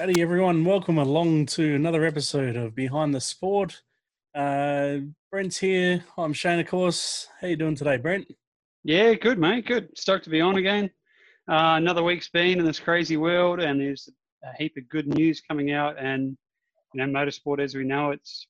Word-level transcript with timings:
Howdy, 0.00 0.22
everyone. 0.22 0.64
Welcome 0.64 0.96
along 0.96 1.44
to 1.48 1.74
another 1.74 2.06
episode 2.06 2.56
of 2.56 2.74
Behind 2.74 3.14
the 3.14 3.20
Sport. 3.20 3.82
Uh, 4.34 5.00
Brent's 5.30 5.58
here. 5.58 6.02
I'm 6.16 6.32
Shane, 6.32 6.58
of 6.58 6.68
course. 6.68 7.28
How 7.38 7.48
you 7.48 7.56
doing 7.56 7.74
today, 7.74 7.98
Brent? 7.98 8.26
Yeah, 8.82 9.12
good, 9.12 9.38
mate. 9.38 9.66
Good. 9.66 9.90
Stoked 9.98 10.24
to 10.24 10.30
be 10.30 10.40
on 10.40 10.56
again. 10.56 10.86
Uh, 11.46 11.76
another 11.76 12.02
week's 12.02 12.30
been 12.30 12.58
in 12.58 12.64
this 12.64 12.80
crazy 12.80 13.18
world, 13.18 13.60
and 13.60 13.78
there's 13.78 14.08
a 14.42 14.56
heap 14.56 14.74
of 14.78 14.88
good 14.88 15.06
news 15.06 15.42
coming 15.42 15.72
out. 15.72 15.98
And 15.98 16.34
you 16.94 17.06
know, 17.06 17.20
motorsport, 17.20 17.60
as 17.60 17.74
we 17.74 17.84
know, 17.84 18.10
it's 18.10 18.46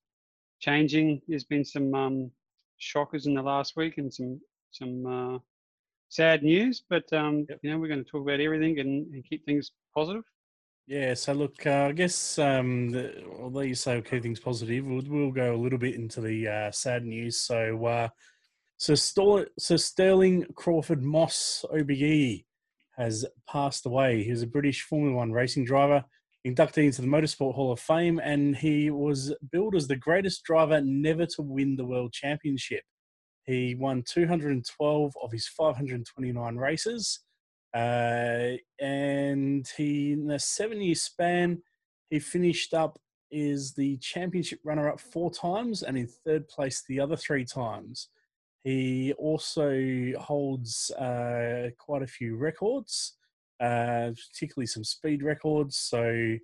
changing. 0.61 1.21
There's 1.27 1.43
been 1.43 1.65
some 1.65 1.93
um, 1.97 2.31
shockers 2.79 3.27
in 3.27 3.35
the 3.35 3.43
last 3.43 3.77
week, 3.77 3.99
and 3.99 4.15
some 4.15 4.41
some 4.71 5.05
uh, 5.05 5.39
sad 6.11 6.45
news. 6.45 6.85
But 6.89 7.13
um, 7.13 7.45
Yep. 7.49 7.59
you 7.65 7.71
know, 7.73 7.79
we're 7.81 7.89
going 7.89 8.05
to 8.05 8.09
talk 8.09 8.23
about 8.23 8.39
everything 8.39 8.79
and, 8.79 9.13
and 9.13 9.25
keep 9.29 9.45
things 9.45 9.73
positive. 9.93 10.23
Yeah, 10.87 11.15
so 11.15 11.33
look, 11.35 11.67
uh, 11.67 11.87
I 11.89 11.93
guess 11.93 12.39
um, 12.39 12.91
the, 12.91 13.25
although 13.41 13.61
you 13.61 13.75
say 13.75 14.03
keep 14.03 14.23
things 14.23 14.41
positive, 14.41 14.85
we'll, 14.85 15.03
we'll 15.07 15.31
go 15.31 15.55
a 15.55 15.57
little 15.57 15.79
bit 15.79 15.95
into 15.95 16.21
the 16.21 16.49
uh, 16.49 16.71
sad 16.73 17.05
news. 17.05 17.41
So, 17.41 17.87
uh, 17.87 18.09
so, 18.77 18.95
Stor- 18.95 19.49
so 19.59 19.77
Stirling 19.77 20.47
Crawford 20.55 21.03
Moss 21.03 21.65
OBE 21.73 22.43
has 22.97 23.25
passed 23.49 23.87
away. 23.87 24.25
He 24.25 24.31
was 24.31 24.43
a 24.43 24.49
British 24.49 24.83
Formula 24.83 25.17
One 25.17 25.33
racing 25.33 25.65
driver, 25.65 26.05
inducted 26.45 26.85
into 26.85 27.03
the 27.03 27.09
Motorsport 27.09 27.55
Hall 27.55 27.73
of 27.73 27.79
Fame, 27.79 28.21
and 28.23 28.57
he 28.57 28.91
was 28.91 29.35
billed 29.53 29.77
as 29.77 29.87
the 29.87 29.97
greatest 29.97 30.43
driver 30.45 30.81
never 30.81 31.25
to 31.27 31.43
win 31.43 31.77
the 31.77 31.85
World 31.85 32.13
Championship. 32.13 32.83
He 33.45 33.75
won 33.75 34.03
212 34.07 35.13
of 35.23 35.33
his 35.33 35.47
529 35.49 36.57
races. 36.57 37.21
Uh, 37.75 38.57
and 38.81 39.69
he, 39.77 40.13
in 40.13 40.31
a 40.31 40.39
seven 40.39 40.81
year 40.81 40.95
span, 40.95 41.63
he 42.11 42.19
finished 42.19 42.75
up 42.75 42.99
is 43.31 43.75
the 43.75 43.97
championship 43.99 44.59
runner 44.65 44.89
up 44.89 45.01
four 45.01 45.31
times 45.31 45.83
and 45.83 45.97
in 45.97 46.07
third 46.07 46.49
place 46.49 46.83
the 46.89 46.99
other 46.99 47.17
three 47.17 47.45
times. 47.45 48.09
He 48.65 49.13
also 49.15 50.13
holds 50.19 50.91
uh, 50.93 51.71
quite 51.79 52.03
a 52.03 52.07
few 52.07 52.37
records, 52.37 53.15
uh, 53.61 54.11
particularly 54.33 54.67
some 54.67 54.85
speed 54.85 55.23
records. 55.23 55.77
So 55.77 56.37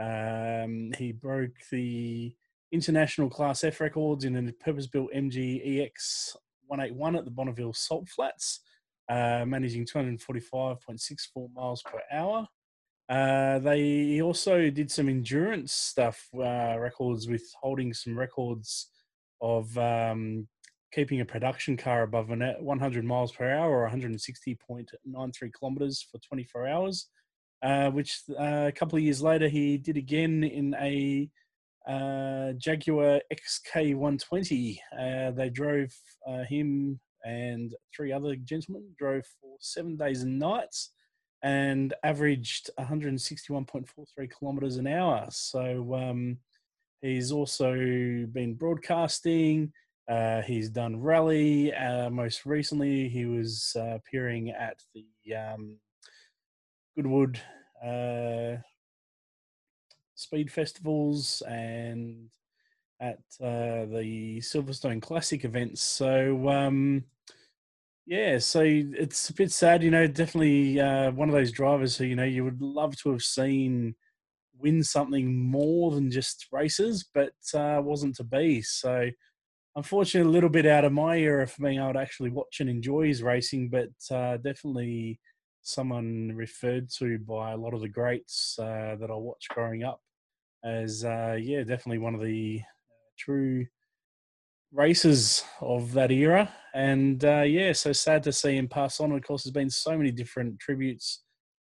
um, 0.00 0.92
he 0.96 1.12
broke 1.12 1.56
the 1.70 2.34
international 2.72 3.28
Class 3.28 3.64
F 3.64 3.80
records 3.80 4.24
in 4.24 4.36
a 4.36 4.52
purpose 4.52 4.86
built 4.86 5.12
MG 5.14 5.82
EX 5.82 6.36
181 6.68 7.16
at 7.16 7.24
the 7.24 7.30
Bonneville 7.30 7.72
Salt 7.72 8.08
Flats 8.08 8.60
uh, 9.08 9.44
managing 9.46 9.86
245.64 9.86 11.52
miles 11.54 11.82
per 11.82 12.00
hour. 12.12 12.46
Uh, 13.08 13.58
they 13.60 13.80
he 13.80 14.22
also 14.22 14.68
did 14.68 14.90
some 14.90 15.08
endurance 15.08 15.72
stuff, 15.72 16.28
uh, 16.36 16.76
records 16.78 17.26
with 17.26 17.42
holding 17.60 17.94
some 17.94 18.18
records 18.18 18.90
of 19.40 19.76
um, 19.78 20.46
keeping 20.92 21.20
a 21.20 21.24
production 21.24 21.76
car 21.76 22.02
above 22.02 22.30
an- 22.30 22.56
100 22.60 23.04
miles 23.04 23.32
per 23.32 23.50
hour 23.50 23.82
or 23.82 23.90
160.93 23.90 25.52
kilometers 25.58 26.06
for 26.10 26.18
24 26.18 26.68
hours. 26.68 27.08
Uh, 27.60 27.90
which 27.90 28.20
uh, 28.38 28.66
a 28.68 28.72
couple 28.72 28.96
of 28.96 29.02
years 29.02 29.20
later 29.20 29.48
he 29.48 29.78
did 29.78 29.96
again 29.96 30.44
in 30.44 30.76
a 30.80 31.28
uh, 31.88 32.52
Jaguar 32.52 33.20
XK120. 33.32 34.78
Uh, 34.96 35.30
they 35.32 35.50
drove 35.50 35.92
him 36.48 37.00
and 37.24 37.74
three 37.94 38.12
other 38.12 38.36
gentlemen 38.36 38.84
drove 38.98 39.24
for 39.40 39.56
seven 39.60 39.96
days 39.96 40.22
and 40.22 40.38
nights 40.38 40.90
and 41.42 41.94
averaged 42.02 42.70
161.43 42.78 44.30
kilometers 44.30 44.76
an 44.76 44.86
hour. 44.86 45.26
So 45.30 45.94
um, 45.94 46.38
he's 47.00 47.30
also 47.32 47.72
been 48.32 48.54
broadcasting. 48.54 49.72
Uh, 50.08 50.42
he's 50.42 50.70
done 50.70 51.00
rally. 51.00 51.72
Uh, 51.72 52.10
most 52.10 52.46
recently, 52.46 53.08
he 53.08 53.26
was 53.26 53.76
uh, 53.78 53.96
appearing 53.96 54.50
at 54.50 54.82
the 54.94 55.34
um, 55.34 55.76
Goodwood 56.96 57.40
uh, 57.84 58.56
speed 60.14 60.50
festivals 60.50 61.42
and 61.46 62.30
at 63.00 63.18
uh, 63.40 63.86
the 63.86 64.38
Silverstone 64.40 65.00
Classic 65.00 65.44
events. 65.44 65.82
So, 65.82 66.48
um, 66.48 67.04
yeah, 68.06 68.38
so 68.38 68.62
it's 68.64 69.28
a 69.28 69.34
bit 69.34 69.52
sad, 69.52 69.82
you 69.82 69.90
know, 69.90 70.06
definitely 70.06 70.80
uh, 70.80 71.10
one 71.12 71.28
of 71.28 71.34
those 71.34 71.52
drivers 71.52 71.96
who, 71.96 72.04
you 72.06 72.16
know, 72.16 72.24
you 72.24 72.44
would 72.44 72.62
love 72.62 72.96
to 72.98 73.10
have 73.10 73.22
seen 73.22 73.94
win 74.58 74.82
something 74.82 75.48
more 75.48 75.92
than 75.92 76.10
just 76.10 76.46
races, 76.50 77.08
but 77.14 77.34
uh, 77.54 77.80
wasn't 77.82 78.16
to 78.16 78.24
be. 78.24 78.62
So, 78.62 79.10
unfortunately, 79.76 80.28
a 80.28 80.32
little 80.32 80.48
bit 80.48 80.66
out 80.66 80.84
of 80.84 80.92
my 80.92 81.18
era 81.18 81.46
for 81.46 81.62
being 81.62 81.78
able 81.78 81.92
to 81.92 82.00
actually 82.00 82.30
watch 82.30 82.60
and 82.60 82.68
enjoy 82.68 83.06
his 83.06 83.22
racing, 83.22 83.68
but 83.68 83.90
uh, 84.10 84.38
definitely 84.38 85.20
someone 85.62 86.32
referred 86.34 86.88
to 86.98 87.18
by 87.18 87.52
a 87.52 87.56
lot 87.56 87.74
of 87.74 87.80
the 87.80 87.88
greats 87.88 88.58
uh, 88.58 88.96
that 88.98 89.10
I 89.10 89.14
watched 89.14 89.50
growing 89.50 89.84
up 89.84 90.00
as, 90.64 91.04
uh, 91.04 91.36
yeah, 91.40 91.62
definitely 91.62 91.98
one 91.98 92.14
of 92.14 92.22
the 92.22 92.60
true 93.18 93.66
races 94.72 95.44
of 95.60 95.92
that 95.92 96.10
era. 96.10 96.52
And 96.74 97.24
uh, 97.24 97.42
yeah, 97.42 97.72
so 97.72 97.92
sad 97.92 98.22
to 98.24 98.32
see 98.32 98.56
him 98.56 98.68
pass 98.68 99.00
on. 99.00 99.12
Of 99.12 99.22
course, 99.22 99.44
there's 99.44 99.52
been 99.52 99.70
so 99.70 99.96
many 99.96 100.10
different 100.10 100.58
tributes 100.60 101.22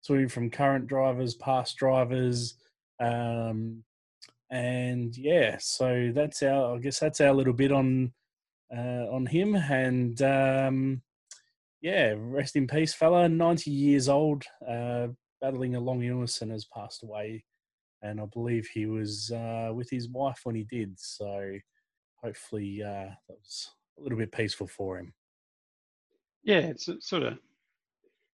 to 0.06 0.16
him 0.16 0.30
from 0.30 0.50
current 0.50 0.88
drivers, 0.88 1.36
past 1.36 1.78
drivers. 1.78 2.56
Um, 3.00 3.84
and 4.52 5.16
yeah, 5.16 5.58
so 5.60 6.12
that's 6.14 6.44
our, 6.44 6.76
I 6.76 6.80
guess 6.80 7.00
that's 7.00 7.22
our 7.22 7.34
little 7.34 7.54
bit 7.54 7.72
on 7.72 8.12
uh, 8.76 9.06
on 9.12 9.26
him. 9.26 9.56
And 9.56 10.22
um, 10.22 11.02
yeah, 11.82 12.14
rest 12.18 12.56
in 12.56 12.68
peace, 12.68 12.94
fella. 12.94 13.30
90 13.30 13.72
years 13.72 14.10
old, 14.10 14.44
uh, 14.68 15.08
battling 15.42 15.76
a 15.76 15.80
long 15.80 16.04
illness 16.04 16.42
and 16.42 16.52
has 16.52 16.66
passed 16.66 17.04
away. 17.04 17.44
And 18.02 18.22
I 18.22 18.26
believe 18.26 18.68
he 18.68 18.86
was 18.86 19.32
uh, 19.32 19.72
with 19.74 19.90
his 19.90 20.08
wife 20.10 20.40
when 20.44 20.56
he 20.56 20.64
did. 20.64 20.98
So 21.00 21.52
hopefully 22.24 22.82
uh, 22.82 23.10
that 23.28 23.38
was 23.38 23.70
a 23.98 24.04
little 24.04 24.18
bit 24.18 24.32
peaceful 24.32 24.68
for 24.68 24.98
him. 24.98 25.14
Yeah, 26.44 26.60
it's 26.60 26.90
sort 27.02 27.24
of. 27.24 27.38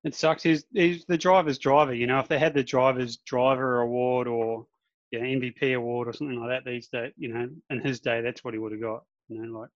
It 0.04 0.16
sucks. 0.16 0.42
He's, 0.42 0.64
he's 0.72 1.04
the 1.04 1.16
driver's 1.16 1.58
driver. 1.58 1.94
You 1.94 2.08
know, 2.08 2.18
if 2.18 2.26
they 2.26 2.38
had 2.38 2.54
the 2.54 2.64
driver's 2.64 3.18
driver 3.18 3.82
award 3.82 4.26
or 4.26 4.66
yeah, 5.12 5.20
MVP 5.20 5.76
award 5.76 6.08
or 6.08 6.12
something 6.12 6.40
like 6.40 6.48
that 6.48 6.68
these 6.68 6.88
days, 6.88 7.12
you 7.16 7.32
know, 7.32 7.48
in 7.70 7.80
his 7.80 8.00
day, 8.00 8.20
that's 8.20 8.42
what 8.42 8.54
he 8.54 8.58
would 8.58 8.72
have 8.72 8.80
got. 8.80 9.04
You 9.28 9.42
know, 9.42 9.60
like 9.60 9.70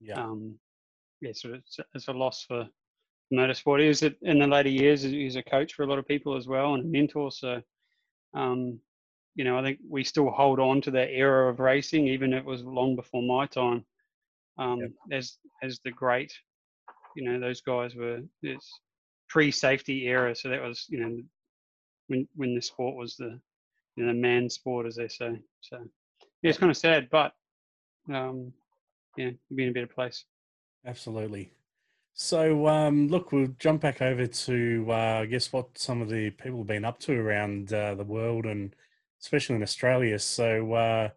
Yeah, 0.00 0.22
um, 0.22 0.58
yeah, 1.20 1.32
so 1.34 1.52
it's, 1.52 1.78
it's 1.94 2.08
a 2.08 2.12
loss 2.12 2.44
for 2.44 2.66
motorsport. 3.32 3.80
He 3.80 3.88
was 3.88 4.02
in 4.02 4.38
the 4.38 4.46
later 4.46 4.68
years. 4.68 5.02
He 5.02 5.24
was 5.24 5.36
a 5.36 5.42
coach 5.42 5.74
for 5.74 5.82
a 5.82 5.86
lot 5.86 5.98
of 5.98 6.06
people 6.06 6.36
as 6.36 6.46
well 6.46 6.74
and 6.74 6.84
a 6.84 6.86
mentor. 6.86 7.30
So, 7.30 7.60
um, 8.34 8.80
you 9.38 9.44
know, 9.44 9.56
I 9.56 9.62
think 9.62 9.78
we 9.88 10.02
still 10.02 10.30
hold 10.30 10.58
on 10.58 10.80
to 10.82 10.90
that 10.90 11.10
era 11.12 11.48
of 11.48 11.60
racing, 11.60 12.08
even 12.08 12.32
if 12.32 12.40
it 12.40 12.44
was 12.44 12.64
long 12.64 12.96
before 12.96 13.22
my 13.22 13.46
time. 13.46 13.84
Um, 14.58 14.80
Yep. 14.80 14.90
As 15.12 15.38
as 15.62 15.78
the 15.84 15.92
great, 15.92 16.32
you 17.14 17.22
know, 17.24 17.38
those 17.38 17.60
guys 17.60 17.94
were 17.94 18.20
it's 18.42 18.80
pre-safety 19.28 20.06
era. 20.08 20.34
So 20.34 20.48
that 20.48 20.60
was, 20.60 20.86
you 20.88 20.98
know, 20.98 21.22
when 22.08 22.28
when 22.34 22.56
the 22.56 22.60
sport 22.60 22.96
was 22.96 23.16
the 23.16 23.40
you 23.94 24.04
know 24.04 24.12
the 24.12 24.18
man 24.18 24.50
sport, 24.50 24.86
as 24.86 24.96
they 24.96 25.06
say. 25.06 25.40
So 25.60 25.78
yeah, 26.42 26.50
it's 26.50 26.58
kind 26.58 26.70
of 26.70 26.76
sad, 26.76 27.08
but 27.08 27.32
um, 28.12 28.52
yeah, 29.16 29.30
be 29.54 29.62
in 29.64 29.70
a 29.70 29.72
better 29.72 29.86
place. 29.86 30.24
absolutely. 30.84 31.52
So 32.14 32.66
um, 32.66 33.08
look, 33.08 33.32
we'll 33.32 33.54
jump 33.58 33.82
back 33.82 34.02
over 34.02 34.26
to 34.26 34.86
uh, 34.88 35.20
I 35.22 35.26
guess 35.26 35.52
what 35.52 35.78
some 35.78 36.02
of 36.02 36.08
the 36.08 36.30
people 36.30 36.58
have 36.58 36.66
been 36.66 36.84
up 36.84 36.98
to 37.00 37.14
around 37.18 37.72
uh, 37.72 37.94
the 37.94 38.04
world 38.04 38.46
and 38.46 38.74
especially 39.22 39.56
in 39.56 39.62
Australia. 39.62 40.18
So 40.18 40.72
uh, 40.72 41.08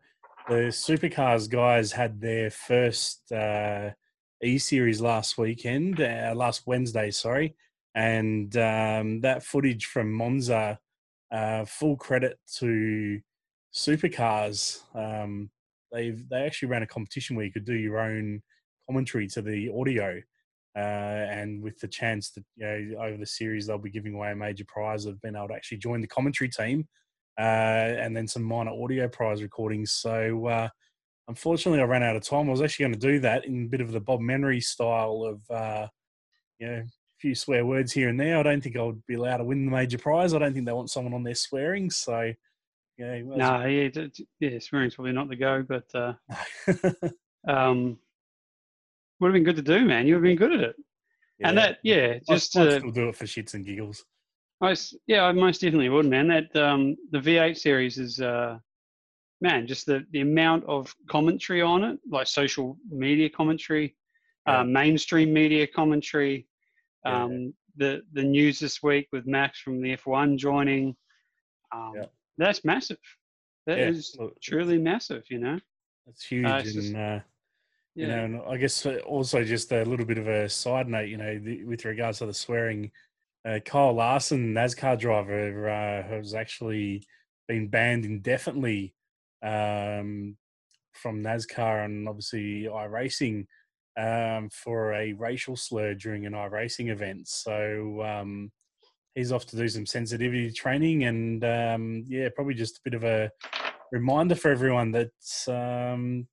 the 0.48 0.69
supercars 0.69 1.50
guys 1.50 1.92
had 1.92 2.19
their 2.19 2.50
first 2.50 3.31
uh, 3.31 3.92
E 4.44 4.57
series 4.57 5.01
last 5.01 5.38
weekend, 5.38 6.01
uh, 6.01 6.33
last 6.36 6.63
Wednesday, 6.65 7.12
sorry, 7.12 7.56
and 7.94 8.56
um, 8.57 9.21
that 9.21 9.44
footage 9.44 9.86
from 9.86 10.12
Monza, 10.12 10.80
uh, 11.31 11.65
full 11.65 11.95
credit 11.95 12.39
to 12.57 13.21
supercars. 13.74 14.81
Um, 14.95 15.50
they've 15.92 16.27
they 16.30 16.44
actually 16.44 16.69
ran 16.69 16.83
a 16.83 16.88
competition 16.88 17.36
where 17.36 17.45
you 17.45 17.51
could 17.51 17.65
do 17.65 17.75
your 17.75 18.00
own 18.00 18.42
commentary 18.88 19.27
to 19.27 19.42
the 19.42 19.69
audio. 19.77 20.21
Uh, 20.74 20.80
and 21.30 21.62
with 21.62 21.77
the 21.81 21.88
chance 21.88 22.30
that 22.31 22.45
you 22.56 22.65
know 22.65 23.03
over 23.03 23.18
the 23.18 23.25
series 23.25 23.68
they'll 23.68 23.77
be 23.77 23.89
giving 23.89 24.13
away 24.13 24.31
a 24.31 24.36
major 24.36 24.63
prize 24.69 25.06
of 25.06 25.21
being 25.21 25.36
able 25.36 25.50
to 25.50 25.53
actually 25.53 25.77
join 25.77 26.00
the 26.00 26.07
commentary 26.07 26.50
team, 26.50 26.88
uh, 27.38 27.42
and 27.42 28.16
then 28.16 28.28
some 28.28 28.44
minor 28.44 28.72
audio 28.72 29.07
prize 29.07 29.42
recordings. 29.42 29.92
So 29.94 30.48
uh, 30.48 30.69
unfortunately, 31.28 31.81
I 31.81 31.86
ran 31.86 32.04
out 32.04 32.16
of 32.16 32.24
time. 32.24 32.48
I 32.48 32.51
was 32.51 32.62
actually 32.62 32.83
going 32.83 33.00
to 33.00 33.07
do 33.07 33.19
that 33.22 33.45
in 33.45 33.66
a 33.66 33.68
bit 33.69 33.81
of 33.81 33.92
the 33.92 34.00
Bob 34.00 34.19
Menery 34.19 34.62
style 34.62 35.24
of 35.24 35.56
uh, 35.56 35.88
you 36.60 36.68
know 36.68 36.78
a 36.78 37.19
few 37.19 37.36
swear 37.36 37.66
words 37.66 37.92
here 37.92 38.10
and 38.10 38.19
there. 38.19 38.38
I 38.38 38.44
don't 38.44 38.62
think 38.62 38.78
I 38.78 38.83
would 38.83 39.06
be 39.07 39.16
allowed 39.16 39.38
to 39.38 39.44
win 39.44 39.66
the 39.66 39.72
major 39.72 39.98
prize. 39.98 40.33
I 40.33 40.39
don't 40.39 40.54
think 40.54 40.66
they 40.66 40.74
want 40.74 40.92
someone 40.92 41.13
on 41.13 41.24
there 41.24 41.36
swearing. 41.36 41.89
So 41.89 42.33
Yeah, 42.98 43.22
No, 43.22 43.36
nah, 43.36 43.66
yeah, 43.66 43.89
yeah, 44.39 44.60
swearing's 44.60 44.95
probably 44.95 45.13
not 45.13 45.30
the 45.30 45.36
go, 45.36 45.63
but 45.68 45.86
uh, 45.95 46.13
um, 47.48 47.98
would 49.19 49.27
have 49.27 49.34
been 49.34 49.44
good 49.44 49.56
to 49.56 49.62
do, 49.62 49.86
man. 49.86 50.07
You 50.07 50.16
would 50.16 50.25
have 50.25 50.30
been 50.30 50.38
good 50.38 50.54
at 50.54 50.69
it. 50.69 50.75
Yeah. 51.39 51.50
And 51.50 51.57
that, 51.57 51.77
yeah, 51.84 52.19
just 52.30 52.57
I'd, 52.57 52.68
I'd 52.68 52.80
still 52.80 52.92
do 52.92 53.10
it 53.10 53.16
for 53.16 53.25
shits 53.25 53.54
and 53.54 53.66
giggles. 53.66 54.04
I, 54.62 54.75
yeah, 55.08 55.24
I 55.24 55.31
most 55.31 55.62
definitely 55.62 55.90
would, 55.90 56.06
man. 56.06 56.28
That 56.28 56.56
um, 56.56 56.96
the 57.12 57.19
V8 57.19 57.58
series 57.58 57.98
is, 57.98 58.22
uh, 58.22 58.60
man, 59.42 59.66
just 59.66 59.86
the 59.88 60.06
the 60.12 60.22
amount 60.22 60.66
of 60.66 60.94
commentary 61.10 61.62
on 61.62 61.84
it, 61.84 62.00
like 62.10 62.28
social 62.28 62.78
media 62.90 63.30
commentary, 63.30 63.96
uh, 64.48 64.52
yeah. 64.52 64.60
uh, 64.60 64.63
mainstream 64.63 65.34
media 65.34 65.66
commentary, 65.66 66.48
um, 67.06 67.31
yeah. 67.31 67.50
the 67.78 68.02
the 68.13 68.24
news 68.24 68.60
this 68.60 68.84
week 68.84 69.08
with 69.12 69.25
Max 69.25 69.60
from 69.60 69.81
the 69.81 69.98
F1 69.98 70.38
joining. 70.38 70.96
Um, 71.74 71.94
yeah. 71.96 72.06
That's 72.38 72.63
massive. 72.63 73.00
That 73.68 73.80
is 73.80 74.18
truly 74.42 74.78
massive. 74.78 75.24
You 75.30 75.40
know, 75.40 75.60
that's 76.06 76.24
huge, 76.24 76.46
uh, 76.46 76.56
and 76.56 76.66
just, 76.66 76.96
uh, 76.96 77.19
you 77.96 78.08
know, 78.08 78.24
and 78.25 78.42
I 78.48 78.58
guess 78.58 78.86
uh, 78.86 78.98
also 79.06 79.44
just 79.44 79.72
a 79.72 79.84
little 79.86 80.06
bit 80.06 80.18
of 80.18 80.28
a 80.28 80.48
side 80.50 80.88
note, 80.88 81.10
you 81.10 81.18
know, 81.18 81.40
the, 81.40 81.63
with 81.66 81.84
regards 81.86 82.19
to 82.19 82.25
the 82.25 82.34
swearing 82.34 82.92
uh, 83.46 83.60
Kyle 83.66 83.94
Larson, 83.94 84.54
NASCAR 84.54 85.00
driver, 85.00 85.70
uh, 85.70 86.08
has 86.08 86.34
actually 86.34 87.04
been 87.48 87.68
banned 87.68 88.06
indefinitely 88.06 88.94
um, 89.44 90.38
from 90.94 91.24
NASCAR 91.24 91.86
and 91.86 92.08
obviously 92.08 92.64
iRacing 92.72 93.46
um, 93.98 94.50
for 94.50 94.94
a 94.94 95.14
racial 95.14 95.56
slur 95.56 95.94
during 95.96 96.26
an 96.26 96.34
iRacing 96.34 96.92
event. 96.92 97.28
So 97.28 98.02
um, 98.04 98.52
he's 99.16 99.32
off 99.32 99.46
to 99.48 99.58
do 99.58 99.68
some 99.68 99.86
sensitivity 99.86 100.52
training, 100.52 101.06
and 101.06 101.44
um, 101.44 102.04
yeah, 102.08 102.30
probably 102.36 102.54
just 102.54 102.78
a 102.78 102.82
bit 102.84 102.94
of 102.94 103.04
a 103.04 103.32
reminder 103.92 104.36
for 104.36 104.52
everyone 104.52 104.92
that 104.92 105.12
um, 105.48 106.28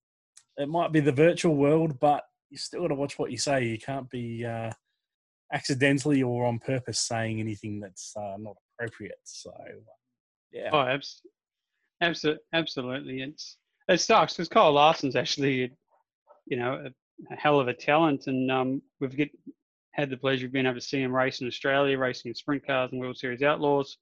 it 0.56 0.69
might 0.69 0.93
be 0.93 1.00
the 1.00 1.12
virtual 1.12 1.56
world, 1.56 1.99
but 1.99 2.25
you 2.50 2.58
still 2.58 2.82
got 2.82 2.88
to 2.88 2.94
watch 2.94 3.19
what 3.19 3.31
you 3.31 3.38
say. 3.38 3.64
You 3.64 3.78
can't 3.78 4.08
be 4.11 4.44
uh, 4.44 4.70
accidentally 5.52 6.22
or 6.22 6.46
on 6.46 6.58
purpose 6.58 7.00
saying 7.00 7.40
anything 7.40 7.80
that's 7.80 8.14
uh, 8.16 8.36
not 8.38 8.56
appropriate. 8.74 9.18
So, 9.24 9.52
yeah. 10.52 10.70
Oh, 10.72 10.80
abs- 10.80 11.22
absolutely, 12.00 12.42
absolutely. 12.52 13.22
It's 13.22 13.56
it 13.88 14.00
sucks 14.00 14.34
because 14.34 14.48
Kyle 14.48 14.72
Larson's 14.72 15.16
actually, 15.16 15.72
you 16.46 16.56
know, 16.56 16.74
a, 16.74 17.34
a 17.34 17.36
hell 17.36 17.60
of 17.60 17.68
a 17.68 17.74
talent, 17.74 18.26
and 18.26 18.50
um, 18.50 18.82
we've 19.00 19.16
get, 19.16 19.30
had 19.92 20.10
the 20.10 20.16
pleasure 20.16 20.46
of 20.46 20.52
being 20.52 20.66
able 20.66 20.74
to 20.74 20.80
see 20.80 21.00
him 21.00 21.14
race 21.14 21.40
in 21.40 21.46
Australia, 21.46 21.98
racing 21.98 22.28
in 22.30 22.34
sprint 22.34 22.66
cars 22.66 22.90
and 22.92 23.00
World 23.00 23.16
Series 23.16 23.42
Outlaws. 23.42 23.96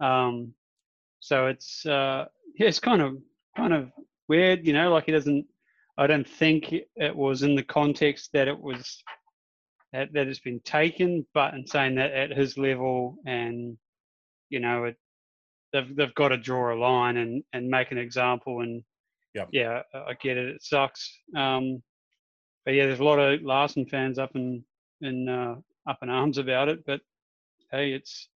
Um, 0.00 0.52
so 1.20 1.46
it's 1.46 1.86
uh, 1.86 2.26
yeah, 2.58 2.68
it's 2.68 2.80
kind 2.80 3.00
of 3.00 3.16
kind 3.56 3.72
of 3.72 3.90
weird, 4.28 4.66
you 4.66 4.72
know, 4.72 4.92
like 4.92 5.06
he 5.06 5.12
doesn't. 5.12 5.46
I 5.96 6.06
don't 6.08 6.28
think 6.28 6.74
it 6.96 7.16
was 7.16 7.44
in 7.44 7.54
the 7.54 7.62
context 7.62 8.30
that 8.32 8.48
it 8.48 8.58
was 8.58 9.00
that, 9.94 10.12
that 10.12 10.26
has 10.26 10.40
been 10.40 10.58
taken, 10.60 11.24
but 11.34 11.54
in 11.54 11.66
saying 11.66 11.94
that 11.94 12.12
at 12.12 12.36
his 12.36 12.58
level 12.58 13.16
and 13.26 13.78
you 14.50 14.58
know 14.58 14.84
it, 14.84 14.96
they've 15.72 15.94
they've 15.94 16.14
got 16.14 16.28
to 16.28 16.36
draw 16.36 16.74
a 16.74 16.76
line 16.76 17.16
and 17.16 17.44
and 17.52 17.68
make 17.68 17.92
an 17.92 17.98
example 17.98 18.60
and 18.60 18.82
yep. 19.34 19.48
yeah, 19.52 19.82
I 19.94 20.14
get 20.20 20.36
it. 20.36 20.48
It 20.48 20.64
sucks. 20.64 21.16
Um, 21.36 21.80
but 22.64 22.74
yeah, 22.74 22.86
there's 22.86 22.98
a 22.98 23.04
lot 23.04 23.20
of 23.20 23.42
Larson 23.42 23.86
fans 23.86 24.18
up 24.18 24.34
in 24.34 24.64
in 25.00 25.28
uh, 25.28 25.54
up 25.88 25.98
in 26.02 26.10
arms 26.10 26.38
about 26.38 26.68
it. 26.68 26.84
But 26.84 27.00
hey, 27.70 27.92
it's 27.92 28.28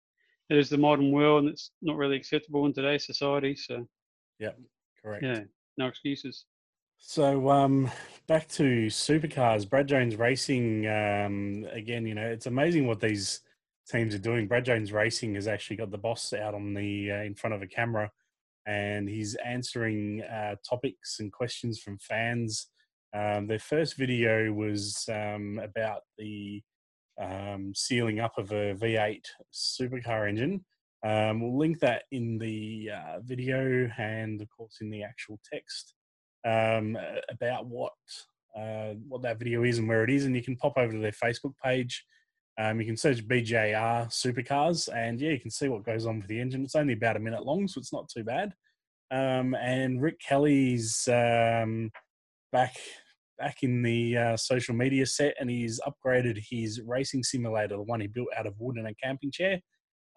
it 0.49 0.57
is 0.57 0.69
the 0.69 0.77
modern 0.77 1.11
world, 1.11 1.43
and 1.43 1.51
it's 1.51 1.71
not 1.81 1.97
really 1.97 2.15
acceptable 2.15 2.65
in 2.67 2.73
today's 2.73 3.05
society. 3.05 3.55
So 3.57 3.85
yeah, 4.39 4.51
correct. 5.03 5.23
Yeah, 5.23 5.41
no 5.77 5.87
excuses. 5.87 6.45
So 7.01 7.49
um, 7.49 7.89
back 8.27 8.47
to 8.49 8.87
supercars, 8.87 9.67
Brad 9.67 9.87
Jones 9.87 10.17
Racing. 10.17 10.85
Um, 10.85 11.65
again, 11.71 12.05
you 12.05 12.13
know, 12.13 12.27
it's 12.27 12.45
amazing 12.45 12.87
what 12.87 12.99
these 12.99 13.39
teams 13.89 14.13
are 14.13 14.19
doing. 14.19 14.47
Brad 14.47 14.65
Jones 14.65 14.91
Racing 14.91 15.35
has 15.35 15.47
actually 15.47 15.77
got 15.77 15.91
the 15.91 15.97
boss 15.97 16.33
out 16.33 16.53
on 16.53 16.73
the 16.73 17.11
uh, 17.11 17.23
in 17.23 17.35
front 17.35 17.55
of 17.55 17.61
a 17.61 17.67
camera, 17.67 18.11
and 18.67 19.07
he's 19.09 19.35
answering 19.35 20.21
uh, 20.23 20.55
topics 20.69 21.19
and 21.19 21.31
questions 21.31 21.79
from 21.79 21.97
fans. 21.99 22.67
Um, 23.15 23.47
their 23.47 23.59
first 23.59 23.95
video 23.97 24.51
was 24.51 25.07
um, 25.11 25.59
about 25.63 26.01
the 26.17 26.61
um, 27.19 27.71
sealing 27.73 28.19
up 28.19 28.37
of 28.37 28.51
a 28.51 28.75
V8 28.75 29.25
supercar 29.53 30.29
engine. 30.29 30.65
Um, 31.03 31.41
we'll 31.41 31.57
link 31.57 31.79
that 31.79 32.03
in 32.11 32.37
the 32.37 32.91
uh, 32.93 33.19
video 33.21 33.89
and, 33.97 34.41
of 34.41 34.49
course, 34.49 34.79
in 34.81 34.89
the 34.89 35.01
actual 35.01 35.39
text 35.51 35.95
um, 36.45 36.97
about 37.29 37.65
what 37.65 37.93
uh, 38.55 38.93
what 39.07 39.21
that 39.21 39.39
video 39.39 39.63
is 39.63 39.77
and 39.77 39.87
where 39.87 40.03
it 40.03 40.09
is, 40.09 40.25
and 40.25 40.35
you 40.35 40.43
can 40.43 40.55
pop 40.55 40.73
over 40.77 40.91
to 40.91 40.99
their 40.99 41.11
Facebook 41.11 41.53
page. 41.63 42.05
Um, 42.57 42.79
you 42.79 42.85
can 42.85 42.97
search 42.97 43.25
BJR 43.25 44.07
Supercars, 44.07 44.89
and 44.93 45.19
yeah, 45.19 45.31
you 45.31 45.39
can 45.39 45.51
see 45.51 45.69
what 45.69 45.85
goes 45.85 46.05
on 46.05 46.17
with 46.19 46.27
the 46.27 46.39
engine. 46.39 46.63
It's 46.63 46.75
only 46.75 46.93
about 46.93 47.15
a 47.15 47.19
minute 47.19 47.45
long, 47.45 47.67
so 47.67 47.79
it's 47.79 47.93
not 47.93 48.09
too 48.09 48.23
bad. 48.23 48.53
Um, 49.11 49.55
and 49.55 50.01
Rick 50.01 50.19
Kelly's 50.19 51.07
um, 51.07 51.91
back 52.51 52.75
back 53.37 53.63
in 53.63 53.81
the 53.81 54.17
uh, 54.17 54.37
social 54.37 54.75
media 54.75 55.05
set, 55.05 55.35
and 55.39 55.49
he's 55.49 55.79
upgraded 55.87 56.43
his 56.49 56.81
racing 56.81 57.23
simulator, 57.23 57.77
the 57.77 57.83
one 57.83 58.01
he 58.01 58.07
built 58.07 58.27
out 58.37 58.45
of 58.45 58.59
wood 58.59 58.75
and 58.75 58.87
a 58.87 58.93
camping 58.95 59.31
chair, 59.31 59.61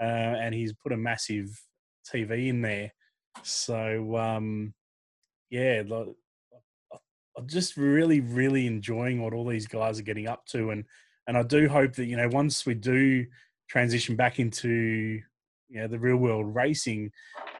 uh, 0.00 0.04
and 0.04 0.54
he's 0.54 0.72
put 0.72 0.92
a 0.92 0.96
massive 0.96 1.48
TV 2.12 2.48
in 2.48 2.60
there. 2.60 2.92
So 3.42 4.16
um, 4.16 4.74
yeah, 5.52 5.82
like, 5.86 6.08
I'm 7.36 7.46
just 7.46 7.76
really, 7.76 8.20
really 8.20 8.66
enjoying 8.66 9.22
what 9.22 9.34
all 9.34 9.46
these 9.46 9.66
guys 9.66 9.98
are 10.00 10.04
getting 10.04 10.26
up 10.26 10.46
to, 10.46 10.70
and 10.70 10.84
and 11.28 11.36
I 11.36 11.42
do 11.42 11.68
hope 11.68 11.94
that 11.96 12.06
you 12.06 12.16
know 12.16 12.28
once 12.28 12.64
we 12.64 12.74
do 12.74 13.26
transition 13.68 14.16
back 14.16 14.38
into 14.38 15.20
you 15.68 15.80
know 15.80 15.88
the 15.88 15.98
real 15.98 16.16
world 16.16 16.54
racing, 16.54 17.12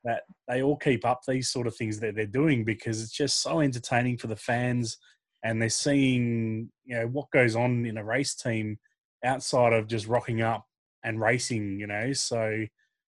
that 0.04 0.22
they 0.48 0.62
all 0.62 0.76
keep 0.76 1.04
up 1.04 1.20
these 1.28 1.50
sort 1.50 1.66
of 1.66 1.76
things 1.76 2.00
that 2.00 2.16
they're 2.16 2.26
doing 2.26 2.64
because 2.64 3.02
it's 3.02 3.12
just 3.12 3.42
so 3.42 3.60
entertaining 3.60 4.16
for 4.16 4.26
the 4.26 4.36
fans, 4.36 4.96
and 5.44 5.60
they're 5.60 5.68
seeing 5.68 6.70
you 6.86 6.96
know 6.96 7.06
what 7.08 7.30
goes 7.30 7.54
on 7.54 7.84
in 7.84 7.98
a 7.98 8.04
race 8.04 8.34
team 8.34 8.78
outside 9.22 9.74
of 9.74 9.86
just 9.86 10.06
rocking 10.06 10.40
up 10.40 10.64
and 11.04 11.20
racing, 11.20 11.78
you 11.78 11.86
know. 11.86 12.14
So, 12.14 12.64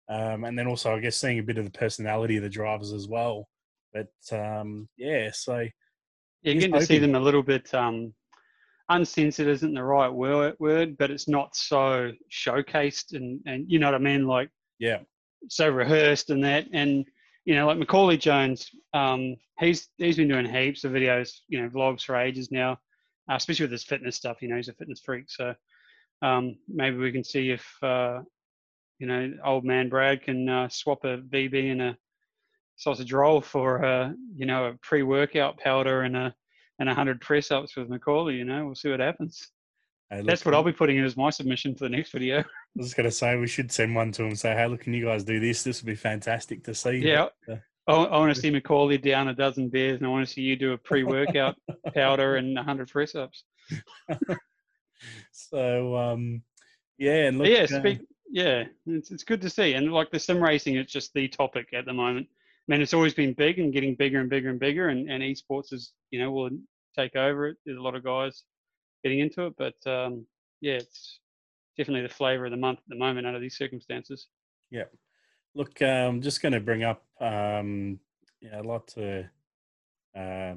um, 0.07 0.43
and 0.43 0.57
then 0.57 0.67
also 0.67 0.95
I 0.95 0.99
guess 0.99 1.17
seeing 1.17 1.39
a 1.39 1.43
bit 1.43 1.57
of 1.57 1.65
the 1.65 1.79
personality 1.79 2.37
of 2.37 2.43
the 2.43 2.49
drivers 2.49 2.93
as 2.93 3.07
well. 3.07 3.47
But 3.93 4.37
um, 4.37 4.87
yeah, 4.97 5.29
so 5.33 5.67
yeah, 6.43 6.53
getting 6.53 6.73
to 6.73 6.85
see 6.85 6.99
them 6.99 7.15
a 7.15 7.19
little 7.19 7.43
bit 7.43 7.73
um, 7.73 8.13
uncensored 8.89 9.47
isn't 9.47 9.73
the 9.73 9.83
right 9.83 10.11
word, 10.11 10.55
word, 10.59 10.97
but 10.97 11.11
it's 11.11 11.27
not 11.27 11.55
so 11.55 12.11
showcased 12.31 13.13
and 13.13 13.39
and 13.45 13.65
you 13.67 13.79
know 13.79 13.87
what 13.87 13.95
I 13.95 14.03
mean, 14.03 14.27
like 14.27 14.49
yeah, 14.79 14.99
so 15.49 15.69
rehearsed 15.69 16.29
and 16.29 16.43
that 16.43 16.67
and 16.73 17.05
you 17.45 17.55
know 17.55 17.67
like 17.67 17.77
Macauley 17.77 18.19
Jones, 18.19 18.69
um, 18.93 19.35
he's 19.59 19.89
he's 19.97 20.17
been 20.17 20.27
doing 20.27 20.45
heaps 20.45 20.83
of 20.83 20.91
videos, 20.91 21.31
you 21.47 21.61
know, 21.61 21.69
vlogs 21.69 22.03
for 22.03 22.15
ages 22.15 22.51
now, 22.51 22.73
uh, 23.31 23.35
especially 23.35 23.65
with 23.65 23.71
his 23.71 23.83
fitness 23.83 24.15
stuff. 24.15 24.41
You 24.41 24.49
know, 24.49 24.55
he's 24.55 24.69
a 24.69 24.73
fitness 24.73 25.01
freak, 25.03 25.25
so 25.27 25.53
um, 26.21 26.57
maybe 26.67 26.97
we 26.97 27.11
can 27.11 27.23
see 27.23 27.51
if 27.51 27.65
uh, 27.81 28.19
you 28.99 29.07
know 29.07 29.33
old 29.45 29.65
man 29.65 29.89
Brad 29.89 30.23
can 30.23 30.47
uh, 30.47 30.69
swap 30.69 31.03
a 31.03 31.17
VB 31.17 31.71
and 31.71 31.81
a 31.81 31.97
sausage 32.77 33.11
roll 33.11 33.41
for 33.41 33.83
uh, 33.83 34.11
you 34.35 34.45
know 34.45 34.67
a 34.67 34.73
pre-workout 34.81 35.57
powder 35.57 36.03
and 36.03 36.15
a 36.15 36.33
and 36.79 36.87
hundred 36.89 37.19
press 37.19 37.51
ups 37.51 37.75
with 37.75 37.89
Macauley. 37.89 38.37
You 38.37 38.45
know, 38.45 38.65
we'll 38.65 38.75
see 38.75 38.89
what 38.89 38.99
happens. 38.99 39.49
Hey, 40.09 40.21
That's 40.21 40.45
what 40.45 40.53
I'll 40.53 40.63
be 40.63 40.71
putting 40.71 40.97
in 40.97 41.03
as 41.03 41.17
my 41.17 41.29
submission 41.31 41.75
for 41.75 41.83
the 41.83 41.89
next 41.89 42.11
video. 42.11 42.39
I 42.39 42.45
was 42.75 42.93
going 42.93 43.09
to 43.09 43.11
say 43.11 43.35
we 43.35 43.47
should 43.47 43.71
send 43.71 43.93
one 43.93 44.11
to 44.13 44.21
him 44.21 44.29
and 44.29 44.39
say, 44.39 44.53
"Hey, 44.53 44.67
look, 44.67 44.81
can 44.81 44.93
you 44.93 45.05
guys 45.05 45.23
do 45.23 45.39
this? 45.39 45.63
This 45.63 45.81
would 45.81 45.87
be 45.87 45.95
fantastic 45.95 46.63
to 46.63 46.73
see." 46.73 46.97
Yeah. 46.97 47.27
But, 47.45 47.53
uh, 47.53 48.03
I, 48.03 48.17
want 48.17 48.33
to 48.33 48.39
see 48.39 48.51
Macauley 48.51 49.01
down 49.01 49.29
a 49.29 49.33
dozen 49.33 49.69
beers, 49.69 49.97
and 49.97 50.05
I 50.05 50.09
want 50.09 50.27
to 50.27 50.31
see 50.31 50.41
you 50.41 50.55
do 50.55 50.73
a 50.73 50.77
pre-workout 50.77 51.55
powder 51.93 52.35
and 52.35 52.57
hundred 52.57 52.89
press 52.89 53.15
ups. 53.15 53.43
so, 55.31 55.95
um, 55.95 56.41
yeah, 56.97 57.27
and 57.27 57.37
look, 57.37 57.47
yeah, 57.47 57.65
speak, 57.65 57.99
uh, 57.99 58.03
yeah, 58.29 58.63
it's 58.85 59.11
it's 59.11 59.23
good 59.23 59.41
to 59.41 59.49
see, 59.49 59.73
and 59.73 59.91
like 59.91 60.11
the 60.11 60.19
sim 60.19 60.41
racing, 60.41 60.75
it's 60.75 60.91
just 60.91 61.13
the 61.13 61.27
topic 61.27 61.69
at 61.73 61.85
the 61.85 61.93
moment 61.93 62.27
man, 62.67 62.81
it's 62.81 62.93
always 62.93 63.13
been 63.13 63.33
big 63.33 63.59
and 63.59 63.73
getting 63.73 63.95
bigger 63.95 64.19
and 64.19 64.29
bigger 64.29 64.49
and 64.49 64.59
bigger, 64.59 64.89
and, 64.89 65.09
and 65.09 65.23
esports 65.23 65.73
is, 65.73 65.93
you 66.11 66.19
know, 66.19 66.31
will 66.31 66.49
take 66.97 67.15
over 67.15 67.47
it. 67.47 67.57
There's 67.65 67.77
a 67.77 67.81
lot 67.81 67.95
of 67.95 68.03
guys 68.03 68.43
getting 69.03 69.19
into 69.19 69.45
it, 69.45 69.53
but 69.57 69.75
um, 69.85 70.25
yeah, 70.61 70.73
it's 70.73 71.19
definitely 71.77 72.07
the 72.07 72.13
flavour 72.13 72.45
of 72.45 72.51
the 72.51 72.57
month 72.57 72.79
at 72.79 72.89
the 72.89 72.95
moment 72.97 73.27
under 73.27 73.39
these 73.39 73.57
circumstances. 73.57 74.27
Yeah. 74.69 74.85
Look, 75.55 75.81
I'm 75.81 76.09
um, 76.09 76.21
just 76.21 76.41
going 76.41 76.53
to 76.53 76.59
bring 76.59 76.83
up, 76.83 77.03
um, 77.19 77.99
yeah, 78.41 78.59
I'd 78.59 78.65
like 78.65 78.85
to, 78.87 79.29
uh, 80.15 80.55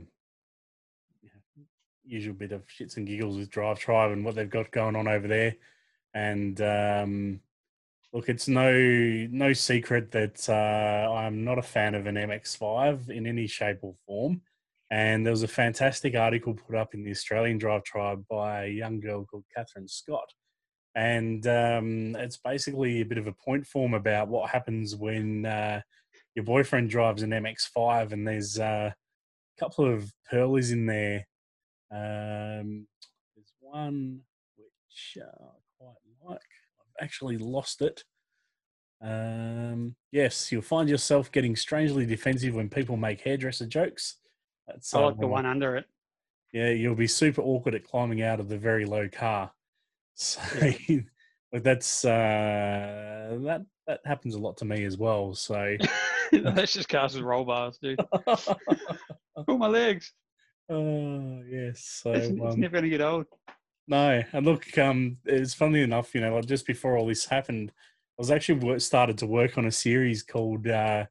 usual 2.05 2.35
bit 2.35 2.53
of 2.53 2.63
shits 2.67 2.97
and 2.97 3.07
giggles 3.07 3.37
with 3.37 3.51
Drive 3.51 3.79
Tribe 3.79 4.11
and 4.11 4.25
what 4.25 4.35
they've 4.35 4.51
got 4.51 4.73
going 4.73 4.97
on 4.97 5.07
over 5.07 5.29
there. 5.29 5.55
And 6.13 6.61
um, 6.61 7.41
look, 8.13 8.29
it's 8.29 8.49
no 8.49 8.73
no 9.31 9.53
secret 9.53 10.11
that 10.13 10.49
uh, 10.49 11.13
I'm 11.13 11.45
not 11.45 11.59
a 11.59 11.63
fan 11.63 11.95
of 11.95 12.07
an 12.07 12.17
MX5 12.17 13.11
in 13.11 13.27
any 13.27 13.47
shape 13.47 13.79
or 13.83 13.95
form. 14.07 14.43
And 14.93 15.25
there 15.25 15.33
was 15.33 15.45
a 15.45 15.49
fantastic 15.49 16.17
article 16.17 16.55
put 16.55 16.75
up 16.75 16.95
in 16.95 17.05
the 17.05 17.13
Australian 17.13 17.59
Drive 17.59 17.85
Tribe 17.85 18.25
by 18.29 18.65
a 18.65 18.69
young 18.69 18.99
girl 18.99 19.25
called 19.25 19.45
Catherine 19.55 19.87
Scott. 19.87 20.29
And 20.97 21.47
um, 21.47 22.17
it's 22.17 22.39
basically 22.39 23.01
a 23.01 23.05
bit 23.05 23.19
of 23.19 23.29
a 23.29 23.33
point 23.33 23.65
form 23.65 23.95
about 23.95 24.27
what 24.27 24.51
happens 24.51 24.97
when 24.97 25.47
uh, 25.47 25.81
your 26.35 26.45
boyfriend 26.45 26.91
drives 26.91 27.23
an 27.23 27.31
MX5 27.31 28.11
and 28.11 28.27
there's 28.27 28.59
uh, 28.59 28.91
a 28.91 29.61
couple 29.61 29.85
of 29.85 30.13
pearlies 30.29 30.73
in 30.73 30.87
there. 30.87 31.25
Um, 31.93 32.89
there's 33.37 33.53
one 33.61 34.23
which 34.57 35.19
uh, 35.23 35.45
I 35.45 35.53
quite 35.79 36.33
like. 36.33 36.41
Actually 37.01 37.39
lost 37.39 37.83
it. 37.83 38.05
Um, 39.03 39.97
yes, 40.13 40.53
you'll 40.53 40.63
find 40.63 40.89
yourself 40.89 41.33
getting 41.33 41.57
strangely 41.57 42.05
defensive 42.05 42.55
when 42.55 42.69
people 42.69 42.97
make 42.97 43.23
hairdresser 43.23 43.67
jokes. 43.67 44.17
That's 44.67 44.93
I 44.95 45.01
like 45.01 45.15
um, 45.15 45.21
the 45.21 45.27
one 45.27 45.47
under 45.47 45.77
it. 45.77 45.87
Yeah, 46.53 46.71
you'll 46.71 46.95
be 46.95 47.07
super 47.07 47.43
awkward 47.43 47.75
at 47.75 47.85
climbing 47.85 48.23
out 48.23 48.41
of 48.41 48.49
the 48.49 48.59
very 48.59 48.85
low 48.85 49.09
car. 49.09 49.53
So, 50.17 50.41
yeah. 50.87 51.01
but 51.51 51.65
that's 51.65 52.05
uh, 52.05 53.39
that 53.45 53.63
that 53.87 54.01
happens 54.05 54.35
a 54.35 54.39
lot 54.39 54.59
to 54.59 54.67
me 54.67 54.85
as 54.85 54.99
well. 54.99 55.35
So 55.35 55.77
that's 56.33 56.75
just 56.75 56.91
cars 56.91 57.15
with 57.15 57.25
roll 57.25 57.45
bars, 57.45 57.79
dude. 57.81 58.01
Pull 59.47 59.57
my 59.57 59.69
legs. 59.69 60.13
Oh 60.69 61.41
yes, 61.49 62.01
so 62.03 62.13
it's, 62.13 62.27
it's 62.29 62.41
um, 62.41 62.61
never 62.61 62.77
gonna 62.77 62.91
get 62.91 63.01
old. 63.01 63.27
No, 63.91 64.23
and 64.33 64.47
look, 64.47 64.79
um, 64.79 65.19
it's 65.25 65.53
funny 65.53 65.83
enough, 65.83 66.15
you 66.15 66.21
know, 66.21 66.33
like 66.37 66.47
just 66.47 66.65
before 66.65 66.97
all 66.97 67.09
this 67.09 67.27
happened, 67.27 67.73
I 67.77 68.23
was 68.23 68.31
actually 68.31 68.79
started 68.79 69.19
to 69.19 69.27
work 69.27 69.59
on 69.59 69.65
a 69.65 69.73
series 69.73 70.23
called 70.23 70.69
uh, 70.69 71.07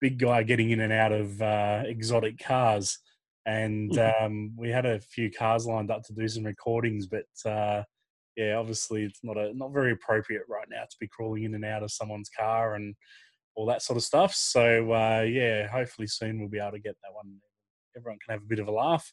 "Big 0.00 0.18
Guy 0.18 0.42
Getting 0.42 0.70
In 0.70 0.80
and 0.80 0.92
Out 0.92 1.12
of 1.12 1.40
uh, 1.40 1.84
Exotic 1.86 2.40
Cars," 2.40 2.98
and 3.46 3.92
mm-hmm. 3.92 4.24
um, 4.24 4.52
we 4.56 4.68
had 4.68 4.84
a 4.84 4.98
few 4.98 5.30
cars 5.30 5.64
lined 5.64 5.92
up 5.92 6.02
to 6.06 6.12
do 6.12 6.26
some 6.26 6.42
recordings, 6.42 7.06
but 7.06 7.26
uh, 7.48 7.84
yeah, 8.36 8.54
obviously 8.54 9.04
it's 9.04 9.20
not 9.22 9.38
a 9.38 9.54
not 9.54 9.72
very 9.72 9.92
appropriate 9.92 10.42
right 10.48 10.66
now 10.68 10.82
to 10.82 10.96
be 10.98 11.06
crawling 11.06 11.44
in 11.44 11.54
and 11.54 11.64
out 11.64 11.84
of 11.84 11.92
someone's 11.92 12.30
car 12.36 12.74
and 12.74 12.96
all 13.54 13.66
that 13.66 13.82
sort 13.82 13.96
of 13.96 14.02
stuff. 14.02 14.34
So 14.34 14.90
uh, 14.90 15.22
yeah, 15.22 15.68
hopefully 15.68 16.08
soon 16.08 16.40
we'll 16.40 16.48
be 16.48 16.58
able 16.58 16.72
to 16.72 16.80
get 16.80 16.96
that 17.04 17.14
one. 17.14 17.36
Everyone 17.96 18.18
can 18.26 18.34
have 18.34 18.42
a 18.42 18.48
bit 18.48 18.58
of 18.58 18.66
a 18.66 18.72
laugh. 18.72 19.12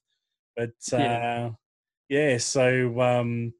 But 0.58 0.72
yeah, 0.92 1.50
uh, 1.50 1.52
yeah 2.12 2.38
so 2.38 3.02
um, 3.02 3.54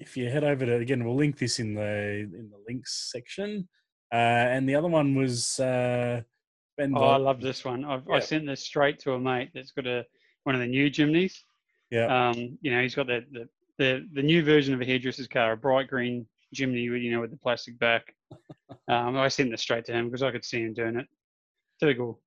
if 0.00 0.16
you 0.16 0.28
head 0.28 0.44
over 0.44 0.66
to 0.66 0.76
again, 0.76 1.04
we'll 1.04 1.14
link 1.14 1.38
this 1.38 1.60
in 1.60 1.74
the 1.74 1.82
in 1.82 2.50
the 2.50 2.60
links 2.66 3.10
section. 3.12 3.68
Uh, 4.12 4.16
and 4.16 4.68
the 4.68 4.74
other 4.74 4.88
one 4.88 5.14
was 5.14 5.60
uh, 5.60 6.22
Ben. 6.76 6.92
Oh, 6.96 7.04
I 7.04 7.16
love 7.16 7.40
this 7.40 7.64
one. 7.64 7.84
I've, 7.84 8.02
yeah. 8.08 8.16
I 8.16 8.18
sent 8.18 8.46
this 8.46 8.64
straight 8.64 8.98
to 9.00 9.12
a 9.12 9.20
mate 9.20 9.50
that's 9.54 9.70
got 9.70 9.86
a 9.86 10.04
one 10.44 10.54
of 10.54 10.60
the 10.60 10.66
new 10.66 10.90
Jimnys. 10.90 11.34
Yeah. 11.90 12.30
Um, 12.30 12.58
you 12.62 12.70
know, 12.70 12.80
he's 12.82 12.94
got 12.94 13.06
the, 13.06 13.24
the 13.30 13.48
the 13.78 14.08
the 14.14 14.22
new 14.22 14.42
version 14.42 14.74
of 14.74 14.80
a 14.80 14.84
hairdresser's 14.84 15.28
car, 15.28 15.52
a 15.52 15.56
bright 15.56 15.88
green 15.88 16.26
Jimny, 16.56 16.82
you 16.82 17.12
know, 17.12 17.20
with 17.20 17.30
the 17.30 17.36
plastic 17.36 17.78
back. 17.78 18.14
Um, 18.88 19.16
I 19.16 19.28
sent 19.28 19.52
this 19.52 19.62
straight 19.62 19.84
to 19.84 19.92
him 19.92 20.06
because 20.06 20.22
I 20.24 20.32
could 20.32 20.44
see 20.44 20.62
him 20.62 20.74
doing 20.74 20.96
it. 20.96 21.06
Typical. 21.78 22.20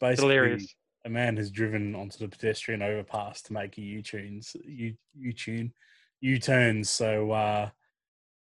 Basically, 0.00 0.34
Hilarious. 0.34 0.72
A 1.04 1.10
man 1.10 1.36
has 1.36 1.50
driven 1.50 1.94
onto 1.94 2.18
the 2.18 2.28
pedestrian 2.28 2.82
overpass 2.82 3.42
to 3.42 3.52
make 3.52 3.76
a 3.76 3.82
U-turns, 3.82 4.56
U 4.64 4.94
U-tune, 5.14 5.72
U-turns. 6.20 6.88
So 6.88 7.30
uh, 7.32 7.68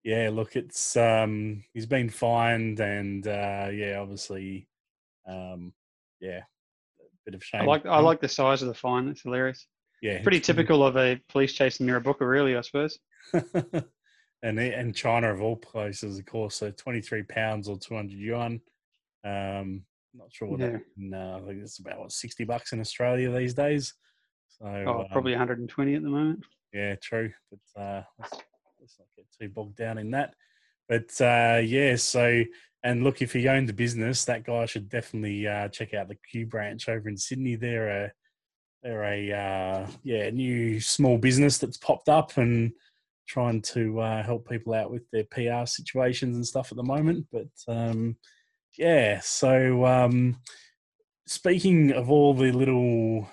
yeah, 0.04 0.28
look, 0.30 0.54
it's 0.54 0.96
um, 0.96 1.64
he's 1.72 1.86
been 1.86 2.10
fined, 2.10 2.78
and 2.78 3.26
uh, 3.26 3.70
yeah, 3.72 3.98
obviously, 4.00 4.68
um, 5.26 5.72
yeah, 6.20 6.40
a 7.00 7.04
bit 7.24 7.34
of 7.34 7.42
shame. 7.42 7.62
I 7.62 7.64
like 7.64 7.86
I 7.86 7.98
like 8.00 8.20
the 8.20 8.28
size 8.28 8.60
of 8.60 8.68
the 8.68 8.74
fine. 8.74 9.08
It's 9.08 9.22
hilarious. 9.22 9.66
Yeah, 10.02 10.22
pretty 10.22 10.40
typical 10.40 10.84
of 10.84 10.98
a 10.98 11.18
police 11.30 11.54
chase 11.54 11.80
in 11.80 11.86
Mirrabooka, 11.86 12.20
really, 12.20 12.54
I 12.54 12.60
suppose. 12.60 12.98
and 13.32 14.60
and 14.60 14.94
China 14.94 15.32
of 15.32 15.40
all 15.40 15.56
places, 15.56 16.18
of 16.18 16.26
course. 16.26 16.56
So 16.56 16.70
twenty 16.70 17.00
three 17.00 17.22
pounds 17.22 17.68
or 17.68 17.78
two 17.78 17.96
hundred 17.96 18.18
yuan. 18.18 18.60
Um, 19.24 19.84
not 20.14 20.28
sure 20.32 20.48
what 20.48 20.60
yeah. 20.60 20.78
that. 21.10 21.16
Uh, 21.16 21.36
I 21.36 21.40
think 21.40 21.62
it's 21.62 21.78
about 21.78 22.00
what 22.00 22.12
sixty 22.12 22.44
bucks 22.44 22.72
in 22.72 22.80
Australia 22.80 23.30
these 23.30 23.54
days. 23.54 23.94
So 24.48 24.66
oh, 24.66 25.00
um, 25.00 25.06
probably 25.10 25.32
one 25.32 25.38
hundred 25.38 25.58
and 25.58 25.68
twenty 25.68 25.94
at 25.94 26.02
the 26.02 26.08
moment. 26.08 26.44
Yeah, 26.72 26.96
true. 26.96 27.32
But 27.50 27.80
uh, 27.80 28.02
let's, 28.18 28.32
let's 28.80 28.96
not 28.98 29.08
get 29.16 29.26
too 29.38 29.48
bogged 29.48 29.76
down 29.76 29.98
in 29.98 30.10
that. 30.12 30.34
But 30.88 31.20
uh, 31.20 31.60
yeah, 31.64 31.96
so 31.96 32.44
and 32.82 33.02
look, 33.02 33.22
if 33.22 33.32
he 33.32 33.48
owned 33.48 33.68
the 33.68 33.72
business, 33.72 34.24
that 34.26 34.44
guy 34.44 34.66
should 34.66 34.88
definitely 34.88 35.46
uh, 35.48 35.68
check 35.68 35.94
out 35.94 36.08
the 36.08 36.18
Q 36.30 36.46
branch 36.46 36.88
over 36.88 37.08
in 37.08 37.16
Sydney. 37.16 37.56
They're 37.56 38.04
a 38.04 38.12
they're 38.82 39.04
a 39.04 39.32
uh, 39.32 39.86
yeah 40.02 40.30
new 40.30 40.80
small 40.80 41.16
business 41.16 41.58
that's 41.58 41.78
popped 41.78 42.10
up 42.10 42.36
and 42.36 42.72
trying 43.26 43.62
to 43.62 44.00
uh, 44.00 44.22
help 44.22 44.46
people 44.46 44.74
out 44.74 44.90
with 44.90 45.02
their 45.10 45.24
PR 45.24 45.64
situations 45.64 46.36
and 46.36 46.46
stuff 46.46 46.70
at 46.70 46.76
the 46.76 46.82
moment. 46.82 47.26
But 47.32 47.48
um, 47.66 48.16
yeah, 48.78 49.20
so 49.20 49.84
um, 49.84 50.36
speaking 51.26 51.92
of 51.92 52.10
all 52.10 52.34
the 52.34 52.52
little 52.52 53.28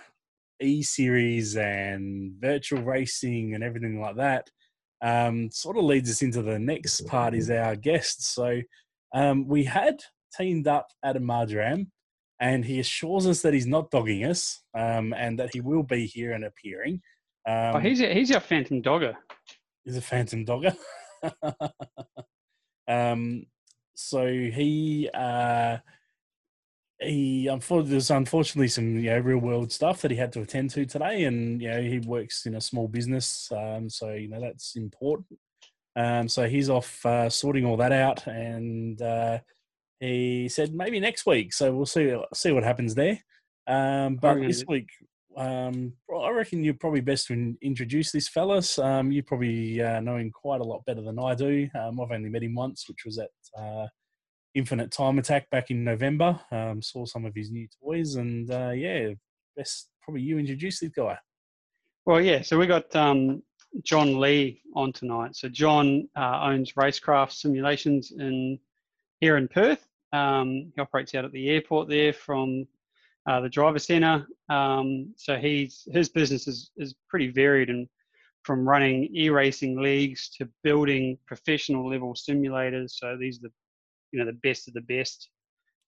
e 0.61 0.83
series 0.83 1.57
and 1.57 2.33
virtual 2.39 2.81
racing 2.83 3.55
and 3.55 3.63
everything 3.63 3.99
like 3.99 4.15
that, 4.17 4.49
um, 5.01 5.49
sort 5.51 5.77
of 5.77 5.83
leads 5.83 6.09
us 6.09 6.21
into 6.21 6.41
the 6.41 6.59
next 6.59 7.05
part 7.07 7.33
is 7.33 7.49
our 7.49 7.75
guests. 7.75 8.27
So 8.27 8.61
um, 9.13 9.47
we 9.47 9.63
had 9.63 9.99
teamed 10.35 10.67
up 10.67 10.87
Adam 11.03 11.23
Marjoram. 11.23 11.91
And 12.39 12.65
he 12.65 12.79
assures 12.79 13.27
us 13.27 13.43
that 13.43 13.53
he's 13.53 13.67
not 13.67 13.91
dogging 13.91 14.25
us, 14.25 14.63
um, 14.75 15.13
and 15.13 15.37
that 15.37 15.51
he 15.53 15.61
will 15.61 15.83
be 15.83 16.07
here 16.07 16.31
and 16.31 16.43
appearing. 16.43 16.99
Um, 17.47 17.75
oh, 17.75 17.79
he's 17.79 18.01
a, 18.01 18.11
he's 18.11 18.31
our 18.31 18.39
phantom 18.39 18.81
dogger 18.81 19.15
He's 19.85 19.97
a 19.97 20.01
phantom 20.01 20.45
dogger. 20.45 20.73
um, 22.87 23.45
so 24.01 24.25
he 24.27 25.09
uh, 25.13 25.77
he 26.99 27.47
unfortunately 27.47 27.91
there's 27.91 28.11
unfortunately 28.11 28.67
some 28.67 28.97
you 28.97 29.09
know 29.09 29.19
real 29.19 29.39
world 29.39 29.71
stuff 29.71 30.01
that 30.01 30.11
he 30.11 30.17
had 30.17 30.31
to 30.33 30.41
attend 30.41 30.69
to 30.71 30.85
today, 30.85 31.23
and 31.23 31.61
you 31.61 31.69
know 31.69 31.81
he 31.81 31.99
works 31.99 32.45
in 32.45 32.55
a 32.55 32.61
small 32.61 32.87
business, 32.87 33.51
um, 33.51 33.89
so 33.89 34.13
you 34.13 34.27
know 34.27 34.41
that's 34.41 34.75
important. 34.75 35.39
Um, 35.95 36.29
so 36.29 36.47
he's 36.47 36.69
off 36.69 37.05
uh, 37.05 37.29
sorting 37.29 37.65
all 37.65 37.77
that 37.77 37.91
out, 37.91 38.25
and 38.27 39.01
uh, 39.01 39.39
he 39.99 40.47
said 40.49 40.73
maybe 40.73 40.99
next 40.99 41.25
week. 41.25 41.53
So 41.53 41.73
we'll 41.73 41.85
see 41.85 42.15
see 42.33 42.51
what 42.51 42.63
happens 42.63 42.95
there. 42.95 43.19
Um, 43.67 44.15
but 44.15 44.35
this 44.41 44.65
week 44.67 44.89
um, 45.37 45.93
I 46.13 46.29
reckon 46.29 46.63
you're 46.63 46.73
probably 46.73 47.01
best 47.01 47.27
to 47.27 47.55
introduce 47.61 48.11
this 48.11 48.27
fellas. 48.27 48.77
Um, 48.77 49.11
you 49.11 49.23
probably 49.23 49.81
uh, 49.81 49.99
know 50.01 50.17
him 50.17 50.31
quite 50.31 50.61
a 50.61 50.65
lot 50.65 50.85
better 50.85 51.01
than 51.01 51.19
I 51.19 51.35
do. 51.35 51.69
Um, 51.79 52.01
I've 52.01 52.11
only 52.11 52.29
met 52.29 52.43
him 52.43 52.55
once, 52.55 52.87
which 52.87 53.05
was 53.05 53.17
at 53.17 53.29
uh, 53.57 53.87
Infinite 54.53 54.91
Time 54.91 55.19
Attack 55.19 55.49
back 55.49 55.71
in 55.71 55.83
November. 55.83 56.39
Um, 56.51 56.81
saw 56.81 57.05
some 57.05 57.25
of 57.25 57.33
his 57.35 57.51
new 57.51 57.67
toys, 57.83 58.15
and 58.15 58.51
uh, 58.51 58.71
yeah, 58.71 59.09
best 59.55 59.89
probably 60.01 60.21
you 60.21 60.37
introduce 60.37 60.79
this 60.79 60.89
guy. 60.89 61.17
Well, 62.05 62.21
yeah. 62.21 62.41
So 62.41 62.57
we 62.57 62.67
got 62.67 62.93
um, 62.95 63.43
John 63.83 64.19
Lee 64.19 64.61
on 64.75 64.91
tonight. 64.91 65.35
So 65.35 65.47
John 65.47 66.09
uh, 66.15 66.41
owns 66.43 66.73
Racecraft 66.73 67.31
Simulations 67.31 68.11
in 68.11 68.59
here 69.19 69.37
in 69.37 69.47
Perth. 69.47 69.87
Um, 70.13 70.71
he 70.75 70.81
operates 70.81 71.15
out 71.15 71.25
at 71.25 71.31
the 71.31 71.49
airport 71.49 71.87
there 71.87 72.11
from 72.11 72.67
uh, 73.29 73.39
the 73.39 73.49
driver 73.49 73.79
center. 73.79 74.27
Um, 74.49 75.13
so 75.15 75.37
he's 75.37 75.87
his 75.91 76.09
business 76.09 76.47
is 76.47 76.71
is 76.75 76.95
pretty 77.07 77.29
varied 77.29 77.69
and 77.69 77.87
from 78.43 78.67
running 78.67 79.09
e-racing 79.15 79.79
leagues 79.81 80.29
to 80.29 80.49
building 80.63 81.17
professional 81.27 81.89
level 81.89 82.13
simulators. 82.13 82.91
So 82.91 83.17
these 83.17 83.37
are 83.37 83.47
the 83.47 83.51
you 84.11 84.19
know 84.19 84.25
the 84.25 84.39
best 84.43 84.67
of 84.67 84.73
the 84.73 84.81
best, 84.81 85.29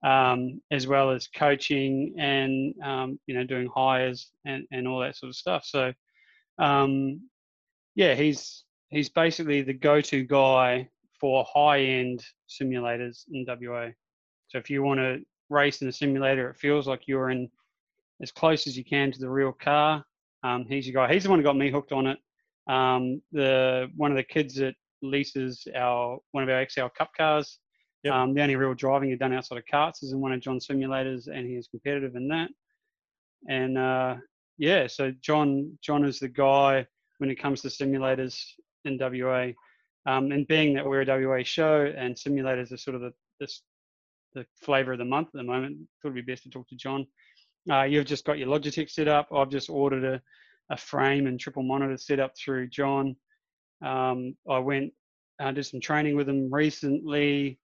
um, 0.04 0.62
as 0.72 0.88
well 0.88 1.12
as 1.12 1.28
coaching 1.28 2.16
and 2.18 2.74
um, 2.84 3.20
you 3.28 3.36
know 3.36 3.44
doing 3.44 3.70
hires 3.74 4.32
and 4.46 4.66
and 4.72 4.88
all 4.88 5.00
that 5.00 5.16
sort 5.16 5.30
of 5.30 5.36
stuff. 5.36 5.66
So 5.66 5.94
um, 6.60 7.22
yeah, 7.96 8.16
he's 8.16 8.64
he's 8.90 9.10
basically 9.10 9.62
the 9.62 9.74
go-to 9.74 10.24
guy 10.24 10.90
for 11.20 11.46
high-end 11.52 12.24
simulators 12.50 13.24
in 13.32 13.46
WA. 13.48 13.90
So 14.50 14.58
if 14.58 14.70
you 14.70 14.84
want 14.84 15.00
to 15.00 15.22
race 15.50 15.82
in 15.82 15.88
a 15.88 15.92
simulator, 15.92 16.50
it 16.50 16.58
feels 16.58 16.88
like 16.88 17.08
you're 17.08 17.30
in 17.30 17.50
as 18.22 18.32
close 18.32 18.68
as 18.68 18.78
you 18.78 18.84
can 18.84 19.12
to 19.12 19.20
the 19.20 19.30
real 19.30 19.52
car. 19.52 20.04
Um, 20.44 20.66
he's 20.68 20.88
your 20.88 20.94
guy. 20.94 21.14
He's 21.14 21.24
the 21.24 21.30
one 21.30 21.40
who 21.40 21.44
got 21.44 21.58
me 21.58 21.72
hooked 21.72 21.92
on 21.92 22.08
it. 22.08 22.20
Um, 22.68 23.22
the 23.32 23.90
one 23.96 24.12
of 24.12 24.18
the 24.18 24.24
kids 24.24 24.56
that 24.56 24.76
leases 25.02 25.68
our 25.76 26.18
one 26.32 26.44
of 26.44 26.50
our 26.50 26.62
Excel 26.62 26.90
Cup 26.90 27.12
cars. 27.16 27.60
Yep. 28.04 28.14
Um, 28.14 28.34
the 28.34 28.42
only 28.42 28.56
real 28.56 28.74
driving 28.74 29.10
he's 29.10 29.20
done 29.20 29.34
outside 29.34 29.58
of 29.58 29.64
karts 29.72 30.04
is 30.04 30.12
in 30.12 30.20
one 30.20 30.34
of 30.34 30.42
John's 30.42 30.68
simulators, 30.68 31.28
and 31.28 31.48
he 31.48 31.56
is 31.56 31.68
competitive 31.68 32.16
in 32.16 32.28
that. 32.30 32.50
And 33.50 33.78
uh, 33.78 34.16
yeah, 34.58 34.88
so 34.88 35.12
John 35.22 35.78
John 35.82 36.06
is 36.06 36.20
the 36.20 36.28
guy 36.28 36.86
when 37.20 37.30
it 37.30 37.36
comes 37.36 37.62
to 37.62 37.70
simulators 37.70 38.42
in 38.86 38.98
WA. 39.00 39.52
Um, 40.06 40.34
and 40.34 40.46
being 40.48 40.74
that 40.74 40.86
we're 40.86 41.02
a 41.02 41.28
WA 41.28 41.44
show 41.44 41.86
and 41.98 42.14
simulators 42.16 42.74
are 42.74 42.78
sort 42.78 42.96
of 42.96 43.02
the 43.02 43.14
this 43.40 43.62
the 44.34 44.46
flavour 44.62 44.94
of 44.94 45.00
the 45.00 45.06
month 45.06 45.28
at 45.28 45.34
the 45.34 45.44
moment, 45.44 45.78
thought 46.02 46.10
it'd 46.10 46.26
be 46.26 46.32
best 46.32 46.44
to 46.44 46.50
talk 46.50 46.68
to 46.70 46.76
John. 46.76 47.06
Uh, 47.72 47.84
you've 47.84 48.06
just 48.06 48.26
got 48.26 48.38
your 48.38 48.48
Logitech 48.48 48.90
set 48.90 49.08
up. 49.08 49.28
I've 49.32 49.50
just 49.50 49.70
ordered 49.70 50.04
a, 50.04 50.22
a 50.70 50.78
frame 50.78 51.28
and 51.28 51.40
triple 51.40 51.64
monitor 51.64 51.98
set 51.98 52.20
up 52.20 52.34
through 52.38 52.68
John. 52.68 53.16
Um, 53.84 54.36
I 54.50 54.60
went 54.60 54.94
uh, 55.40 55.52
did 55.52 55.66
some 55.66 55.82
training 55.82 56.16
with 56.16 56.30
him 56.30 56.54
recently 56.54 57.60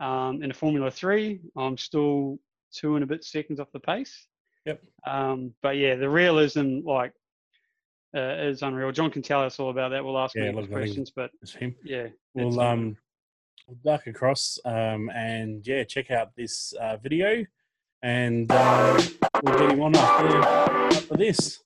um, 0.00 0.42
in 0.42 0.50
a 0.50 0.54
Formula 0.54 0.90
Three. 0.90 1.40
I'm 1.56 1.76
still 1.78 2.38
two 2.72 2.94
and 2.94 3.02
a 3.04 3.06
bit 3.06 3.24
seconds 3.24 3.58
off 3.58 3.72
the 3.72 3.80
pace. 3.80 4.26
Yep. 4.66 4.82
Um, 5.06 5.52
but 5.62 5.76
yeah, 5.76 5.94
the 5.94 6.08
realism 6.08 6.80
like 6.84 7.12
uh, 8.16 8.36
is 8.38 8.62
unreal. 8.62 8.92
John 8.92 9.10
can 9.10 9.22
tell 9.22 9.42
us 9.42 9.58
all 9.58 9.70
about 9.70 9.90
that. 9.90 10.04
We'll 10.04 10.18
ask 10.18 10.34
Yeah, 10.34 10.44
him 10.44 10.56
look, 10.56 10.64
I 10.64 10.66
think 10.66 10.76
questions, 10.78 11.12
but 11.14 11.30
It's 11.42 11.54
him. 11.54 11.74
yeah, 11.84 12.08
We'll 12.34 12.60
um 12.60 12.96
we'll 13.66 13.78
duck 13.84 14.06
across 14.06 14.58
um 14.64 15.10
and 15.10 15.66
yeah, 15.66 15.84
check 15.84 16.10
out 16.10 16.34
this 16.36 16.72
uh, 16.80 16.96
video 16.98 17.44
and 18.02 18.50
uh, 18.50 19.02
we'll 19.42 19.58
get 19.58 19.72
him 19.72 19.80
on 19.82 19.96
after 19.96 21.16
this. 21.16 21.60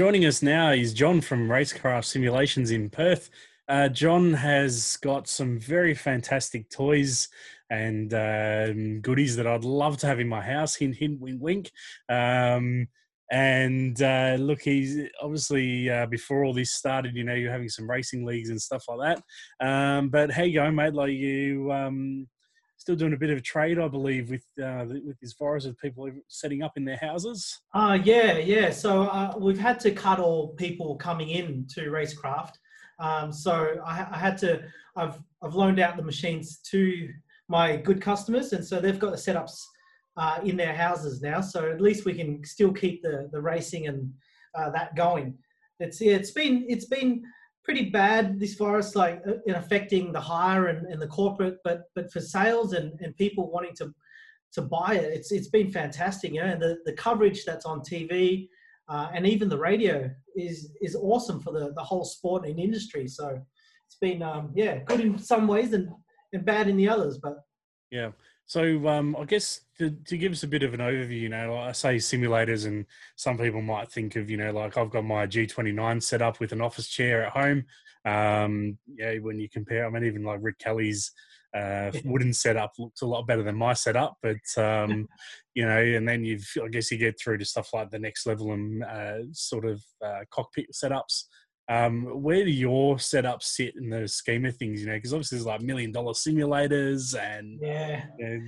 Joining 0.00 0.24
us 0.24 0.40
now 0.40 0.70
is 0.70 0.94
John 0.94 1.20
from 1.20 1.46
Racecraft 1.46 2.06
Simulations 2.06 2.70
in 2.70 2.88
Perth. 2.88 3.28
Uh, 3.68 3.86
John 3.86 4.32
has 4.32 4.96
got 5.02 5.28
some 5.28 5.58
very 5.58 5.92
fantastic 5.92 6.70
toys 6.70 7.28
and 7.68 8.14
um, 8.14 9.02
goodies 9.02 9.36
that 9.36 9.46
I'd 9.46 9.62
love 9.62 9.98
to 9.98 10.06
have 10.06 10.18
in 10.18 10.26
my 10.26 10.40
house. 10.40 10.74
Hint, 10.74 10.96
hint, 10.96 11.20
wink, 11.20 11.42
wink. 11.42 11.70
Um, 12.08 12.88
and 13.30 14.00
uh, 14.00 14.38
look, 14.40 14.62
he's 14.62 15.06
obviously 15.20 15.90
uh, 15.90 16.06
before 16.06 16.44
all 16.46 16.54
this 16.54 16.72
started, 16.72 17.14
you 17.14 17.24
know, 17.24 17.34
you're 17.34 17.52
having 17.52 17.68
some 17.68 17.90
racing 17.90 18.24
leagues 18.24 18.48
and 18.48 18.58
stuff 18.58 18.86
like 18.88 19.18
that. 19.60 19.66
Um, 19.68 20.08
but 20.08 20.30
how 20.30 20.44
you 20.44 20.54
going, 20.54 20.76
mate? 20.76 20.94
Like 20.94 21.12
you 21.12 21.70
um, 21.70 22.26
still 22.80 22.96
doing 22.96 23.12
a 23.12 23.16
bit 23.16 23.28
of 23.28 23.42
trade, 23.42 23.78
I 23.78 23.88
believe, 23.88 24.30
with 24.30 24.46
uh, 24.62 24.86
with 24.88 25.20
this 25.20 25.34
virus 25.34 25.66
with 25.66 25.78
people 25.78 26.10
setting 26.28 26.62
up 26.62 26.72
in 26.78 26.84
their 26.84 26.96
houses. 26.96 27.60
Uh, 27.74 27.98
yeah, 28.02 28.38
yeah. 28.38 28.70
So 28.70 29.02
uh, 29.02 29.34
we've 29.38 29.58
had 29.58 29.78
to 29.80 29.90
cut 29.90 30.18
all 30.18 30.48
people 30.54 30.96
coming 30.96 31.28
in 31.28 31.66
to 31.74 31.90
Racecraft. 31.90 32.54
Um, 32.98 33.32
so 33.32 33.76
I, 33.84 34.06
I 34.10 34.18
had 34.18 34.38
to, 34.38 34.62
I've, 34.96 35.18
I've 35.42 35.54
loaned 35.54 35.80
out 35.80 35.96
the 35.96 36.02
machines 36.02 36.58
to 36.70 37.08
my 37.48 37.76
good 37.76 38.00
customers, 38.00 38.52
and 38.54 38.64
so 38.64 38.80
they've 38.80 38.98
got 38.98 39.10
the 39.10 39.16
setups 39.16 39.62
uh, 40.16 40.40
in 40.42 40.56
their 40.56 40.74
houses 40.74 41.20
now. 41.20 41.40
So 41.42 41.70
at 41.70 41.80
least 41.80 42.06
we 42.06 42.14
can 42.14 42.42
still 42.44 42.72
keep 42.72 43.02
the, 43.02 43.28
the 43.32 43.40
racing 43.40 43.88
and 43.88 44.10
uh, 44.54 44.70
that 44.70 44.96
going. 44.96 45.36
It's 45.80 46.00
it's 46.00 46.30
been 46.30 46.64
it's 46.68 46.86
been 46.86 47.22
pretty 47.70 47.88
bad 47.88 48.40
this 48.40 48.54
virus, 48.54 48.96
like 48.96 49.22
uh, 49.28 49.34
in 49.46 49.54
affecting 49.54 50.10
the 50.10 50.20
hire 50.20 50.66
and, 50.66 50.86
and 50.88 51.00
the 51.00 51.06
corporate, 51.06 51.58
but 51.62 51.82
but 51.94 52.10
for 52.12 52.18
sales 52.20 52.72
and, 52.72 52.98
and 53.00 53.16
people 53.16 53.48
wanting 53.48 53.74
to 53.76 53.94
to 54.54 54.62
buy 54.62 54.94
it, 54.94 55.12
it's 55.12 55.30
it's 55.30 55.46
been 55.46 55.70
fantastic. 55.70 56.32
You 56.32 56.40
know, 56.40 56.46
and 56.46 56.60
the, 56.60 56.78
the 56.84 56.94
coverage 56.94 57.44
that's 57.44 57.66
on 57.66 57.80
TV 57.82 58.48
uh, 58.88 59.08
and 59.14 59.24
even 59.24 59.48
the 59.48 59.56
radio 59.56 60.10
is 60.34 60.72
is 60.80 60.96
awesome 60.96 61.38
for 61.40 61.52
the, 61.52 61.72
the 61.76 61.84
whole 61.84 62.04
sport 62.04 62.44
and 62.44 62.58
industry. 62.58 63.06
So 63.06 63.40
it's 63.86 63.98
been 64.00 64.20
um, 64.20 64.50
yeah 64.56 64.78
good 64.86 65.00
in 65.00 65.16
some 65.16 65.46
ways 65.46 65.72
and, 65.72 65.90
and 66.32 66.44
bad 66.44 66.66
in 66.66 66.76
the 66.76 66.88
others. 66.88 67.18
But 67.22 67.36
Yeah. 67.92 68.10
So 68.50 68.88
um, 68.88 69.14
I 69.16 69.26
guess 69.26 69.60
to, 69.78 69.90
to 69.90 70.18
give 70.18 70.32
us 70.32 70.42
a 70.42 70.48
bit 70.48 70.64
of 70.64 70.74
an 70.74 70.80
overview, 70.80 71.20
you 71.20 71.28
know, 71.28 71.56
I 71.56 71.70
say 71.70 71.98
simulators, 71.98 72.66
and 72.66 72.84
some 73.14 73.38
people 73.38 73.62
might 73.62 73.92
think 73.92 74.16
of, 74.16 74.28
you 74.28 74.36
know, 74.36 74.50
like 74.50 74.76
I've 74.76 74.90
got 74.90 75.04
my 75.04 75.24
G29 75.24 76.02
set 76.02 76.20
up 76.20 76.40
with 76.40 76.50
an 76.50 76.60
office 76.60 76.88
chair 76.88 77.24
at 77.24 77.32
home. 77.32 77.64
Um, 78.04 78.76
yeah, 78.92 79.18
when 79.18 79.38
you 79.38 79.48
compare, 79.48 79.86
I 79.86 79.90
mean, 79.90 80.02
even 80.02 80.24
like 80.24 80.40
Rick 80.42 80.58
Kelly's 80.58 81.12
uh, 81.56 81.92
wooden 82.04 82.32
setup 82.32 82.72
looks 82.76 83.02
a 83.02 83.06
lot 83.06 83.24
better 83.24 83.44
than 83.44 83.54
my 83.54 83.72
setup, 83.72 84.16
but 84.20 84.60
um, 84.60 85.06
you 85.54 85.64
know, 85.64 85.80
and 85.80 86.08
then 86.08 86.24
you've, 86.24 86.50
I 86.60 86.66
guess, 86.66 86.90
you 86.90 86.98
get 86.98 87.20
through 87.20 87.38
to 87.38 87.44
stuff 87.44 87.72
like 87.72 87.90
the 87.92 88.00
next 88.00 88.26
level 88.26 88.50
and 88.50 88.82
uh, 88.82 89.18
sort 89.30 89.64
of 89.64 89.80
uh, 90.04 90.22
cockpit 90.28 90.72
setups. 90.72 91.26
Um, 91.70 92.04
where 92.20 92.44
do 92.44 92.50
your 92.50 92.96
setups 92.96 93.44
sit 93.44 93.76
in 93.76 93.90
the 93.90 94.08
scheme 94.08 94.44
of 94.44 94.56
things? 94.56 94.80
You 94.80 94.88
know, 94.88 94.94
because 94.94 95.14
obviously 95.14 95.38
there's 95.38 95.46
like 95.46 95.62
million 95.62 95.92
dollar 95.92 96.12
simulators, 96.12 97.16
and 97.16 97.60
yeah, 97.62 98.06
you 98.18 98.28
know, 98.28 98.40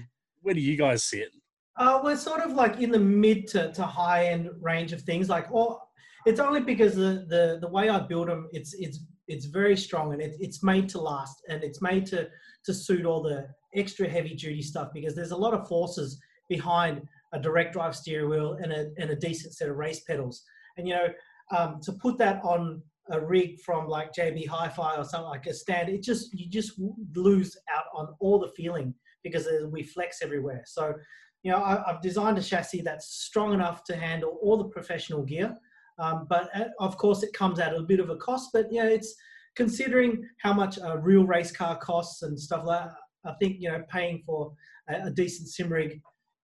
where 0.43 0.55
do 0.55 0.61
you 0.61 0.77
guys 0.77 1.05
sit? 1.05 1.29
Uh, 1.77 2.01
we're 2.03 2.17
sort 2.17 2.41
of 2.41 2.53
like 2.53 2.81
in 2.81 2.91
the 2.91 2.99
mid 2.99 3.47
to, 3.49 3.73
to 3.75 3.83
high 3.85 4.27
end 4.27 4.51
range 4.61 4.93
of 4.93 5.03
things. 5.03 5.29
Like, 5.29 5.47
or 5.53 5.81
it's 6.27 6.41
only 6.41 6.61
because 6.61 6.97
the, 6.97 7.25
the, 7.29 7.59
the 7.61 7.69
way 7.69 7.89
I 7.89 8.01
build 8.01 8.29
them, 8.29 8.49
it's 8.53 8.75
it's 8.75 8.99
it's 9.29 9.47
very 9.47 9.77
strong 9.77 10.13
and 10.13 10.21
it, 10.21 10.35
it's 10.41 10.65
made 10.65 10.89
to 10.89 11.01
last 11.01 11.43
and 11.49 11.63
it's 11.63 11.81
made 11.81 12.07
to 12.07 12.29
to 12.65 12.75
suit 12.75 13.07
all 13.07 13.23
the 13.23 13.47
extra 13.77 14.09
heavy 14.09 14.35
duty 14.35 14.63
stuff 14.63 14.89
because 14.93 15.15
there's 15.15 15.31
a 15.31 15.37
lot 15.37 15.55
of 15.55 15.69
forces 15.69 16.21
behind 16.49 17.03
a 17.33 17.39
direct 17.39 17.73
drive 17.73 17.95
steering 17.95 18.29
wheel 18.29 18.59
and 18.61 18.73
a 18.73 18.91
and 18.99 19.11
a 19.11 19.17
decent 19.17 19.55
set 19.55 19.69
of 19.69 19.77
race 19.77 20.01
pedals. 20.01 20.43
And 20.77 20.89
you 20.89 20.95
know, 20.95 21.09
um, 21.57 21.81
to 21.83 21.93
put 21.93 22.19
that 22.19 22.43
on 22.43 22.83
a 23.13 23.21
rig 23.21 23.61
from 23.61 23.87
like 23.87 24.13
JB 24.13 24.49
Hi-Fi 24.49 24.97
or 24.97 25.05
something 25.05 25.29
like 25.29 25.47
a 25.47 25.55
stand, 25.55 25.89
it 25.89 26.03
just 26.03 26.33
you 26.33 26.49
just 26.49 26.81
lose 27.15 27.57
out 27.73 27.85
on 27.95 28.15
all 28.19 28.41
the 28.41 28.49
feeling 28.57 28.95
because 29.23 29.47
we 29.71 29.83
flex 29.83 30.19
everywhere. 30.23 30.63
So 30.67 30.95
you 31.43 31.53
know, 31.53 31.63
I, 31.63 31.83
have 31.87 32.03
designed 32.03 32.39
a 32.39 32.43
chassis 32.43 32.83
that's 32.83 33.09
strong 33.09 33.53
enough 33.53 33.85
to 33.85 33.97
handle 33.97 34.39
all 34.43 34.57
the 34.57 34.69
professional 34.69 35.23
gear. 35.23 35.57
Um, 35.99 36.27
but 36.29 36.49
uh, 36.57 36.67
of 36.81 36.97
course, 36.97 37.23
it 37.23 37.33
comes 37.33 37.59
at 37.59 37.75
a 37.75 37.83
bit 37.83 38.01
of 38.01 38.11
a 38.11 38.17
cost. 38.17 38.51
But 38.53 38.73
know, 38.83 38.89
it's 38.89 39.15
considering 39.57 40.27
how 40.39 40.53
much 40.53 40.79
a 40.83 40.99
real 40.99 41.25
race 41.25 41.53
car 41.53 41.77
costs 41.77 42.23
and 42.23 42.39
stuff 42.39 42.65
like. 42.65 42.85
that, 42.85 42.95
I 43.25 43.35
think 43.41 43.59
you 43.61 43.71
know, 43.71 43.83
paying 43.89 44.23
for 44.27 44.53
a, 44.89 45.07
a 45.07 45.11
decent 45.11 45.49
sim 45.49 45.73
rig, 45.73 46.01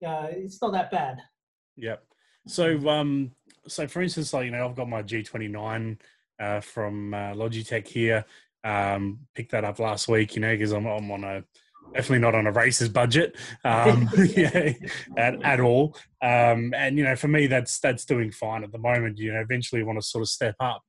uh, 0.07 0.29
it's 0.31 0.63
not 0.63 0.73
that 0.73 0.93
bad. 0.93 1.19
Yep. 1.77 2.05
So, 2.47 2.89
um, 2.89 3.33
so 3.67 3.87
for 3.87 4.01
instance, 4.03 4.33
like 4.33 4.45
you 4.45 4.51
know, 4.51 4.65
I've 4.65 4.77
got 4.77 4.89
my 4.89 5.03
G29 5.03 5.99
uh, 6.41 6.61
from 6.61 7.15
uh, 7.15 7.33
Logitech 7.33 7.87
here. 7.87 8.25
Um, 8.65 9.21
picked 9.35 9.53
that 9.53 9.65
up 9.65 9.79
last 9.79 10.09
week, 10.09 10.35
you 10.35 10.43
know, 10.43 10.53
because 10.53 10.73
I'm, 10.73 10.85
I'm 10.87 11.11
on 11.11 11.25
a 11.25 11.45
definitely 11.95 12.19
not 12.19 12.35
on 12.35 12.47
a 12.47 12.53
racer's 12.53 12.89
budget 12.89 13.37
um, 13.65 14.09
yeah, 14.37 14.73
at, 15.17 15.43
at 15.43 15.61
all 15.61 15.97
um, 16.23 16.73
and 16.77 16.99
you 16.99 17.05
know 17.05 17.17
for 17.17 17.29
me 17.29 17.47
that's 17.47 17.79
that's 17.81 18.05
doing 18.05 18.31
fine 18.31 18.63
at 18.65 18.73
the 18.73 18.79
moment 18.79 19.19
you 19.19 19.33
know 19.33 19.41
eventually 19.41 19.83
want 19.83 19.99
to 19.99 20.07
sort 20.07 20.23
of 20.23 20.29
step 20.29 20.55
up 20.61 20.83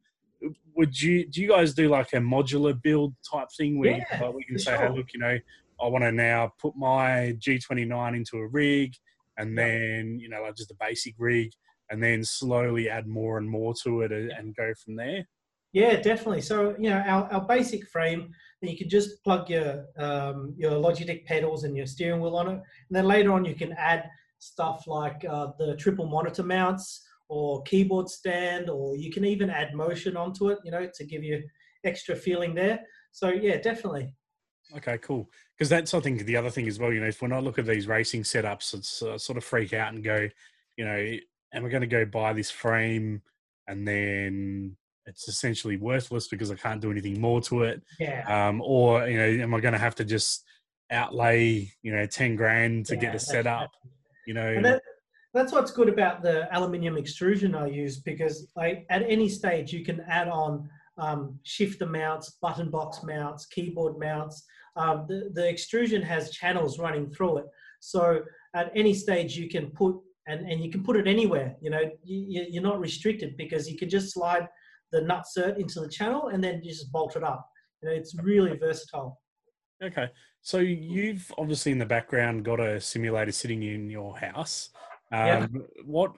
would 0.75 0.99
you 1.01 1.27
do 1.27 1.41
you 1.41 1.49
guys 1.49 1.73
do 1.73 1.89
like 1.89 2.11
a 2.13 2.17
modular 2.17 2.79
build 2.81 3.13
type 3.29 3.47
thing 3.57 3.79
where 3.79 3.97
Yeah, 3.97 4.21
like, 4.21 4.33
we 4.33 4.43
can 4.43 4.59
say 4.59 4.75
sure. 4.75 4.87
hey 4.87 4.95
look 4.95 5.07
you 5.13 5.19
know 5.19 5.37
i 5.81 5.87
want 5.87 6.03
to 6.03 6.11
now 6.11 6.51
put 6.59 6.75
my 6.75 7.35
g29 7.39 8.15
into 8.15 8.37
a 8.37 8.47
rig 8.47 8.93
and 9.37 9.57
then 9.57 10.19
you 10.19 10.29
know 10.29 10.41
like 10.41 10.55
just 10.55 10.71
a 10.71 10.75
basic 10.79 11.15
rig 11.17 11.51
and 11.89 12.03
then 12.03 12.23
slowly 12.23 12.89
add 12.89 13.07
more 13.07 13.37
and 13.37 13.49
more 13.49 13.73
to 13.83 14.01
it 14.01 14.11
and, 14.11 14.31
and 14.31 14.55
go 14.55 14.73
from 14.83 14.95
there 14.95 15.25
Yeah, 15.71 16.01
definitely. 16.01 16.41
So 16.41 16.75
you 16.79 16.89
know, 16.89 16.97
our, 17.05 17.31
our 17.31 17.41
basic 17.45 17.87
frame, 17.89 18.31
then 18.61 18.71
you 18.71 18.77
can 18.77 18.89
just 18.89 19.23
plug 19.23 19.49
your 19.49 19.85
um, 19.97 20.53
your 20.57 20.71
Logitech 20.71 21.25
pedals 21.25 21.63
and 21.63 21.77
your 21.77 21.85
steering 21.85 22.21
wheel 22.21 22.35
on 22.35 22.47
it, 22.47 22.53
and 22.53 22.61
then 22.91 23.05
later 23.05 23.31
on 23.33 23.45
you 23.45 23.55
can 23.55 23.73
add 23.73 24.09
stuff 24.39 24.87
like 24.87 25.23
uh, 25.29 25.47
the 25.59 25.75
triple 25.75 26.07
monitor 26.07 26.43
mounts 26.43 27.05
or 27.27 27.61
keyboard 27.63 28.09
stand, 28.09 28.69
or 28.69 28.95
you 28.95 29.11
can 29.11 29.25
even 29.25 29.49
add 29.49 29.75
motion 29.75 30.17
onto 30.17 30.49
it, 30.49 30.57
you 30.63 30.71
know, 30.71 30.89
to 30.95 31.05
give 31.05 31.23
you 31.23 31.43
extra 31.83 32.15
feeling 32.15 32.55
there. 32.55 32.79
So 33.11 33.29
yeah, 33.29 33.57
definitely. 33.57 34.13
Okay, 34.75 34.97
cool. 34.99 35.29
Because 35.57 35.69
that's 35.69 35.93
I 35.93 35.99
think 35.99 36.25
the 36.25 36.37
other 36.37 36.49
thing 36.49 36.67
as 36.67 36.79
well. 36.79 36.91
You 36.91 37.01
know, 37.01 37.07
if 37.07 37.21
when 37.21 37.33
I 37.33 37.39
look 37.39 37.59
at 37.59 37.65
these 37.65 37.87
racing 37.87 38.23
setups, 38.23 38.73
it's 38.73 39.01
uh, 39.01 39.17
sort 39.17 39.37
of 39.37 39.43
freak 39.43 39.73
out 39.73 39.93
and 39.93 40.03
go, 40.03 40.27
you 40.77 40.85
know, 40.85 41.17
am 41.53 41.65
I 41.65 41.69
going 41.69 41.81
to 41.81 41.87
go 41.87 42.05
buy 42.05 42.33
this 42.33 42.51
frame 42.51 43.21
and 43.67 43.87
then 43.87 44.75
it's 45.09 45.27
essentially 45.27 45.75
worthless 45.75 46.27
because 46.27 46.51
I 46.51 46.55
can't 46.55 46.79
do 46.79 46.91
anything 46.91 47.19
more 47.19 47.41
to 47.41 47.63
it? 47.63 47.81
Yeah. 47.99 48.23
Um, 48.27 48.61
or 48.63 49.07
you 49.07 49.17
know, 49.17 49.43
am 49.43 49.53
I 49.53 49.59
going 49.59 49.73
to 49.73 49.79
have 49.79 49.95
to 49.95 50.05
just 50.05 50.45
outlay 50.91 51.71
you 51.81 51.91
know 51.91 52.05
ten 52.05 52.35
grand 52.35 52.85
to 52.87 52.95
Yeah, 52.95 53.01
get 53.01 53.15
it 53.15 53.19
set 53.21 53.43
that's- 53.45 53.63
up? 53.65 53.71
You 54.27 54.35
know, 54.35 54.61
that, 54.61 54.81
that's 55.33 55.51
what's 55.51 55.71
good 55.71 55.89
about 55.89 56.21
the 56.21 56.47
aluminium 56.55 56.97
extrusion 56.97 57.55
I 57.55 57.65
use 57.67 57.97
because 57.99 58.51
like 58.55 58.85
at 58.91 59.01
any 59.01 59.27
stage 59.27 59.73
you 59.73 59.83
can 59.83 60.01
add 60.01 60.27
on 60.27 60.69
um, 60.99 61.39
shifter 61.43 61.87
mounts, 61.87 62.37
button 62.41 62.69
box 62.69 63.01
mounts, 63.03 63.47
keyboard 63.47 63.97
mounts. 63.97 64.45
Um, 64.75 65.05
the, 65.09 65.31
the 65.33 65.49
extrusion 65.49 66.01
has 66.03 66.29
channels 66.29 66.77
running 66.77 67.09
through 67.09 67.39
it. 67.39 67.45
So 67.79 68.21
at 68.53 68.71
any 68.75 68.93
stage 68.93 69.35
you 69.35 69.49
can 69.49 69.71
put, 69.71 69.95
and, 70.27 70.47
and 70.47 70.63
you 70.63 70.69
can 70.69 70.83
put 70.83 70.95
it 70.95 71.07
anywhere, 71.07 71.55
you 71.59 71.71
know, 71.71 71.81
you- 72.03 72.45
you're 72.51 72.61
not 72.63 72.79
restricted 72.79 73.35
because 73.35 73.67
you 73.69 73.77
can 73.79 73.89
just 73.89 74.13
slide 74.13 74.47
the 74.91 75.01
nut 75.01 75.25
cert 75.37 75.57
into 75.57 75.79
the 75.79 75.89
channel 75.89 76.27
and 76.27 76.43
then 76.43 76.61
you 76.63 76.71
just 76.71 76.91
bolt 76.91 77.15
it 77.15 77.23
up. 77.23 77.47
You 77.81 77.89
know, 77.89 77.95
it's 77.95 78.15
really 78.15 78.57
versatile. 78.57 79.19
Okay. 79.83 80.09
So 80.41 80.59
you've 80.59 81.31
obviously 81.37 81.71
in 81.71 81.79
the 81.79 81.85
background 81.85 82.45
got 82.45 82.59
a 82.59 82.79
simulator 82.79 83.31
sitting 83.31 83.63
in 83.63 83.89
your 83.89 84.17
house. 84.17 84.69
Um, 85.11 85.27
Yeah. 85.27 85.47
What 85.85 86.11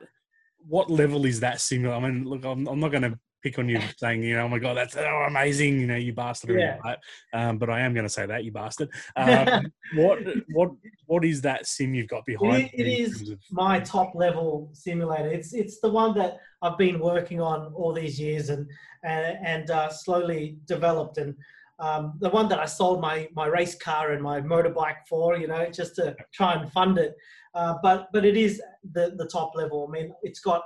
what 0.67 0.89
level 0.89 1.25
is 1.25 1.39
that 1.39 1.59
simulator? 1.59 1.95
I 1.95 2.09
mean, 2.09 2.25
look, 2.25 2.45
I'm, 2.45 2.67
I'm 2.67 2.79
not 2.79 2.91
going 2.91 3.03
to 3.03 3.19
pick 3.41 3.59
on 3.59 3.67
you 3.67 3.79
saying, 3.97 4.23
you 4.23 4.35
know, 4.35 4.43
oh 4.43 4.47
my 4.47 4.59
god, 4.59 4.75
that's 4.77 4.95
oh, 4.95 5.25
amazing, 5.27 5.79
you 5.79 5.87
know, 5.87 5.95
you 5.95 6.13
bastard. 6.13 6.59
Yeah. 6.59 6.77
that. 6.83 6.99
Um, 7.33 7.57
but 7.57 7.69
I 7.69 7.81
am 7.81 7.93
going 7.93 8.05
to 8.05 8.09
say 8.09 8.25
that 8.25 8.43
you 8.43 8.51
bastard. 8.51 8.89
Um, 9.15 9.71
what 9.95 10.19
what 10.53 10.71
what 11.05 11.25
is 11.25 11.41
that 11.41 11.67
sim 11.67 11.93
you've 11.93 12.07
got 12.07 12.25
behind? 12.25 12.69
It- 12.73 12.79
it 12.79 12.87
is 12.87 13.29
of- 13.31 13.39
my 13.51 13.79
top 13.79 14.15
level 14.15 14.69
simulator. 14.73 15.27
It's 15.27 15.53
it's 15.53 15.79
the 15.79 15.89
one 15.89 16.17
that 16.17 16.37
I've 16.61 16.77
been 16.77 16.99
working 16.99 17.41
on 17.41 17.73
all 17.73 17.93
these 17.93 18.19
years 18.19 18.49
and 18.49 18.69
and, 19.03 19.37
and 19.45 19.71
uh, 19.71 19.89
slowly 19.89 20.57
developed 20.65 21.17
and 21.17 21.35
um, 21.79 22.13
the 22.19 22.29
one 22.29 22.47
that 22.49 22.59
I 22.59 22.65
sold 22.65 23.01
my 23.01 23.27
my 23.33 23.47
race 23.47 23.75
car 23.75 24.11
and 24.11 24.21
my 24.21 24.39
motorbike 24.39 25.07
for, 25.09 25.37
you 25.37 25.47
know, 25.47 25.65
just 25.71 25.95
to 25.95 26.15
try 26.31 26.53
and 26.53 26.71
fund 26.71 26.97
it. 26.99 27.15
Uh, 27.55 27.75
but 27.81 28.07
but 28.13 28.23
it 28.23 28.37
is 28.37 28.61
the 28.93 29.13
the 29.17 29.25
top 29.25 29.55
level. 29.55 29.87
I 29.87 29.91
mean, 29.91 30.13
it's 30.21 30.39
got 30.39 30.61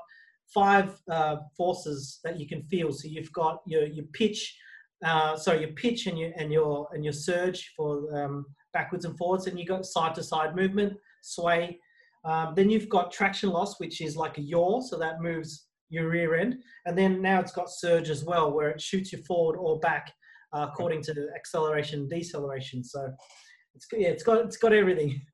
five 0.53 0.99
uh, 1.09 1.37
forces 1.57 2.19
that 2.23 2.39
you 2.39 2.47
can 2.47 2.63
feel. 2.63 2.91
So 2.91 3.07
you've 3.07 3.31
got 3.33 3.61
your 3.65 3.85
your 3.85 4.05
pitch, 4.13 4.55
uh, 5.03 5.35
so 5.35 5.53
your 5.53 5.71
pitch 5.71 6.07
and 6.07 6.17
your 6.17 6.31
and 6.37 6.51
your 6.51 6.87
and 6.93 7.03
your 7.03 7.13
surge 7.13 7.73
for 7.75 8.15
um, 8.17 8.45
backwards 8.73 9.05
and 9.05 9.17
forwards, 9.17 9.47
and 9.47 9.59
you've 9.59 9.67
got 9.67 9.85
side 9.85 10.15
to 10.15 10.23
side 10.23 10.55
movement, 10.55 10.93
sway. 11.21 11.79
Um, 12.23 12.53
then 12.55 12.71
you've 12.71 12.89
got 12.89 13.11
traction 13.11 13.49
loss, 13.51 13.79
which 13.79 14.01
is 14.01 14.17
like 14.17 14.39
a 14.39 14.41
yaw, 14.41 14.81
so 14.81 14.97
that 14.97 15.21
moves 15.21 15.67
your 15.89 16.09
rear 16.09 16.35
end. 16.35 16.55
And 16.85 16.97
then 16.97 17.21
now 17.21 17.39
it's 17.39 17.51
got 17.51 17.69
surge 17.69 18.09
as 18.09 18.23
well, 18.23 18.51
where 18.51 18.69
it 18.69 18.81
shoots 18.81 19.11
you 19.11 19.19
forward 19.19 19.57
or 19.57 19.79
back 19.79 20.11
uh, 20.53 20.67
according 20.69 21.01
to 21.03 21.13
the 21.13 21.29
acceleration 21.35 22.07
deceleration. 22.07 22.83
So 22.83 23.11
it's 23.75 23.87
yeah, 23.91 24.09
it's 24.09 24.23
got 24.23 24.45
it's 24.45 24.57
got 24.57 24.73
everything. 24.73 25.21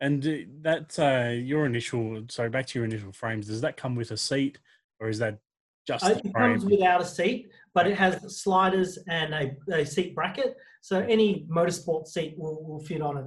And 0.00 0.26
uh, 0.26 0.32
that 0.62 0.98
uh, 0.98 1.30
your 1.32 1.66
initial, 1.66 2.24
so 2.28 2.48
back 2.48 2.66
to 2.66 2.78
your 2.78 2.84
initial 2.84 3.12
frames, 3.12 3.46
does 3.46 3.60
that 3.60 3.76
come 3.76 3.94
with 3.94 4.10
a 4.10 4.16
seat, 4.16 4.58
or 5.00 5.08
is 5.08 5.18
that 5.18 5.38
just 5.86 6.04
Uh, 6.04 6.20
it 6.24 6.34
comes 6.34 6.64
without 6.64 7.00
a 7.00 7.04
seat, 7.04 7.48
but 7.74 7.86
it 7.86 7.96
has 7.96 8.42
sliders 8.42 8.98
and 9.08 9.34
a, 9.34 9.56
a 9.72 9.84
seat 9.84 10.14
bracket. 10.14 10.56
So 10.80 11.00
any 11.00 11.46
motorsport 11.48 12.06
seat 12.06 12.34
will, 12.36 12.62
will 12.64 12.80
fit 12.80 13.00
on 13.00 13.18
it. 13.18 13.26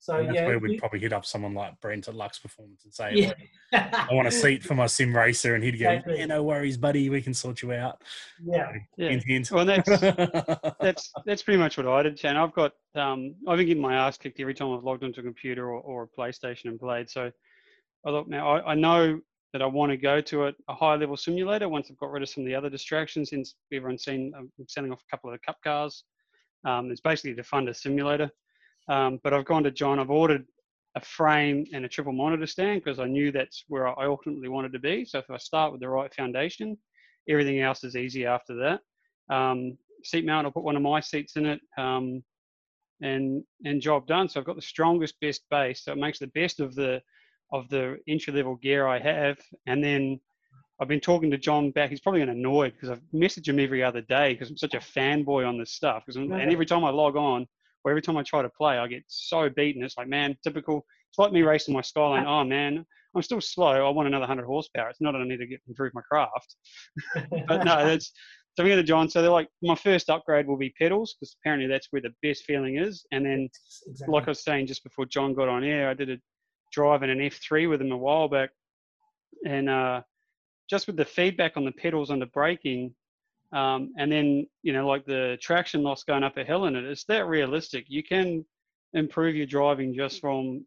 So 0.00 0.16
And 0.18 0.28
that's 0.28 0.36
yeah, 0.36 0.46
where 0.46 0.58
we'd 0.60 0.72
you- 0.74 0.78
probably 0.78 1.00
hit 1.00 1.12
up 1.12 1.26
someone 1.26 1.54
like 1.54 1.78
Brent 1.80 2.06
at 2.06 2.14
Lux 2.14 2.38
Performance 2.38 2.84
and 2.84 2.94
say, 2.94 3.12
yeah. 3.14 3.32
I 3.72 4.14
want 4.14 4.28
a 4.28 4.30
seat 4.30 4.62
for 4.62 4.74
my 4.74 4.86
sim 4.86 5.14
racer, 5.14 5.54
and 5.56 5.64
he'd 5.64 5.78
go, 5.78 5.90
Exactly. 5.90 6.18
yeah, 6.18 6.26
no 6.26 6.44
worries, 6.44 6.76
buddy, 6.76 7.10
we 7.10 7.20
can 7.20 7.34
sort 7.34 7.62
you 7.62 7.72
out. 7.72 8.02
yeah. 8.44 8.72
Yeah. 8.96 9.08
Hint, 9.10 9.24
hint. 9.26 9.50
Well, 9.50 9.64
that's 9.64 9.88
that's 10.80 11.12
that's 11.26 11.42
pretty 11.42 11.58
much 11.58 11.76
what 11.76 11.86
I 11.88 12.02
did, 12.04 12.18
Shane. 12.18 12.36
I've 12.36 12.52
got 12.52 12.72
um, 12.94 13.34
I've 13.48 13.58
been 13.58 13.66
getting 13.66 13.82
my 13.82 13.94
ass 13.96 14.16
kicked 14.18 14.38
every 14.40 14.54
time 14.54 14.72
I've 14.72 14.84
logged 14.84 15.02
onto 15.04 15.20
a 15.20 15.24
computer 15.24 15.66
or, 15.70 15.80
or 15.80 16.02
a 16.04 16.08
PlayStation 16.20 16.66
and 16.66 16.78
played. 16.78 17.10
So 17.10 17.30
I 18.06 18.10
thought 18.10 18.28
now 18.28 18.48
I, 18.56 18.72
I 18.72 18.74
know 18.74 19.20
that 19.52 19.62
I 19.62 19.66
want 19.66 19.90
to 19.90 19.96
go 19.96 20.20
to 20.20 20.46
a, 20.46 20.52
a 20.68 20.74
high 20.74 20.94
level 20.94 21.16
simulator 21.16 21.68
once 21.68 21.88
I've 21.90 21.98
got 21.98 22.10
rid 22.12 22.22
of 22.22 22.28
some 22.28 22.42
of 22.44 22.46
the 22.46 22.54
other 22.54 22.70
distractions. 22.70 23.30
Since 23.30 23.56
everyone's 23.72 24.04
seen, 24.04 24.32
I'm 24.38 24.50
selling 24.68 24.92
off 24.92 25.02
a 25.02 25.10
couple 25.10 25.30
of 25.30 25.34
the 25.34 25.44
cup 25.44 25.56
cars. 25.64 26.04
Um, 26.64 26.90
it's 26.90 27.00
basically 27.00 27.34
to 27.34 27.42
fund 27.42 27.68
a 27.68 27.74
simulator. 27.74 28.30
Um, 28.88 29.20
but 29.22 29.34
I've 29.34 29.44
gone 29.44 29.64
to 29.64 29.70
John. 29.70 29.98
I've 29.98 30.10
ordered 30.10 30.46
a 30.94 31.00
frame 31.00 31.66
and 31.72 31.84
a 31.84 31.88
triple 31.88 32.12
monitor 32.12 32.46
stand 32.46 32.82
because 32.82 32.98
I 32.98 33.06
knew 33.06 33.30
that's 33.30 33.64
where 33.68 33.86
I 33.86 34.06
ultimately 34.06 34.48
wanted 34.48 34.72
to 34.72 34.78
be. 34.78 35.04
So 35.04 35.18
if 35.18 35.30
I 35.30 35.36
start 35.36 35.72
with 35.72 35.80
the 35.80 35.88
right 35.88 36.12
foundation, 36.14 36.76
everything 37.28 37.60
else 37.60 37.84
is 37.84 37.96
easy 37.96 38.26
after 38.26 38.54
that. 38.56 39.34
Um, 39.34 39.76
seat 40.04 40.24
mount, 40.24 40.46
I'll 40.46 40.52
put 40.52 40.64
one 40.64 40.76
of 40.76 40.82
my 40.82 41.00
seats 41.00 41.36
in 41.36 41.46
it, 41.46 41.60
um, 41.76 42.22
and 43.00 43.44
and 43.64 43.80
job 43.80 44.06
done. 44.06 44.28
So 44.28 44.40
I've 44.40 44.46
got 44.46 44.56
the 44.56 44.62
strongest, 44.62 45.20
best 45.20 45.42
base. 45.50 45.84
So 45.84 45.92
it 45.92 45.98
makes 45.98 46.18
the 46.18 46.28
best 46.28 46.60
of 46.60 46.74
the 46.74 47.02
of 47.52 47.68
the 47.68 47.98
entry 48.08 48.32
level 48.32 48.56
gear 48.56 48.86
I 48.86 48.98
have. 48.98 49.38
And 49.66 49.82
then 49.82 50.20
I've 50.80 50.88
been 50.88 51.00
talking 51.00 51.30
to 51.30 51.38
John 51.38 51.70
back. 51.70 51.90
He's 51.90 52.00
probably 52.00 52.22
annoyed 52.22 52.72
because 52.72 52.90
I've 52.90 53.02
messaged 53.14 53.48
him 53.48 53.58
every 53.58 53.82
other 53.82 54.00
day 54.00 54.32
because 54.32 54.50
I'm 54.50 54.56
such 54.56 54.74
a 54.74 54.78
fanboy 54.78 55.46
on 55.46 55.58
this 55.58 55.72
stuff. 55.72 56.04
Because 56.06 56.16
and 56.16 56.32
every 56.32 56.66
time 56.66 56.84
I 56.84 56.90
log 56.90 57.16
on, 57.16 57.46
or 57.88 57.90
every 57.90 58.02
time 58.02 58.16
I 58.16 58.22
try 58.22 58.42
to 58.42 58.50
play, 58.50 58.78
I 58.78 58.86
get 58.86 59.04
so 59.06 59.48
beaten. 59.48 59.82
It's 59.82 59.96
like, 59.96 60.08
man, 60.08 60.36
typical. 60.44 60.84
It's 61.10 61.18
like 61.18 61.32
me 61.32 61.42
racing 61.42 61.74
my 61.74 61.80
Skyline. 61.80 62.26
Oh 62.26 62.44
man, 62.44 62.84
I'm 63.16 63.22
still 63.22 63.40
slow. 63.40 63.86
I 63.86 63.90
want 63.90 64.08
another 64.08 64.22
100 64.22 64.44
horsepower. 64.44 64.90
It's 64.90 65.00
not 65.00 65.12
that 65.12 65.22
I 65.22 65.24
need 65.24 65.38
to 65.38 65.46
get 65.46 65.60
improve 65.66 65.94
my 65.94 66.02
craft. 66.02 66.54
but 67.48 67.64
no, 67.64 67.84
that's 67.84 68.12
so 68.58 68.64
I'm 68.64 68.70
going 68.70 68.78
to 68.78 68.82
John. 68.82 69.08
So 69.08 69.22
they're 69.22 69.30
like, 69.30 69.48
my 69.62 69.76
first 69.76 70.10
upgrade 70.10 70.48
will 70.48 70.56
be 70.56 70.74
pedals 70.76 71.14
because 71.14 71.36
apparently 71.40 71.68
that's 71.68 71.88
where 71.90 72.02
the 72.02 72.12
best 72.24 72.42
feeling 72.42 72.76
is. 72.76 73.06
And 73.12 73.24
then, 73.24 73.48
exactly. 73.86 74.12
like 74.12 74.24
I 74.26 74.30
was 74.32 74.42
saying 74.42 74.66
just 74.66 74.82
before 74.82 75.06
John 75.06 75.32
got 75.32 75.48
on 75.48 75.62
air, 75.62 75.88
I 75.88 75.94
did 75.94 76.10
a 76.10 76.16
drive 76.72 77.04
in 77.04 77.10
an 77.10 77.20
F3 77.20 77.70
with 77.70 77.80
him 77.80 77.92
a 77.92 77.96
while 77.96 78.28
back, 78.28 78.50
and 79.46 79.70
uh, 79.70 80.02
just 80.68 80.88
with 80.88 80.96
the 80.96 81.04
feedback 81.04 81.56
on 81.56 81.64
the 81.64 81.70
pedals 81.72 82.10
on 82.10 82.18
the 82.18 82.26
braking, 82.26 82.92
um, 83.52 83.92
and 83.98 84.10
then 84.10 84.46
you 84.62 84.72
know 84.72 84.86
like 84.86 85.04
the 85.06 85.38
traction 85.40 85.82
loss 85.82 86.04
going 86.04 86.24
up 86.24 86.36
a 86.36 86.44
hill 86.44 86.66
in 86.66 86.76
it, 86.76 86.84
it's 86.84 87.04
that 87.04 87.26
realistic. 87.26 87.86
You 87.88 88.02
can 88.02 88.44
improve 88.94 89.34
your 89.36 89.46
driving 89.46 89.94
just 89.94 90.20
from 90.20 90.64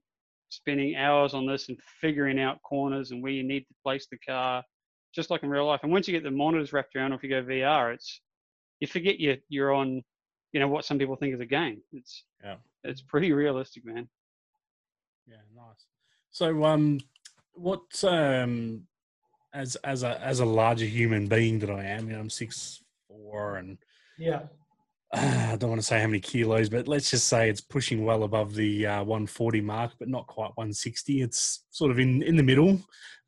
spending 0.50 0.96
hours 0.96 1.34
on 1.34 1.46
this 1.46 1.70
and 1.70 1.78
figuring 2.02 2.39
out 2.39 2.62
corners 2.62 3.12
and 3.12 3.24
where 3.24 3.32
you 3.32 3.44
need 3.44 3.62
to 3.62 3.74
place 3.84 4.08
the 4.12 4.17
car 4.17 4.63
just 5.13 5.30
like 5.30 5.44
in 5.44 5.50
real 5.50 5.65
life. 5.65 5.82
And 5.84 5.91
once 5.91 6.08
you 6.08 6.13
get 6.13 6.24
the 6.24 6.32
monitors 6.32 6.74
wrapped 6.74 6.96
around, 6.96 7.12
or 7.12 7.15
if 7.15 7.24
you 7.24 7.30
go 7.30 7.44
VR, 7.44 7.94
it's 7.94 8.22
you 8.80 8.88
forget 8.88 9.20
you 9.20 9.38
you're 9.50 9.74
on, 9.74 10.04
you 10.54 10.60
know, 10.60 10.67
what 10.67 10.86
some 10.86 10.98
people 10.98 11.15
think 11.15 11.34
is 11.34 11.39
a 11.39 11.46
game. 11.46 11.82
It's 11.91 12.24
Yeah. 12.44 12.58
it's 12.84 13.02
pretty 13.02 13.32
realistic, 13.32 13.86
man. 13.86 14.10
Yeah, 15.28 15.38
nice. 15.56 15.86
So, 16.32 16.63
um, 16.63 17.00
what 17.54 18.04
um, 18.04 18.88
as 19.54 19.76
as 19.78 20.04
a 20.04 20.20
as 20.22 20.40
a 20.40 20.46
larger 20.46 20.86
human 20.86 21.28
being 21.28 21.60
that 21.60 21.70
I 21.70 21.84
am, 21.84 22.08
you 22.08 22.14
know, 22.14 22.20
I'm 22.20 22.30
six 22.30 22.82
four, 23.08 23.58
and 23.58 23.78
yeah. 24.18 24.44
uh, 25.14 25.50
I 25.54 25.56
don't 25.58 25.70
want 25.70 25.82
to 25.82 25.88
say 25.88 26.00
how 26.00 26.08
many 26.08 26.20
kilos, 26.20 26.70
but 26.70 26.88
let's 26.88 27.10
just 27.10 27.28
say 27.28 27.50
it's 27.50 27.62
pushing 27.62 28.06
well 28.06 28.24
above 28.24 28.56
the 28.56 28.86
uh, 28.86 29.04
140 29.04 29.62
mark, 29.62 29.92
but 30.00 30.08
not 30.08 30.28
quite 30.28 30.52
160. 30.56 31.22
It's 31.22 31.66
sort 31.70 31.92
of 31.92 32.00
in 32.00 32.24
in 32.24 32.36
the 32.36 32.44
middle. 32.44 32.80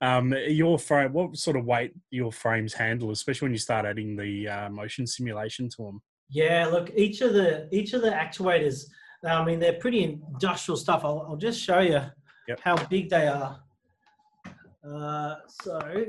Um, 0.02 0.34
your 0.48 0.78
frame, 0.80 1.14
what 1.14 1.38
sort 1.38 1.56
of 1.56 1.66
weight 1.66 1.94
your 2.12 2.32
frames 2.32 2.74
handle, 2.74 3.12
especially 3.12 3.46
when 3.46 3.54
you 3.54 3.60
start 3.60 3.86
adding 3.86 4.18
the 4.18 4.48
uh, 4.48 4.70
motion 4.70 5.08
simulation 5.08 5.70
to 5.70 5.84
them? 5.84 6.02
Yeah, 6.30 6.68
look, 6.68 6.92
each 6.96 7.22
of 7.22 7.34
the 7.34 7.70
each 7.72 7.94
of 7.94 8.02
the 8.02 8.10
actuators, 8.10 8.86
I 9.26 9.44
mean, 9.46 9.60
they're 9.60 9.74
pretty 9.74 10.04
industrial 10.04 10.78
stuff. 10.78 11.06
I'll, 11.06 11.26
I'll 11.30 11.38
just 11.38 11.62
show 11.62 11.80
you 11.80 12.02
Yep. 12.48 12.60
how 12.62 12.76
big 12.88 13.10
they 13.10 13.28
are. 13.28 13.60
Uh, 14.86 15.36
so, 15.48 16.06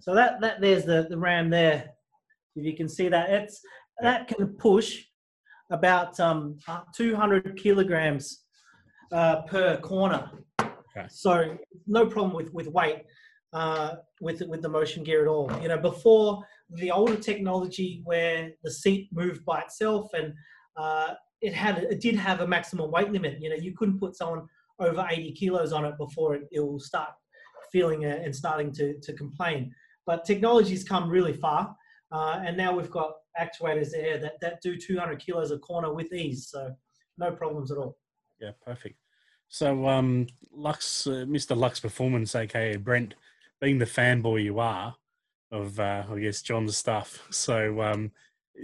so 0.00 0.14
that 0.14 0.40
that 0.40 0.60
there's 0.60 0.84
the 0.84 1.06
the 1.10 1.18
ram 1.18 1.50
there. 1.50 1.90
If 2.56 2.64
you 2.64 2.76
can 2.76 2.88
see 2.88 3.08
that, 3.08 3.30
it's 3.30 3.60
that 4.00 4.28
can 4.28 4.46
push 4.54 5.04
about 5.70 6.18
um, 6.18 6.58
uh, 6.68 6.80
200 6.94 7.56
kilograms 7.56 8.44
uh, 9.12 9.42
per 9.42 9.76
corner. 9.78 10.30
Okay. 10.60 11.06
So 11.08 11.58
no 11.86 12.06
problem 12.06 12.34
with 12.34 12.52
with 12.52 12.68
weight 12.68 13.04
uh, 13.52 13.96
with 14.20 14.42
with 14.42 14.62
the 14.62 14.68
motion 14.68 15.02
gear 15.02 15.22
at 15.22 15.28
all. 15.28 15.50
You 15.62 15.68
know, 15.68 15.78
before 15.78 16.44
the 16.70 16.90
older 16.90 17.16
technology 17.16 18.02
where 18.04 18.50
the 18.62 18.70
seat 18.70 19.08
moved 19.12 19.44
by 19.44 19.60
itself 19.60 20.10
and 20.14 20.32
uh, 20.76 21.14
it 21.40 21.52
had 21.52 21.78
it 21.78 22.00
did 22.00 22.16
have 22.16 22.40
a 22.40 22.46
maximum 22.46 22.90
weight 22.90 23.10
limit. 23.10 23.38
You 23.40 23.50
know, 23.50 23.56
you 23.56 23.74
couldn't 23.76 23.98
put 23.98 24.16
someone 24.16 24.46
over 24.78 25.06
80 25.08 25.32
kilos 25.32 25.72
on 25.72 25.84
it 25.84 25.96
before 25.98 26.36
it, 26.36 26.48
it 26.52 26.60
will 26.60 26.80
start 26.80 27.10
feeling 27.72 28.02
it 28.02 28.22
and 28.24 28.34
starting 28.34 28.72
to, 28.72 28.98
to 29.00 29.12
complain. 29.12 29.74
But 30.06 30.24
technology's 30.24 30.84
come 30.84 31.08
really 31.08 31.32
far, 31.32 31.76
uh, 32.12 32.42
and 32.44 32.56
now 32.56 32.74
we've 32.74 32.90
got 32.90 33.14
actuators 33.40 33.90
there 33.90 34.18
that, 34.18 34.40
that 34.40 34.60
do 34.60 34.76
200 34.76 35.18
kilos 35.18 35.50
a 35.50 35.58
corner 35.58 35.92
with 35.92 36.12
ease, 36.12 36.48
so 36.48 36.74
no 37.18 37.30
problems 37.30 37.70
at 37.70 37.78
all. 37.78 37.96
Yeah, 38.40 38.52
perfect. 38.64 38.96
So, 39.48 39.86
um, 39.88 40.26
Lux, 40.52 41.06
uh, 41.06 41.24
Mr. 41.26 41.56
Lux 41.56 41.80
Performance, 41.80 42.34
aka 42.34 42.76
Brent, 42.76 43.14
being 43.60 43.78
the 43.78 43.84
fanboy 43.84 44.44
you 44.44 44.60
are 44.60 44.94
of, 45.50 45.78
uh, 45.80 46.04
I 46.10 46.18
guess, 46.20 46.40
John's 46.40 46.76
stuff. 46.76 47.26
So, 47.30 47.82
um, 47.82 48.12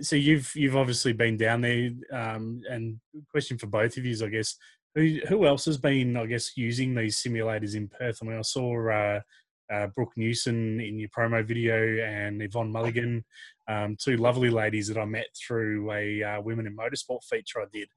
so 0.01 0.16
you've 0.16 0.55
you've 0.55 0.77
obviously 0.77 1.12
been 1.12 1.37
down 1.37 1.61
there, 1.61 1.90
um, 2.12 2.62
and 2.71 3.01
question 3.31 3.59
for 3.59 3.66
both 3.66 3.97
of 3.97 4.05
you 4.05 4.12
is, 4.12 4.23
I 4.23 4.29
guess, 4.29 4.57
who 4.97 5.21
who 5.29 5.47
else 5.47 5.67
has 5.67 5.77
been, 5.77 6.17
I 6.17 6.27
guess, 6.27 6.57
using 6.57 6.95
these 6.95 7.23
simulators 7.23 7.77
in 7.77 7.87
Perth? 7.89 8.19
I 8.23 8.25
mean, 8.27 8.39
I 8.39 8.43
saw 8.43 8.91
uh, 8.91 9.21
uh, 9.73 9.87
Brooke 9.89 10.15
Newson 10.17 10.81
in 10.81 10.99
your 10.99 11.11
promo 11.11 11.47
video 11.47 12.03
and 12.05 12.43
Yvonne 12.43 12.73
Mulligan, 12.73 13.25
um, 13.69 13.97
two 14.01 14.17
lovely 14.17 14.51
ladies 14.51 14.89
that 14.89 14.99
I 14.99 15.05
met 15.05 15.27
through 15.37 15.93
a 15.93 16.23
uh, 16.23 16.41
Women 16.41 16.67
in 16.67 16.77
Motorsport 16.77 17.23
feature 17.25 17.61
I 17.61 17.67
did. 17.73 17.89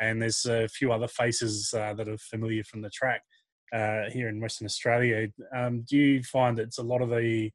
And 0.00 0.20
there's 0.20 0.46
a 0.46 0.66
few 0.68 0.92
other 0.92 1.08
faces 1.08 1.72
uh, 1.74 1.94
that 1.94 2.08
are 2.08 2.18
familiar 2.18 2.64
from 2.64 2.80
the 2.82 2.90
track 2.90 3.22
uh, 3.72 4.10
here 4.10 4.28
in 4.28 4.40
Western 4.40 4.66
Australia. 4.66 5.28
Um, 5.54 5.84
do 5.88 5.96
you 5.96 6.22
find 6.22 6.56
that 6.58 6.62
it's 6.64 6.78
a 6.78 6.82
lot 6.82 7.02
of 7.02 7.10
the 7.10 7.50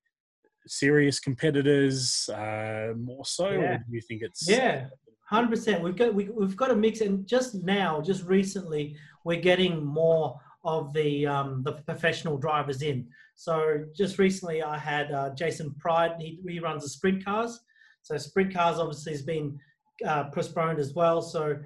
serious 0.68 1.20
competitors 1.20 2.30
uh, 2.30 2.94
more 2.98 3.26
so, 3.26 3.50
Yeah. 3.50 3.58
or 3.58 3.78
do 3.78 3.84
you 3.96 4.02
think 4.02 4.22
it's 4.22 4.48
Yeah, 4.48 4.88
hundred 5.32 5.50
percent. 5.50 5.82
We've 5.82 5.96
got 5.96 6.14
we, 6.14 6.30
we've 6.30 6.58
got 6.58 6.72
a 6.72 6.76
mix, 6.76 7.02
and 7.02 7.26
just 7.26 7.56
now, 7.56 8.02
just 8.02 8.26
recently, 8.26 8.96
we're 9.24 9.40
getting 9.42 9.84
more 9.86 10.40
of 10.64 10.94
the 10.94 11.26
um, 11.26 11.64
the 11.64 11.74
professional 11.74 12.38
drivers 12.38 12.82
in. 12.82 13.08
So 13.36 13.86
just 13.96 14.20
recently, 14.20 14.62
I 14.62 14.78
had 14.78 15.12
uh, 15.12 15.30
Jason 15.34 15.74
Pride. 15.80 16.12
He, 16.20 16.40
he 16.48 16.60
runs 16.60 16.84
the 16.84 16.90
sprint 16.90 17.26
cars. 17.26 17.60
So 18.04 18.18
sprint 18.18 18.54
cars 18.54 18.78
obviously 18.78 19.14
has 19.14 19.22
been 19.22 19.60
uh, 20.06 20.26
postponed 20.26 20.80
as 20.80 20.94
well. 20.94 21.22
So 21.22 21.58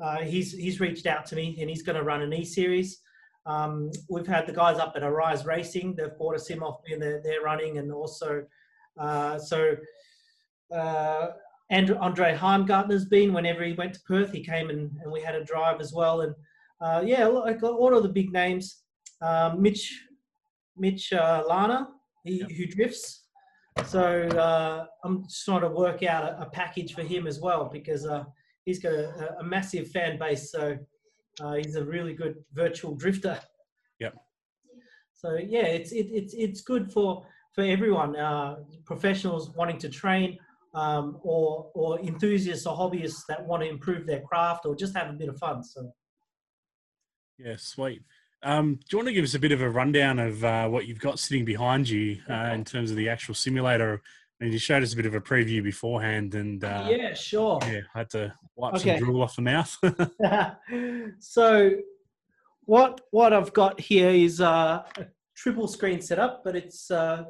uh, 0.00 0.18
he's 0.18 0.52
he's 0.52 0.80
reached 0.80 1.06
out 1.06 1.24
to 1.26 1.36
me, 1.36 1.56
and 1.60 1.70
he's 1.70 1.82
going 1.82 1.96
to 1.96 2.04
run 2.04 2.22
an 2.22 2.32
E 2.32 2.44
series. 2.44 3.00
Um, 3.46 3.90
we've 4.08 4.26
had 4.26 4.46
the 4.46 4.52
guys 4.52 4.78
up 4.78 4.92
at 4.96 5.02
Arise 5.02 5.44
Racing. 5.46 5.94
They've 5.94 6.16
bought 6.18 6.36
a 6.36 6.38
sim 6.38 6.62
off 6.62 6.80
me, 6.86 6.94
and 6.94 7.02
they're, 7.02 7.20
they're 7.22 7.42
running, 7.42 7.78
and 7.78 7.92
also 7.92 8.44
uh, 8.98 9.38
so. 9.38 9.76
Andrew, 11.72 11.96
Andre 12.00 12.36
Heimgartner's 12.36 13.06
been 13.06 13.32
whenever 13.32 13.64
he 13.64 13.72
went 13.72 13.94
to 13.94 14.00
Perth, 14.06 14.30
he 14.30 14.44
came 14.44 14.68
and, 14.68 14.90
and 15.02 15.10
we 15.10 15.22
had 15.22 15.34
a 15.34 15.42
drive 15.42 15.80
as 15.80 15.92
well. 15.94 16.20
And 16.20 16.34
uh, 16.82 17.02
yeah, 17.04 17.24
like 17.26 17.62
all 17.62 17.96
of 17.96 18.02
the 18.02 18.08
big 18.10 18.30
names. 18.32 18.82
Um, 19.22 19.62
Mitch, 19.62 19.84
Mitch 20.76 21.12
uh, 21.12 21.42
Larner, 21.48 21.86
he, 22.24 22.40
Yep. 22.40 22.50
who 22.50 22.66
drifts. 22.66 23.26
So 23.86 24.02
uh, 24.46 24.86
I'm 25.02 25.24
just 25.24 25.44
trying 25.46 25.62
to 25.62 25.70
work 25.70 26.02
out 26.02 26.24
a, 26.24 26.42
a 26.42 26.46
package 26.50 26.94
for 26.94 27.02
him 27.02 27.26
as 27.26 27.40
well 27.40 27.70
because 27.72 28.04
uh, 28.04 28.24
he's 28.66 28.78
got 28.78 28.92
a, 28.92 29.36
a 29.40 29.44
massive 29.44 29.88
fan 29.90 30.18
base. 30.18 30.52
So 30.52 30.76
uh, 31.40 31.54
he's 31.54 31.76
a 31.76 31.84
really 31.84 32.12
good 32.12 32.34
virtual 32.52 32.94
drifter. 32.94 33.40
Yeah. 33.98 34.10
So 35.14 35.36
yeah, 35.36 35.66
it's 35.78 35.92
it, 35.92 36.08
it's 36.10 36.34
it's 36.34 36.60
good 36.60 36.92
for 36.92 37.24
for 37.54 37.64
everyone. 37.64 38.16
Uh, 38.16 38.56
professionals 38.84 39.50
wanting 39.56 39.78
to 39.78 39.88
train, 39.88 40.38
um, 40.74 41.18
or 41.22 41.70
or 41.74 42.00
enthusiasts 42.00 42.66
or 42.66 42.76
hobbyists 42.76 43.26
that 43.28 43.44
want 43.46 43.62
to 43.62 43.68
improve 43.68 44.06
their 44.06 44.20
craft 44.20 44.66
or 44.66 44.74
just 44.74 44.96
have 44.96 45.10
a 45.10 45.12
bit 45.12 45.28
of 45.28 45.38
fun. 45.38 45.62
So 45.62 45.92
Yeah, 47.38 47.56
sweet. 47.58 48.02
Um, 48.44 48.74
do 48.74 48.80
you 48.90 48.98
want 48.98 49.08
to 49.08 49.14
give 49.14 49.24
us 49.24 49.34
a 49.34 49.38
bit 49.38 49.52
of 49.52 49.60
a 49.60 49.70
rundown 49.70 50.18
of 50.18 50.42
uh, 50.44 50.68
what 50.68 50.86
you've 50.86 50.98
got 50.98 51.18
sitting 51.20 51.44
behind 51.44 51.88
you 51.88 52.18
uh, 52.28 52.50
in 52.54 52.64
terms 52.64 52.90
of 52.90 52.96
the 52.96 53.08
actual 53.08 53.34
simulator? 53.34 54.02
I 54.40 54.44
mean, 54.44 54.52
you 54.52 54.58
showed 54.58 54.82
us 54.82 54.92
a 54.92 54.96
bit 54.96 55.06
of 55.06 55.14
a 55.14 55.20
preview 55.20 55.62
beforehand, 55.62 56.34
and 56.34 56.64
uh, 56.64 56.88
yeah. 56.90 57.14
Sure. 57.14 57.60
Yeah. 57.62 57.82
I 57.94 57.98
had 57.98 58.10
to 58.10 58.34
wipe 58.56 58.74
Okay. 58.74 58.98
some 58.98 59.04
drool 59.04 59.22
off 59.22 59.36
the 59.36 59.42
mouth. 59.42 59.78
so 61.20 61.70
what 62.64 63.00
what 63.12 63.32
I've 63.32 63.52
got 63.52 63.78
here 63.80 64.10
is 64.10 64.40
uh, 64.40 64.82
a 64.98 65.06
triple 65.36 65.68
screen 65.68 66.00
setup, 66.00 66.42
but 66.44 66.56
it's 66.56 66.90
uh, 66.90 67.24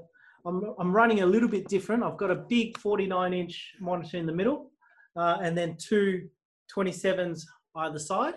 I'm 0.47 0.75
I'm 0.79 0.93
running 0.93 1.21
a 1.23 1.27
little 1.27 1.49
bit 1.49 1.69
different. 1.69 2.03
I've 2.03 2.17
got 2.17 2.31
a 2.31 2.35
big 2.37 2.79
49 2.79 3.33
inch 3.33 3.75
monitor 3.81 4.17
in 4.17 4.27
the 4.27 4.33
middle, 4.33 4.71
uh, 5.17 5.39
and 5.41 5.57
then 5.57 5.77
two 5.79 6.29
27s 6.75 7.43
either 7.77 7.99
side. 7.99 8.35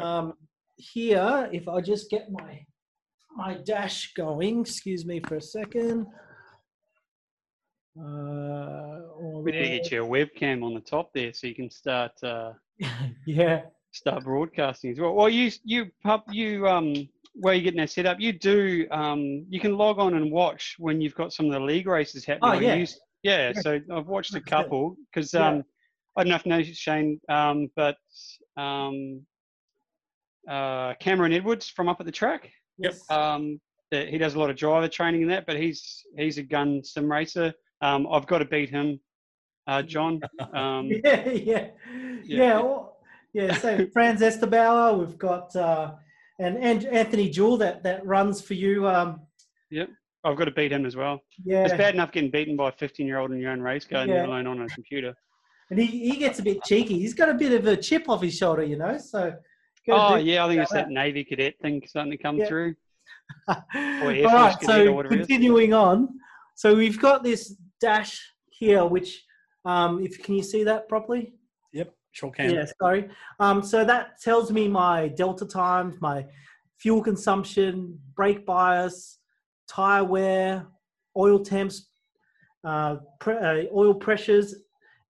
Um, 0.00 0.34
here, 0.76 1.48
if 1.52 1.68
I 1.68 1.80
just 1.80 2.10
get 2.10 2.30
my 2.30 2.64
my 3.36 3.54
dash 3.54 4.12
going, 4.14 4.60
excuse 4.60 5.04
me 5.04 5.20
for 5.20 5.36
a 5.36 5.42
second. 5.42 6.06
Uh, 7.96 8.98
We 9.44 9.52
need 9.52 9.58
to 9.62 9.68
get 9.68 9.92
you 9.92 10.04
a 10.04 10.08
webcam 10.08 10.64
on 10.64 10.74
the 10.74 10.80
top 10.80 11.12
there 11.12 11.32
so 11.32 11.46
you 11.46 11.54
can 11.54 11.70
start 11.70 12.12
uh, 12.24 12.52
yeah. 13.26 13.62
start 13.92 14.24
broadcasting 14.24 14.90
as 14.90 14.98
well. 14.98 15.14
Well, 15.14 15.28
you 15.28 15.52
you 15.64 15.90
pub 16.02 16.22
you 16.30 16.66
um 16.66 17.08
where 17.34 17.54
you're 17.54 17.64
getting 17.64 17.80
that 17.80 17.90
set 17.90 18.06
up, 18.06 18.20
you 18.20 18.32
do 18.32 18.86
um 18.90 19.44
you 19.48 19.60
can 19.60 19.76
log 19.76 19.98
on 19.98 20.14
and 20.14 20.30
watch 20.30 20.76
when 20.78 21.00
you've 21.00 21.14
got 21.14 21.32
some 21.32 21.46
of 21.46 21.52
the 21.52 21.60
league 21.60 21.86
races 21.86 22.24
happening. 22.24 22.50
Oh, 22.50 22.60
yeah. 22.60 22.74
Yeah. 23.22 23.52
Yeah. 23.54 23.60
So 23.60 23.80
I've 23.92 24.06
watched 24.06 24.34
a 24.34 24.40
couple 24.40 24.96
because 25.12 25.34
Yeah. 25.34 25.48
um 25.48 25.64
I 26.16 26.22
don't 26.22 26.30
know 26.30 26.36
if 26.36 26.46
you 26.46 26.50
know 26.50 26.62
Shane 26.62 27.20
um 27.28 27.68
but 27.74 27.96
um 28.56 29.20
uh 30.48 30.94
Cameron 31.00 31.32
Edwards 31.32 31.68
from 31.68 31.88
up 31.88 32.00
at 32.00 32.06
the 32.06 32.12
track 32.12 32.50
Yep. 32.78 32.94
Um 33.10 33.60
he 33.90 34.18
does 34.18 34.34
a 34.34 34.38
lot 34.40 34.50
of 34.50 34.56
driver 34.56 34.88
training 34.88 35.22
in 35.22 35.28
that, 35.28 35.46
but 35.46 35.56
he's 35.56 36.04
he's 36.16 36.38
a 36.38 36.42
gun 36.42 36.82
sim 36.82 37.10
racer. 37.10 37.52
Um, 37.80 38.08
I've 38.10 38.26
got 38.26 38.38
to 38.38 38.44
beat 38.44 38.70
him, 38.70 38.98
uh, 39.66 39.82
John. 39.82 40.20
Um, 40.54 40.88
yeah, 40.88 41.28
yeah, 41.28 41.66
Yeah. 41.92 42.20
yeah, 42.24 42.54
well, 42.60 42.96
yeah. 43.32 43.54
So 43.58 43.86
Franz 43.92 44.20
Estebauer, 44.20 44.98
we've 44.98 45.18
got 45.18 45.54
uh, 45.54 45.92
and 46.38 46.56
and 46.56 46.84
Anthony 46.86 47.28
Jewell 47.30 47.56
that 47.58 47.82
that 47.84 48.04
runs 48.06 48.40
for 48.40 48.54
you. 48.54 48.86
Um, 48.88 49.20
I've 50.26 50.36
got 50.38 50.46
to 50.46 50.50
beat 50.52 50.72
him 50.72 50.86
as 50.86 50.96
well. 50.96 51.20
yeah, 51.44 51.64
It's 51.64 51.74
bad 51.74 51.92
enough 51.94 52.10
getting 52.10 52.30
beaten 52.30 52.56
by 52.56 52.70
a 52.70 52.72
15 52.72 53.06
year 53.06 53.18
old 53.18 53.30
in 53.32 53.38
your 53.38 53.50
own 53.50 53.60
race 53.60 53.84
car, 53.84 54.06
Yeah. 54.06 54.20
let 54.20 54.28
alone 54.28 54.46
on 54.46 54.62
a 54.62 54.68
computer. 54.68 55.14
and 55.70 55.78
he, 55.78 56.10
he 56.10 56.16
gets 56.16 56.38
a 56.38 56.42
bit 56.42 56.62
cheeky. 56.64 56.98
He's 56.98 57.12
got 57.12 57.28
a 57.28 57.34
bit 57.34 57.52
of 57.52 57.66
a 57.66 57.76
chip 57.76 58.08
off 58.08 58.22
his 58.22 58.34
shoulder, 58.36 58.62
you 58.62 58.76
know. 58.78 58.96
So. 58.98 59.34
Oh 59.90 60.16
yeah, 60.16 60.44
I 60.44 60.48
think 60.48 60.62
it's 60.62 60.72
that 60.72 60.88
Navy 60.88 61.24
cadet 61.24 61.56
thing 61.60 61.82
starting 61.86 62.10
to 62.12 62.16
come 62.16 62.38
Yeah. 62.38 62.46
through. 62.46 62.74
All 63.48 63.56
right, 64.02 64.56
so 64.62 65.02
continuing 65.02 65.74
on. 65.74 66.08
So 66.54 66.74
we've 66.74 66.98
got 67.00 67.22
this 67.22 67.54
dash 67.80 68.18
here, 68.48 68.86
which 68.86 69.22
um, 69.66 70.02
if 70.02 70.22
can 70.22 70.34
you 70.36 70.42
see 70.42 70.64
that 70.64 70.88
properly? 70.88 71.34
Sure 72.14 72.30
can. 72.30 72.54
Yeah, 72.54 72.64
sorry. 72.80 73.08
Um, 73.40 73.62
so 73.62 73.84
that 73.84 74.20
tells 74.20 74.50
me 74.50 74.68
my 74.68 75.08
delta 75.08 75.44
times, 75.44 75.96
my 76.00 76.24
fuel 76.78 77.02
consumption, 77.02 77.98
brake 78.14 78.46
bias, 78.46 79.18
tire 79.68 80.04
wear, 80.04 80.66
oil 81.16 81.40
temps, 81.40 81.90
uh, 82.64 82.96
pre- 83.20 83.36
uh, 83.36 83.64
oil 83.74 83.94
pressures. 83.94 84.54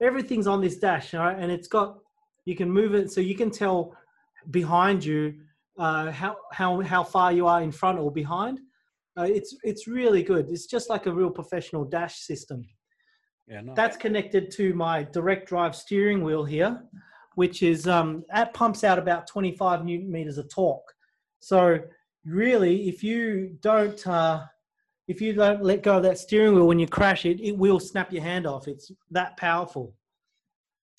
Everything's 0.03 0.47
on 0.47 0.61
this 0.61 0.77
dash, 0.79 1.15
all 1.15 1.25
right? 1.25 1.39
and 1.39 1.53
it's 1.53 1.69
got 1.69 1.99
you 2.47 2.57
can 2.57 2.71
move 2.71 2.95
it 2.95 3.11
so 3.11 3.21
you 3.21 3.35
can 3.35 3.51
tell 3.51 3.97
behind 4.51 5.05
you 5.05 5.35
uh, 5.79 6.11
how 6.11 6.37
how 6.53 6.81
how 6.81 7.05
far 7.05 7.33
you 7.33 7.47
are 7.47 7.63
in 7.63 7.71
front 7.71 7.99
or 7.99 8.11
behind. 8.11 8.61
Uh, 9.17 9.23
it's 9.23 9.57
it's 9.63 9.87
really 9.87 10.23
good. 10.23 10.49
It's 10.49 10.67
just 10.67 10.91
like 10.91 11.07
a 11.07 11.13
real 11.13 11.31
professional 11.31 11.85
dash 11.85 12.21
system 12.21 12.65
Yeah, 13.49 13.61
no. 13.61 13.75
that's 13.75 13.97
connected 13.97 14.51
to 14.53 14.73
my 14.75 15.03
direct 15.03 15.49
drive 15.49 15.77
steering 15.77 16.25
wheel 16.25 16.45
here, 16.45 16.83
which 17.35 17.63
is 17.63 17.87
um, 17.87 18.25
that 18.33 18.55
pumps 18.55 18.85
out 18.85 18.99
about 18.99 19.27
25 19.27 19.85
newton 19.85 20.11
meters 20.11 20.39
of 20.39 20.49
torque. 20.49 20.95
So 21.41 21.79
really, 22.25 22.89
if 22.89 23.05
you 23.05 23.57
don't 23.61 24.05
uh, 24.07 24.45
if 25.07 25.21
you 25.21 25.35
don't 25.35 25.63
let 25.63 25.83
go 25.83 25.99
of 25.99 26.03
that 26.05 26.19
steering 26.19 26.55
wheel 26.55 26.67
when 26.67 26.79
you 26.79 26.87
crash 26.87 27.27
it, 27.27 27.41
it 27.41 27.57
will 27.57 27.79
snap 27.79 28.13
your 28.13 28.23
hand 28.23 28.47
off. 28.47 28.69
It's 28.69 28.91
that 29.11 29.37
powerful. 29.37 29.95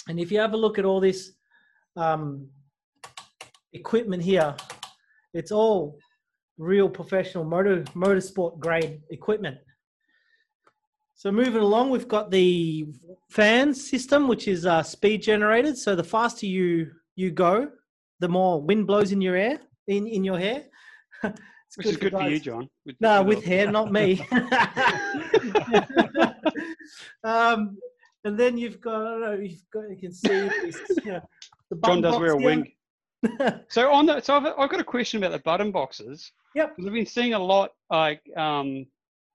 And 0.08 0.20
if 0.20 0.32
you 0.32 0.40
have 0.40 0.54
a 0.54 0.58
look 0.58 0.78
at 0.78 0.86
all 0.86 1.00
this 1.00 1.32
um, 1.96 2.48
equipment 3.74 4.22
here, 4.22 4.56
it's 5.34 5.52
all 5.52 5.98
real 6.58 6.88
professional 6.88 7.44
motor 7.44 7.84
motorsport 7.96 8.60
grade 8.60 9.02
equipment. 9.10 9.58
So 11.18 11.32
moving 11.32 11.62
along, 11.62 11.92
we've 11.92 12.08
got 12.08 12.30
the 12.30 12.86
fan 13.30 13.74
system, 13.74 14.28
which 14.28 14.48
is 14.50 14.66
uh, 14.66 14.84
speed 14.84 15.22
generated. 15.24 15.78
So 15.78 15.96
the 15.96 16.04
faster 16.04 16.46
you 16.46 16.92
you 17.16 17.32
go, 17.32 17.70
the 18.20 18.28
more 18.28 18.62
wind 18.62 18.86
blows 18.86 19.14
in 19.14 19.22
your 19.22 19.36
air 19.36 19.60
in 19.88 20.08
in 20.08 20.24
your 20.24 20.38
hair. 20.38 20.66
It's 21.68 21.78
Which 21.78 21.88
is 21.88 21.98
good 21.98 22.12
for 22.12 22.30
you, 22.30 22.40
John. 22.40 22.70
With- 22.86 22.96
No, 23.02 23.24
with 23.24 23.44
hair, 23.44 23.72
not 23.72 23.92
me. 23.92 24.24
um, 27.24 27.78
and 28.24 28.38
then 28.40 28.56
you've 28.58 28.80
got, 28.80 29.02
I 29.02 29.10
don't 29.10 29.22
know, 29.22 29.34
you've 29.34 29.64
got, 29.74 29.90
you 29.90 29.98
can 29.98 30.14
see 30.14 30.28
this, 30.28 30.80
you 31.04 31.14
know, 31.14 31.22
the 31.72 31.78
John 31.84 32.02
does 32.02 32.20
wear 32.20 32.36
a 32.36 32.40
here. 32.40 32.48
wing. 32.48 32.72
So 33.70 33.92
on 33.92 34.06
the 34.06 34.22
so 34.22 34.36
I've, 34.38 34.46
I've 34.46 34.70
got 34.70 34.80
a 34.80 34.84
question 34.84 35.22
about 35.24 35.32
the 35.32 35.40
button 35.40 35.72
boxes. 35.72 36.32
Yep. 36.54 36.76
Because 36.76 36.88
I've 36.88 36.94
been 36.94 37.06
seeing 37.08 37.34
a 37.34 37.40
lot 37.40 37.72
like 37.90 38.22
um 38.38 38.86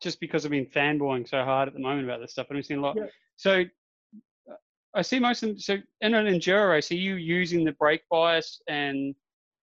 just 0.01 0.21
because 0.21 0.45
I've 0.45 0.51
been 0.51 0.67
fanboying 0.67 1.29
so 1.29 1.45
hard 1.45 1.69
at 1.69 1.75
the 1.75 1.81
moment 1.81 2.05
about 2.05 2.21
this 2.21 2.33
stuff, 2.33 2.47
and 2.49 2.59
I've 2.59 2.67
seen 2.67 2.79
a 2.79 2.83
lot. 2.83 2.97
Yep. 2.97 3.11
So 3.37 3.65
uh, 4.51 4.55
I 4.95 5.03
see 5.03 5.19
most 5.19 5.43
of 5.43 5.51
them. 5.51 5.59
So 5.59 5.77
in 6.01 6.15
an 6.15 6.27
enduro 6.27 6.71
race, 6.71 6.91
are 6.91 6.97
you 6.97 7.15
using 7.17 7.65
the 7.65 7.73
brake 7.73 8.03
bias 8.11 8.61
and 8.69 9.15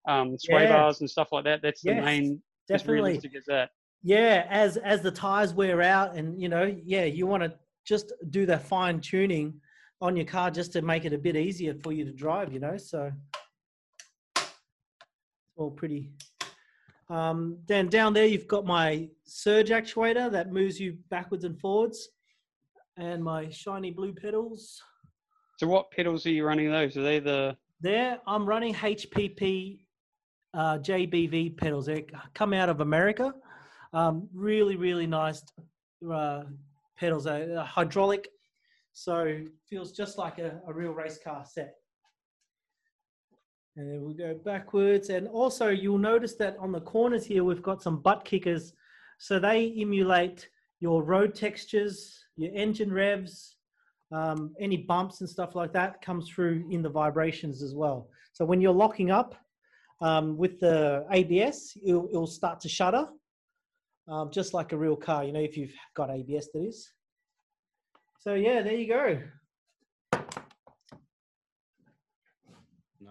um, 0.08 0.38
sway 0.38 0.63
Yeah. 0.63 0.69
bars 0.69 1.02
and 1.02 1.10
stuff 1.10 1.30
like 1.32 1.43
that? 1.45 1.62
That's 1.62 1.82
the 1.82 1.93
Yes, 1.93 2.06
main. 2.06 2.41
As 2.69 2.82
Definitely. 2.82 3.12
realistic 3.12 3.36
as 3.36 3.45
that. 3.45 3.69
Yeah, 4.04 4.45
as 4.50 4.78
as 4.78 5.02
the 5.02 5.10
tires 5.12 5.54
wear 5.54 5.82
out, 5.82 6.15
and 6.15 6.39
you 6.39 6.50
know, 6.50 6.76
yeah, 6.84 7.06
you 7.06 7.26
want 7.26 7.43
to 7.43 7.54
just 7.86 8.12
do 8.30 8.45
that 8.45 8.62
fine 8.62 9.00
tuning 9.00 9.60
on 10.02 10.15
your 10.15 10.26
car 10.26 10.52
just 10.52 10.73
to 10.73 10.82
make 10.82 11.06
it 11.06 11.13
a 11.13 11.17
bit 11.17 11.36
easier 11.36 11.73
for 11.82 11.93
you 11.93 12.04
to 12.06 12.12
drive. 12.12 12.54
You 12.54 12.60
know, 12.60 12.78
so 12.78 13.12
it's 14.36 14.47
all 15.56 15.71
pretty. 15.71 16.12
Um, 17.10 17.58
then 17.67 17.88
down 17.88 18.13
there, 18.13 18.26
you've 18.26 18.48
got 18.48 18.65
my 18.65 19.08
surge 19.24 19.70
actuator 19.70 20.32
that 20.32 20.52
moves 20.52 20.80
you 20.80 20.98
backwards 21.10 21.46
and 21.46 21.58
forwards, 21.60 22.10
and 22.98 23.24
my 23.24 23.50
shiny 23.50 23.91
blue 23.91 24.13
pedals. 24.13 24.82
So 25.58 25.67
what 25.67 25.89
pedals 25.91 26.26
are 26.26 26.32
you 26.32 26.46
running 26.46 26.70
those? 26.70 26.98
Are 26.98 27.04
they 27.04 27.20
the 27.20 27.58
There, 27.82 28.20
I'm 28.28 28.46
running 28.46 28.74
HPP 28.74 29.80
uh, 30.54 30.78
JBV 30.80 31.58
pedals. 31.58 31.86
They 31.86 32.06
come 32.34 32.54
out 32.54 32.70
of 32.70 32.82
America. 32.82 33.34
Um, 33.93 34.28
really, 34.34 34.76
really 34.76 35.08
nice 35.08 35.43
uh, 36.12 36.43
pedals. 36.98 37.28
Uh, 37.28 37.65
hydraulic, 37.67 38.28
so 38.93 39.39
feels 39.70 39.91
just 39.91 40.17
like 40.17 40.39
a, 40.39 40.60
a 40.67 40.74
real 40.74 40.91
race 40.91 41.20
car 41.24 41.46
set. 41.46 41.76
And 43.78 43.92
then 43.92 44.02
we'll 44.02 44.16
go 44.16 44.34
backwards. 44.44 45.10
And 45.10 45.28
also, 45.28 45.70
you'll 45.70 46.00
notice 46.00 46.34
that 46.36 46.58
on 46.60 46.72
the 46.72 46.82
corners 46.82 47.26
here, 47.26 47.44
we've 47.44 47.62
got 47.62 47.84
some 47.84 48.02
butt 48.02 48.26
kickers. 48.26 48.74
So 49.20 49.40
they 49.40 49.72
emulate 49.78 50.50
your 50.80 51.04
road 51.04 51.36
textures, 51.36 52.26
your 52.38 52.52
engine 52.56 52.92
revs, 52.92 53.56
um, 54.12 54.56
any 54.60 54.78
bumps 54.78 55.22
and 55.22 55.30
stuff 55.30 55.54
like 55.54 55.74
that 55.74 56.02
comes 56.02 56.28
through 56.28 56.66
in 56.72 56.82
the 56.82 56.90
vibrations 56.90 57.62
as 57.62 57.76
well. 57.76 58.10
So 58.34 58.46
when 58.46 58.62
you're 58.62 58.74
locking 58.74 59.12
up 59.12 59.36
um, 60.02 60.38
with 60.38 60.60
the 60.60 61.06
ABS, 61.12 61.78
it'll, 61.86 62.08
it'll 62.10 62.26
start 62.26 62.60
to 62.62 62.70
shudder, 62.70 63.08
um, 64.08 64.32
just 64.32 64.56
like 64.56 64.72
a 64.72 64.78
real 64.78 64.96
car. 64.96 65.24
You 65.24 65.34
know, 65.34 65.40
if 65.40 65.56
you've 65.56 65.74
got 65.96 66.10
ABS, 66.10 66.50
that 66.54 66.63
is. 66.63 66.92
So 68.20 68.34
yeah, 68.34 68.63
there 68.63 68.74
you 68.74 68.88
go. 68.88 69.20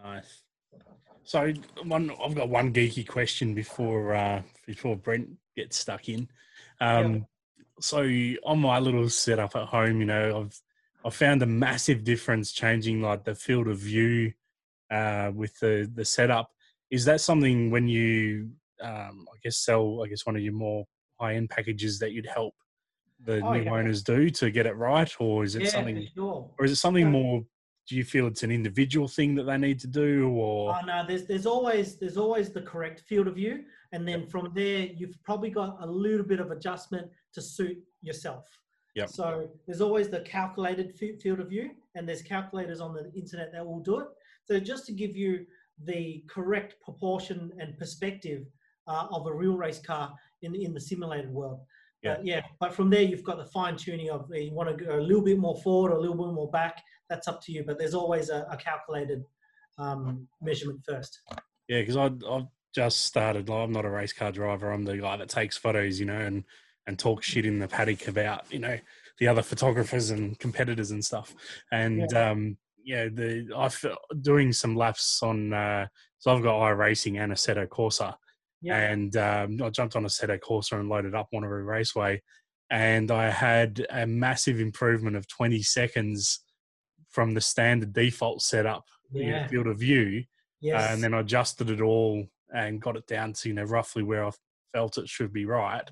Nice. 0.02 0.45
So 1.26 1.52
one, 1.82 2.12
I've 2.24 2.36
got 2.36 2.48
one 2.48 2.72
geeky 2.72 3.06
question 3.06 3.52
before 3.52 4.14
uh, 4.14 4.42
before 4.64 4.96
Brent 4.96 5.28
gets 5.56 5.76
stuck 5.76 6.08
in. 6.08 6.28
Um, 6.80 7.26
So 7.80 7.98
on 8.44 8.60
my 8.60 8.78
little 8.78 9.08
setup 9.10 9.54
at 9.56 9.66
home, 9.66 9.98
you 10.00 10.06
know, 10.06 10.40
I've 10.40 10.60
I've 11.04 11.14
found 11.14 11.42
a 11.42 11.46
massive 11.46 12.04
difference 12.04 12.52
changing 12.52 13.02
like 13.02 13.24
the 13.24 13.34
field 13.34 13.66
of 13.66 13.78
view 13.78 14.32
uh, 14.90 15.32
with 15.34 15.58
the 15.58 15.90
the 15.92 16.04
setup. 16.04 16.48
Is 16.90 17.04
that 17.06 17.20
something 17.20 17.72
when 17.72 17.88
you, 17.88 18.52
um, 18.80 19.26
I 19.34 19.36
guess, 19.42 19.58
sell 19.58 20.02
I 20.04 20.08
guess 20.08 20.24
one 20.24 20.36
of 20.36 20.42
your 20.42 20.52
more 20.52 20.84
high 21.20 21.34
end 21.34 21.50
packages 21.50 21.98
that 21.98 22.12
you'd 22.12 22.26
help 22.26 22.54
the 23.24 23.42
Oh, 23.42 23.52
new 23.52 23.64
yeah. 23.64 23.72
owners 23.72 24.04
do 24.04 24.30
to 24.30 24.50
get 24.52 24.66
it 24.66 24.76
right, 24.76 25.12
or 25.18 25.42
is 25.42 25.56
it 25.56 25.64
yeah, 25.64 25.70
something, 25.70 26.06
sure. 26.14 26.48
or 26.56 26.64
is 26.64 26.70
it 26.70 26.76
something 26.76 27.04
Yeah. 27.06 27.10
more? 27.10 27.42
Do 27.88 27.94
you 27.94 28.04
feel 28.04 28.26
it's 28.26 28.42
an 28.42 28.50
individual 28.50 29.06
thing 29.06 29.36
that 29.36 29.44
they 29.44 29.56
need 29.56 29.78
to 29.80 29.86
do, 29.86 30.28
or 30.30 30.74
Oh 30.74 30.84
no, 30.84 31.04
there's 31.06 31.24
there's 31.26 31.46
always 31.46 31.96
there's 31.98 32.16
always 32.16 32.50
the 32.50 32.62
correct 32.62 33.00
field 33.00 33.28
of 33.28 33.36
view, 33.36 33.64
and 33.92 34.06
then 34.06 34.26
from 34.26 34.50
there 34.54 34.86
you've 34.86 35.22
probably 35.22 35.50
got 35.50 35.76
a 35.80 35.86
little 35.86 36.26
bit 36.26 36.40
of 36.40 36.50
adjustment 36.50 37.08
to 37.34 37.40
suit 37.40 37.78
yourself. 38.02 38.46
yeah 38.96 39.06
So 39.06 39.48
there's 39.66 39.80
always 39.80 40.08
the 40.08 40.20
calculated 40.20 40.94
fi- 40.98 41.16
field 41.22 41.38
of 41.38 41.48
view, 41.48 41.70
and 41.94 42.08
there's 42.08 42.22
calculators 42.22 42.80
on 42.80 42.92
the 42.92 43.12
internet 43.14 43.52
that 43.52 43.64
will 43.64 43.80
do 43.80 44.00
it. 44.00 44.08
So 44.46 44.58
just 44.58 44.86
to 44.86 44.92
give 44.92 45.16
you 45.16 45.46
the 45.84 46.24
correct 46.28 46.76
proportion 46.82 47.52
and 47.60 47.78
perspective 47.78 48.46
uh, 48.88 49.06
of 49.12 49.26
a 49.26 49.32
real 49.32 49.56
race 49.56 49.78
car 49.78 50.12
in 50.42 50.56
in 50.56 50.74
the 50.74 50.80
simulated 50.80 51.30
world. 51.30 51.60
Yeah. 52.02 52.16
But 52.16 52.26
yeah, 52.26 52.40
but 52.58 52.74
from 52.74 52.90
there 52.90 53.02
you've 53.02 53.24
got 53.24 53.38
the 53.38 53.50
fine 53.58 53.76
tuning 53.76 54.10
of 54.10 54.28
you 54.34 54.52
want 54.52 54.76
to 54.76 54.84
go 54.84 54.98
a 54.98 55.06
little 55.08 55.22
bit 55.22 55.38
more 55.38 55.56
forward 55.62 55.92
or 55.92 55.96
a 55.96 56.00
little 56.00 56.16
bit 56.16 56.34
more 56.34 56.50
back. 56.50 56.82
That's 57.08 57.28
up 57.28 57.42
to 57.44 57.52
you. 57.52 57.64
But 57.66 57.78
there's 57.78 57.94
always 57.94 58.30
a, 58.30 58.46
a 58.50 58.56
calculated 58.56 59.24
um, 59.78 60.26
measurement 60.40 60.80
first. 60.88 61.20
Yeah, 61.68 61.80
because 61.80 61.96
I've 61.96 62.46
just 62.74 63.04
started. 63.04 63.48
like, 63.48 63.58
I'm 63.64 63.72
not 63.72 63.84
a 63.84 63.90
race 63.90 64.12
car 64.12 64.32
driver. 64.32 64.70
I'm 64.72 64.84
the 64.84 64.98
guy 64.98 65.16
that 65.16 65.28
takes 65.28 65.56
photos, 65.56 65.98
you 66.00 66.06
know, 66.06 66.18
and 66.18 66.44
and 66.86 66.98
talks 66.98 67.26
shit 67.26 67.44
in 67.46 67.58
the 67.58 67.66
paddock 67.66 68.06
about 68.06 68.44
you 68.52 68.60
know 68.60 68.78
the 69.18 69.26
other 69.28 69.42
photographers 69.42 70.10
and 70.10 70.38
competitors 70.38 70.90
and 70.92 71.04
stuff. 71.04 71.34
And 71.72 72.12
um, 72.14 72.56
yeah, 72.84 73.06
the 73.08 73.48
I've 73.56 73.84
doing 74.20 74.52
some 74.52 74.76
laps 74.76 75.22
on. 75.22 75.52
Uh, 75.52 75.86
so 76.18 76.34
I've 76.34 76.42
got 76.42 76.54
iRacing 76.60 77.20
and 77.22 77.32
Assetto 77.32 77.66
Corsa, 77.68 78.14
Yeah. 78.62 78.76
and 78.76 79.16
um, 79.16 79.58
I 79.62 79.68
jumped 79.70 79.96
on 79.96 80.04
a 80.04 80.08
Assetto 80.08 80.38
Corsa 80.40 80.72
and 80.80 80.88
loaded 80.88 81.14
up 81.14 81.28
Wanneroo 81.32 81.64
Raceway, 81.66 82.22
and 82.70 83.10
I 83.10 83.30
had 83.30 83.86
a 83.90 84.06
massive 84.06 84.58
improvement 84.60 85.16
of 85.16 85.28
20 85.28 85.62
seconds 85.62 86.40
from 87.16 87.32
the 87.32 87.40
standard 87.40 87.94
default 87.94 88.42
setup, 88.42 88.84
you 89.10 89.30
know, 89.30 89.46
field 89.48 89.66
of 89.66 89.78
view 89.78 90.22
Yes. 90.60 90.82
uh, 90.82 90.92
and 90.92 91.02
then 91.02 91.14
I 91.14 91.20
adjusted 91.20 91.70
it 91.70 91.80
all 91.80 92.26
and 92.54 92.80
got 92.80 92.96
it 92.96 93.06
down 93.06 93.32
to 93.34 93.48
you 93.48 93.54
know 93.54 93.64
roughly 93.64 94.02
where 94.02 94.26
I 94.26 94.30
felt 94.72 94.98
it 94.98 95.08
should 95.08 95.32
be 95.32 95.44
right. 95.46 95.88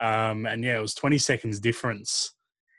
Um, 0.00 0.46
and 0.46 0.64
yeah, 0.64 0.78
it 0.78 0.80
was 0.80 0.94
20 0.94 1.18
seconds 1.18 1.60
difference, 1.60 2.34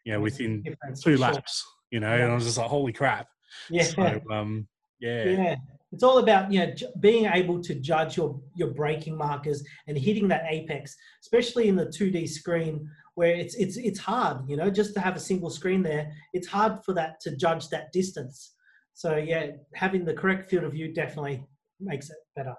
you 0.05 0.13
know, 0.13 0.21
within 0.21 0.63
two 0.63 0.75
for 0.95 1.01
sure. 1.01 1.17
laps. 1.17 1.63
You 1.91 1.99
know, 1.99 2.11
and 2.13 2.31
I 2.31 2.33
was 2.33 2.45
just 2.45 2.57
like, 2.57 2.69
holy 2.69 2.93
crap! 2.93 3.27
Yeah. 3.69 3.83
So 3.83 4.21
um, 4.31 4.67
yeah, 4.99 5.23
yeah. 5.25 5.55
It's 5.91 6.01
all 6.01 6.17
about 6.17 6.51
you 6.51 6.59
know 6.59 6.73
being 6.99 7.25
able 7.25 7.61
to 7.61 7.75
judge 7.75 8.17
your 8.17 8.39
your 8.55 8.71
braking 8.71 9.15
markers 9.15 9.63
and 9.87 9.95
hitting 9.95 10.27
that 10.29 10.45
apex, 10.49 10.95
especially 11.21 11.67
in 11.67 11.75
the 11.75 11.85
2D 11.85 12.27
screen 12.29 12.89
where 13.15 13.35
it's 13.35 13.55
it's 13.55 13.77
it's 13.77 13.99
hard. 13.99 14.49
You 14.49 14.57
know, 14.57 14.69
just 14.69 14.93
to 14.95 14.99
have 14.99 15.15
a 15.15 15.19
single 15.19 15.49
screen 15.49 15.83
there, 15.83 16.11
it's 16.33 16.47
hard 16.47 16.83
for 16.83 16.93
that 16.93 17.19
to 17.21 17.35
judge 17.35 17.69
that 17.69 17.91
distance. 17.91 18.55
So 18.93 19.17
yeah, 19.17 19.51
having 19.73 20.05
the 20.05 20.13
correct 20.13 20.49
field 20.49 20.63
of 20.63 20.73
view 20.73 20.93
definitely 20.93 21.45
makes 21.79 22.09
it 22.09 22.17
better. 22.35 22.53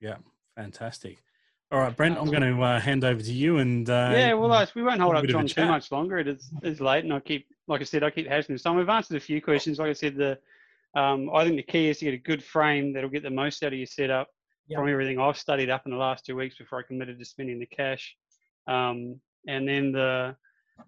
Yeah, 0.00 0.16
fantastic. 0.54 1.18
All 1.72 1.80
right, 1.80 1.94
Brent, 1.96 2.16
I'm 2.16 2.30
going 2.30 2.42
to 2.42 2.62
uh, 2.62 2.78
hand 2.78 3.02
over 3.02 3.20
to 3.20 3.32
you 3.32 3.58
and 3.58 3.90
uh, 3.90 4.10
yeah, 4.12 4.34
well, 4.34 4.66
we 4.76 4.82
won't 4.84 5.00
hold 5.00 5.16
up 5.16 5.22
bit 5.22 5.34
of 5.34 5.40
a 5.40 5.44
John 5.44 5.64
too 5.64 5.68
much 5.68 5.90
longer. 5.90 6.18
It 6.18 6.28
is 6.28 6.48
it's 6.62 6.80
late, 6.80 7.02
and 7.02 7.12
I 7.12 7.18
keep, 7.18 7.48
like 7.66 7.80
I 7.80 7.84
said, 7.84 8.04
I 8.04 8.10
keep 8.10 8.28
hashing 8.28 8.54
this. 8.54 8.62
So 8.62 8.72
we've 8.72 8.88
answered 8.88 9.16
a 9.16 9.20
few 9.20 9.42
questions. 9.42 9.80
Like 9.80 9.90
I 9.90 9.94
said, 9.94 10.16
the 10.16 10.38
um, 10.94 11.28
I 11.34 11.44
think 11.44 11.56
the 11.56 11.64
key 11.64 11.88
is 11.88 11.98
to 11.98 12.04
get 12.04 12.14
a 12.14 12.18
good 12.18 12.42
frame 12.42 12.92
that'll 12.92 13.10
get 13.10 13.24
the 13.24 13.30
most 13.30 13.62
out 13.64 13.72
of 13.72 13.78
your 13.78 13.86
setup 13.86 14.28
Yeah. 14.68 14.78
from 14.78 14.88
everything 14.88 15.18
I've 15.18 15.36
studied 15.36 15.68
up 15.68 15.82
in 15.86 15.90
the 15.92 15.98
last 15.98 16.24
two 16.24 16.36
weeks 16.36 16.56
before 16.56 16.78
I 16.78 16.82
committed 16.86 17.18
to 17.18 17.24
spending 17.24 17.58
the 17.58 17.66
cash. 17.66 18.16
Um, 18.68 19.20
and 19.46 19.68
then 19.68 19.92
the 19.92 20.36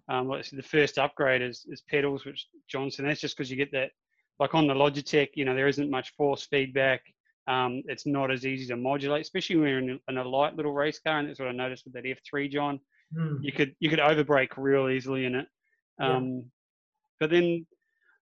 um, 0.07 0.31
I 0.31 0.43
the 0.51 0.63
first 0.63 0.97
upgrade 0.97 1.41
is, 1.41 1.65
is 1.69 1.81
pedals, 1.81 2.25
which 2.25 2.47
Johnson. 2.67 3.05
That's 3.05 3.21
just 3.21 3.35
because 3.35 3.49
you 3.49 3.57
get 3.57 3.71
that, 3.71 3.91
like 4.39 4.53
on 4.53 4.67
the 4.67 4.73
Logitech, 4.73 5.29
you 5.35 5.45
know, 5.45 5.55
there 5.55 5.67
isn't 5.67 5.89
much 5.89 6.13
force 6.15 6.45
feedback. 6.45 7.01
Um, 7.47 7.81
it's 7.87 8.05
not 8.05 8.31
as 8.31 8.45
easy 8.45 8.67
to 8.67 8.77
modulate, 8.77 9.21
especially 9.21 9.55
when 9.55 9.69
you're 9.69 9.79
in 9.79 9.89
a, 9.89 10.11
in 10.11 10.17
a 10.17 10.23
light 10.23 10.55
little 10.55 10.73
race 10.73 10.99
car. 10.99 11.17
And 11.17 11.27
that's 11.27 11.39
what 11.39 11.47
I 11.47 11.51
noticed 11.51 11.85
with 11.85 11.93
that 11.93 12.03
F3, 12.03 12.51
John 12.51 12.79
Hmm. 13.13 13.37
you 13.41 13.51
could 13.51 13.75
you 13.79 13.89
could 13.89 13.99
overbrake 13.99 14.57
real 14.57 14.89
easily 14.89 15.25
in 15.25 15.35
it. 15.35 15.47
Yeah. 15.99 16.17
Um, 16.17 16.51
But 17.19 17.31
then 17.31 17.65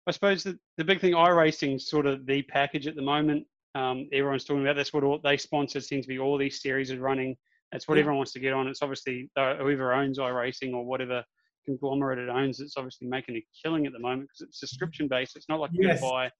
I 0.07 0.11
suppose 0.11 0.43
the, 0.43 0.59
the 0.77 0.85
big 0.85 1.01
thing 1.01 1.13
iRacing 1.13 1.81
sort 1.81 2.07
of 2.07 2.27
the 2.27 2.43
package 2.43 2.87
at 2.87 2.97
the 2.97 3.03
moment. 3.03 3.47
Um, 3.75 4.09
everyone's 4.13 4.45
talking 4.45 4.63
about 4.63 4.77
that's 4.77 4.93
what 4.93 5.05
all, 5.05 5.21
they 5.23 5.37
sponsor 5.37 5.81
seems 5.81 6.05
to 6.05 6.09
be 6.09 6.19
all 6.19 6.37
these 6.37 6.61
series 6.61 6.91
are 6.91 6.99
running. 6.99 7.37
That's 7.73 7.89
what 7.89 7.95
Yeah. 7.97 8.01
everyone 8.01 8.19
wants 8.19 8.33
to 8.33 8.41
get 8.41 8.53
on. 8.53 8.69
It's 8.69 8.83
obviously 8.83 9.31
whoever 9.35 9.95
owns 9.95 10.19
iRacing 10.19 10.75
or 10.75 10.85
whatever 10.85 11.25
conglomerate 11.65 12.19
it 12.19 12.29
owns. 12.29 12.61
It's 12.61 12.77
obviously 12.77 13.09
making 13.09 13.37
a 13.37 13.47
killing 13.63 13.87
at 13.87 13.93
the 13.93 13.99
moment 13.99 14.29
because 14.29 14.43
it's 14.43 14.61
subscription 14.61 15.09
based. 15.09 15.37
It's 15.37 15.49
not 15.49 15.59
like 15.61 15.71
you 15.73 15.87
Yes. 15.89 16.01
can 16.01 16.09
buy 16.11 16.31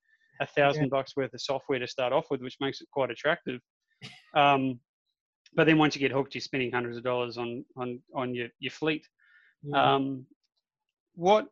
a 0.41 0.47
thousand 0.47 0.91
bucks 0.91 1.17
worth 1.17 1.33
of 1.33 1.41
software 1.41 1.79
to 1.79 1.87
start 1.87 2.13
off 2.13 2.31
with, 2.31 2.43
which 2.43 2.57
makes 2.61 2.81
it 2.81 2.89
quite 2.91 3.11
attractive. 3.11 3.61
Um, 4.35 4.81
but 5.55 5.67
then 5.67 5.79
once 5.79 5.95
you 5.95 6.01
get 6.01 6.11
hooked, 6.13 6.35
you're 6.35 6.41
spending 6.43 6.73
hundreds 6.73 6.97
of 6.97 7.03
dollars 7.05 7.39
on 7.39 7.65
on 7.77 8.03
on 8.15 8.35
your 8.35 8.49
your 8.59 8.71
fleet. 8.73 9.07
Yeah. 9.63 9.95
Um, 9.95 10.27
what 11.15 11.49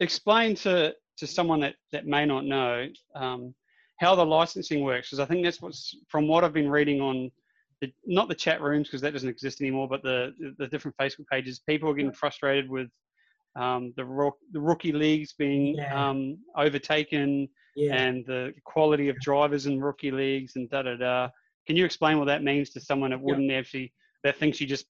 explain 0.00 0.54
to 0.56 0.94
to 1.18 1.26
someone 1.26 1.60
that 1.60 1.74
that 1.92 2.06
may 2.06 2.24
not 2.24 2.44
know 2.44 2.88
um, 3.14 3.54
how 3.98 4.14
the 4.14 4.24
licensing 4.24 4.82
works 4.84 5.08
because 5.10 5.20
I 5.20 5.24
think 5.26 5.44
that's 5.44 5.60
what's 5.60 5.94
from 6.08 6.28
what 6.28 6.44
I've 6.44 6.52
been 6.54 6.70
reading 6.70 7.00
on 7.00 7.30
the 7.80 7.92
not 8.06 8.28
the 8.28 8.34
chat 8.34 8.60
rooms 8.60 8.88
because 8.88 9.00
that 9.00 9.12
doesn't 9.12 9.28
exist 9.28 9.60
anymore, 9.60 9.88
but 9.88 10.02
the 10.02 10.32
the 10.58 10.66
different 10.68 10.96
Facebook 10.98 11.26
pages. 11.30 11.60
People 11.68 11.88
are 11.90 11.94
getting 11.94 12.12
frustrated 12.12 12.68
with 12.68 12.88
um, 13.56 13.92
the 13.96 14.04
rook, 14.04 14.36
the 14.52 14.60
rookie 14.60 14.92
leagues 14.92 15.32
being 15.32 15.74
Yeah. 15.76 16.08
um, 16.10 16.38
overtaken, 16.56 17.48
Yeah. 17.74 17.94
and 17.96 18.24
the 18.26 18.54
quality 18.64 19.08
of 19.08 19.18
drivers 19.20 19.66
in 19.66 19.80
rookie 19.80 20.10
leagues 20.10 20.56
and 20.56 20.68
da 20.70 20.82
da 20.82 20.96
da. 20.96 21.28
Can 21.66 21.76
you 21.76 21.84
explain 21.84 22.18
what 22.18 22.26
that 22.26 22.42
means 22.42 22.70
to 22.70 22.80
someone 22.80 23.10
that 23.10 23.20
wouldn't 23.20 23.50
actually 23.50 23.92
that 24.24 24.36
thinks 24.36 24.60
you 24.60 24.66
just 24.66 24.86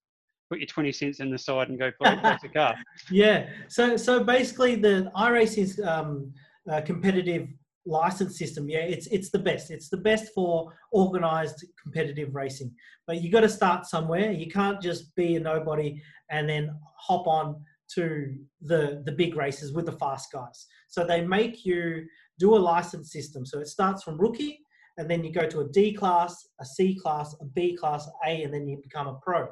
put 0.51 0.59
your 0.59 0.67
twenty 0.67 0.93
cents 0.93 1.21
in 1.21 1.31
the 1.31 1.39
side 1.39 1.69
and 1.69 1.79
go 1.79 1.91
play 2.03 2.19
a 2.23 2.49
car? 2.55 2.75
Yeah. 3.11 3.49
So 3.69 3.97
so 3.97 4.25
basically, 4.25 4.75
the 4.75 5.11
iRacing's 5.17 5.81
um, 5.81 6.33
uh, 6.71 6.81
competitive 6.81 7.49
license 7.87 8.39
system, 8.39 8.69
yeah, 8.69 8.81
it's 8.81 9.07
it's 9.09 9.31
the 9.31 9.39
best. 9.39 9.71
It's 9.71 9.89
the 9.89 9.97
best 9.97 10.33
for 10.35 10.73
organized 10.93 11.65
competitive 11.83 12.35
racing. 12.35 12.75
But 13.07 13.23
you 13.23 13.31
got 13.31 13.41
to 13.41 13.49
start 13.49 13.87
somewhere. 13.87 14.31
You 14.33 14.51
can't 14.51 14.81
just 14.81 15.15
be 15.15 15.37
a 15.37 15.41
nobody 15.41 16.01
and 16.31 16.49
then 16.49 16.77
hop 16.99 17.27
on 17.27 17.65
to 17.95 18.35
the 18.63 19.03
the 19.05 19.13
big 19.13 19.37
races 19.37 19.73
with 19.73 19.87
the 19.87 19.93
fast 19.93 20.33
guys. 20.33 20.67
So 20.89 21.05
they 21.05 21.23
make 21.23 21.65
you 21.65 22.07
do 22.39 22.55
a 22.55 22.59
license 22.59 23.13
system. 23.13 23.45
So 23.45 23.61
it 23.61 23.69
starts 23.69 24.03
from 24.03 24.21
rookie, 24.21 24.61
and 24.97 25.11
then 25.11 25.25
you 25.25 25.33
go 25.33 25.47
to 25.49 25.61
a 25.61 25.69
D 25.69 25.93
class, 25.93 26.49
a 26.61 26.65
C 26.65 26.99
class, 27.01 27.35
a 27.41 27.45
B 27.45 27.77
class, 27.77 28.09
A, 28.27 28.43
and 28.43 28.53
then 28.53 28.69
you 28.69 28.79
become 28.83 29.09
a 29.09 29.19
pro, 29.23 29.49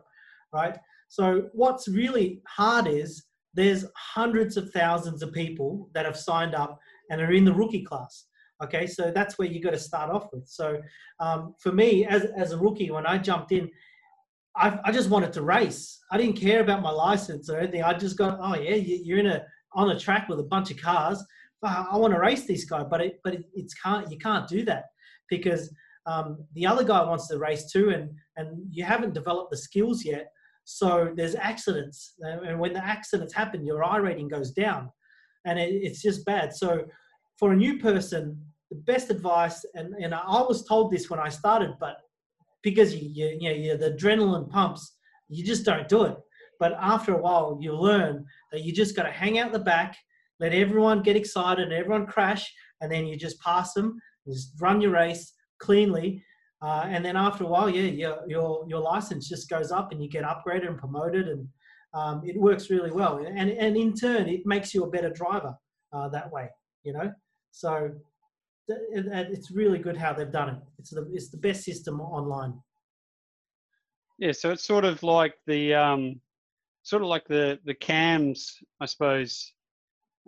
right? 0.53 0.76
So 1.09 1.49
what's 1.53 1.89
really 1.89 2.43
hard 2.47 2.87
is 2.87 3.24
there's 3.55 3.87
hundreds 3.97 4.57
of 4.57 4.70
thousands 4.70 5.22
of 5.22 5.33
people 5.33 5.91
that 5.95 6.05
have 6.05 6.16
signed 6.16 6.55
up 6.55 6.79
and 7.11 7.21
are 7.21 7.33
in 7.33 7.45
the 7.45 7.53
rookie 7.55 7.85
class. 7.85 8.27
Okay, 8.63 8.87
so 8.87 9.13
that's 9.15 9.39
where 9.39 9.47
you 9.49 9.63
got 9.63 9.71
to 9.71 9.79
start 9.79 10.11
off 10.11 10.27
with. 10.33 10.47
So 10.49 10.81
um, 11.21 11.55
for 11.61 11.73
me, 11.73 12.05
as 12.07 12.25
as 12.37 12.53
a 12.53 12.59
rookie, 12.59 12.91
when 12.91 13.07
I 13.07 13.19
jumped 13.19 13.53
in, 13.53 13.71
I, 14.57 14.79
I 14.85 14.93
just 14.93 15.11
wanted 15.11 15.33
to 15.35 15.43
race. 15.43 16.01
I 16.11 16.19
didn't 16.19 16.37
care 16.37 16.61
about 16.61 16.83
my 16.83 16.91
license 16.91 17.49
or 17.49 17.59
anything. 17.59 17.83
I 17.85 17.95
just 17.95 18.19
got, 18.19 18.39
oh 18.41 18.57
yeah, 18.57 18.75
you- 18.75 19.01
you're 19.05 19.19
in 19.19 19.27
a 19.27 19.45
on 19.75 19.91
a 19.91 19.99
track 19.99 20.29
with 20.29 20.41
a 20.41 20.45
bunch 20.45 20.71
of 20.71 20.77
cars. 20.79 21.23
I 21.63 21.87
I 21.93 21.97
want 21.97 22.15
to 22.15 22.21
race 22.21 22.47
this 22.47 22.65
guy, 22.65 22.83
but 22.83 23.01
it 23.01 23.21
but 23.23 23.35
it, 23.35 23.45
it's 23.55 23.75
can't 23.75 24.11
you 24.11 24.19
can't 24.19 24.49
do 24.49 24.65
that 24.65 24.85
because 25.29 25.73
um, 26.07 26.45
the 26.55 26.67
other 26.67 26.85
guy 26.85 27.03
wants 27.05 27.29
to 27.29 27.39
race 27.39 27.71
too, 27.71 27.91
and 27.91 28.11
and 28.37 28.67
you 28.71 28.83
haven't 28.85 29.15
developed 29.15 29.51
the 29.51 29.57
skills 29.57 30.05
yet. 30.05 30.33
So 30.65 31.13
there's 31.17 31.35
accidents, 31.35 32.15
and 32.21 32.59
when 32.59 32.73
the 32.75 32.85
accidents 32.85 33.33
happen, 33.33 33.65
your 33.65 33.83
iRating 33.83 34.29
goes 34.31 34.51
down, 34.51 34.91
and 35.45 35.59
it, 35.59 35.70
it's 35.72 36.03
just 36.03 36.24
bad. 36.24 36.55
So 36.55 36.84
for 37.39 37.53
a 37.53 37.57
new 37.57 37.78
person, 37.78 38.41
the 38.70 38.76
best 38.76 39.11
advice, 39.11 39.64
and 39.74 39.95
and 39.95 40.14
I 40.14 40.43
was 40.43 40.64
told 40.64 40.91
this 40.91 41.09
when 41.09 41.20
I 41.20 41.28
started, 41.28 41.74
but 41.80 41.99
because 42.62 42.95
you 42.95 43.09
you, 43.12 43.39
you 43.41 43.49
know 43.49 43.55
you, 43.55 43.76
the 43.76 43.93
adrenaline 43.93 44.51
pumps, 44.51 44.97
you 45.28 45.45
just 45.45 45.64
don't 45.64 45.89
do 45.89 46.05
it. 46.05 46.16
But 46.61 46.72
after 46.80 47.14
a 47.14 47.20
while, 47.20 47.59
you 47.61 47.72
learn 47.72 48.26
that 48.53 48.62
you 48.62 48.72
just 48.72 48.97
got 48.97 49.05
to 49.05 49.12
hang 49.12 49.39
out 49.39 49.53
the 49.53 49.61
back, 49.61 49.97
let 50.41 50.53
everyone 50.53 51.03
get 51.03 51.16
excited, 51.16 51.64
and 51.64 51.72
everyone 51.72 52.07
crash, 52.07 52.53
and 52.80 52.91
then 52.91 53.07
you 53.07 53.16
just 53.16 53.41
pass 53.41 53.72
them, 53.74 54.01
just 54.26 54.53
run 54.61 54.80
your 54.80 54.91
race 54.91 55.32
cleanly, 55.61 56.22
uh, 56.61 56.84
and 56.89 57.05
then 57.05 57.16
after 57.16 57.45
a 57.45 57.47
while, 57.47 57.70
yeah, 57.70 57.82
your 57.82 58.18
your 58.26 58.64
your 58.68 58.80
license 58.80 59.28
just 59.28 59.49
goes 59.49 59.70
up, 59.70 59.93
and 59.93 60.03
you 60.03 60.09
get 60.09 60.24
upgraded 60.24 60.66
and 60.66 60.78
promoted, 60.78 61.28
and 61.28 61.49
um, 61.95 62.22
it 62.24 62.36
works 62.36 62.70
really 62.70 62.91
well. 62.91 63.18
And 63.18 63.51
and 63.51 63.76
in 63.76 63.95
turn, 63.95 64.28
it 64.28 64.47
makes 64.47 64.74
you 64.74 64.84
a 64.84 64.91
better 64.91 65.11
driver 65.11 65.55
uh, 65.93 66.09
that 66.11 66.30
way. 66.30 66.49
You 66.84 66.93
know, 66.93 67.12
so 67.51 67.91
th- 68.68 68.80
it- 68.93 69.07
it- 69.07 69.30
it's 69.32 69.51
really 69.51 69.78
good 69.78 69.97
how 69.97 70.12
they've 70.12 70.30
done 70.32 70.51
it. 70.51 70.59
It's 70.78 70.91
the 70.91 71.09
it's 71.12 71.30
the 71.30 71.39
best 71.39 71.64
system 71.64 72.01
online. 72.01 72.61
Yeah, 74.18 74.32
so 74.32 74.51
it's 74.51 74.64
sort 74.64 74.84
of 74.84 75.03
like 75.03 75.34
the 75.47 75.74
um, 75.74 76.20
sort 76.82 77.03
of 77.03 77.09
like 77.09 77.26
the 77.28 77.59
the 77.64 77.74
CAMS, 77.74 78.57
I 78.80 78.86
suppose, 78.86 79.53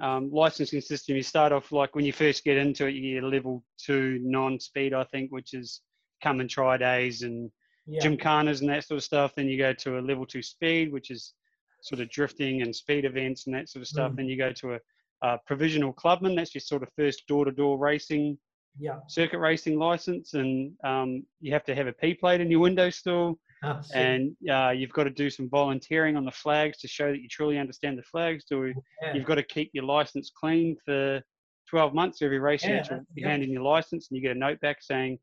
um, 0.00 0.30
licensing 0.32 0.80
system. 0.80 1.16
You 1.16 1.22
start 1.22 1.52
off 1.52 1.72
like 1.72 1.94
when 1.94 2.04
you 2.04 2.12
first 2.12 2.44
get 2.44 2.56
into 2.56 2.86
it, 2.86 2.94
you 2.94 3.14
get 3.14 3.24
a 3.24 3.28
level 3.28 3.64
two 3.78 4.18
non-speed, 4.22 4.94
I 4.94 5.04
think, 5.04 5.32
which 5.32 5.54
is 5.54 5.80
come 6.22 6.40
and 6.40 6.48
try 6.48 6.76
days 6.76 7.22
and 7.22 7.50
Yeah, 7.86 8.02
gymkhanas 8.04 8.60
and 8.60 8.70
that 8.70 8.84
sort 8.84 8.98
of 8.98 9.04
stuff. 9.04 9.34
Then 9.34 9.48
you 9.48 9.58
go 9.58 9.72
to 9.72 9.98
a 9.98 10.00
level 10.00 10.24
two 10.26 10.42
speed, 10.42 10.92
which 10.92 11.10
is 11.10 11.34
sort 11.82 12.00
of 12.00 12.10
drifting 12.10 12.62
and 12.62 12.74
speed 12.74 13.04
events 13.04 13.46
and 13.46 13.54
that 13.54 13.68
sort 13.68 13.82
of 13.82 13.88
stuff. 13.88 14.12
Mm. 14.12 14.16
Then 14.16 14.26
you 14.26 14.36
go 14.36 14.52
to 14.52 14.74
a, 14.74 14.78
a 15.22 15.38
provisional 15.46 15.92
clubman. 15.92 16.34
That's 16.34 16.54
your 16.54 16.60
sort 16.60 16.82
of 16.82 16.88
first 16.96 17.26
door-to-door 17.26 17.78
racing 17.78 18.38
yeah. 18.78 18.98
circuit 19.08 19.38
racing 19.38 19.78
license, 19.78 20.34
and 20.34 20.72
um, 20.84 21.24
you 21.40 21.52
have 21.52 21.64
to 21.64 21.74
have 21.74 21.86
a 21.86 21.92
P 21.92 22.14
plate 22.14 22.40
in 22.40 22.50
your 22.50 22.60
window 22.60 22.90
still 22.90 23.38
so- 23.62 23.94
and 23.94 24.34
uh, 24.50 24.70
you've 24.70 24.92
got 24.92 25.04
to 25.04 25.10
do 25.10 25.30
some 25.30 25.48
volunteering 25.48 26.16
on 26.16 26.24
the 26.24 26.30
flags 26.30 26.78
to 26.78 26.88
show 26.88 27.10
that 27.10 27.20
you 27.20 27.28
truly 27.28 27.58
understand 27.58 27.98
the 27.98 28.02
flags. 28.02 28.44
Do 28.48 28.72
yeah. 29.02 29.14
you've 29.14 29.26
got 29.26 29.34
to 29.36 29.42
keep 29.42 29.70
your 29.74 29.84
license 29.84 30.30
clean 30.34 30.76
for 30.84 31.20
12 31.68 31.94
months 31.94 32.22
every 32.22 32.38
race. 32.38 32.64
you 32.64 32.70
Yeah, 32.70 32.76
have 32.76 32.84
to 32.84 32.90
that's- 32.90 33.06
be 33.14 33.22
yeah. 33.22 33.36
your 33.36 33.62
license, 33.62 34.08
and 34.08 34.16
you 34.16 34.22
get 34.22 34.36
a 34.36 34.38
note 34.38 34.60
back 34.60 34.78
saying 34.80 35.18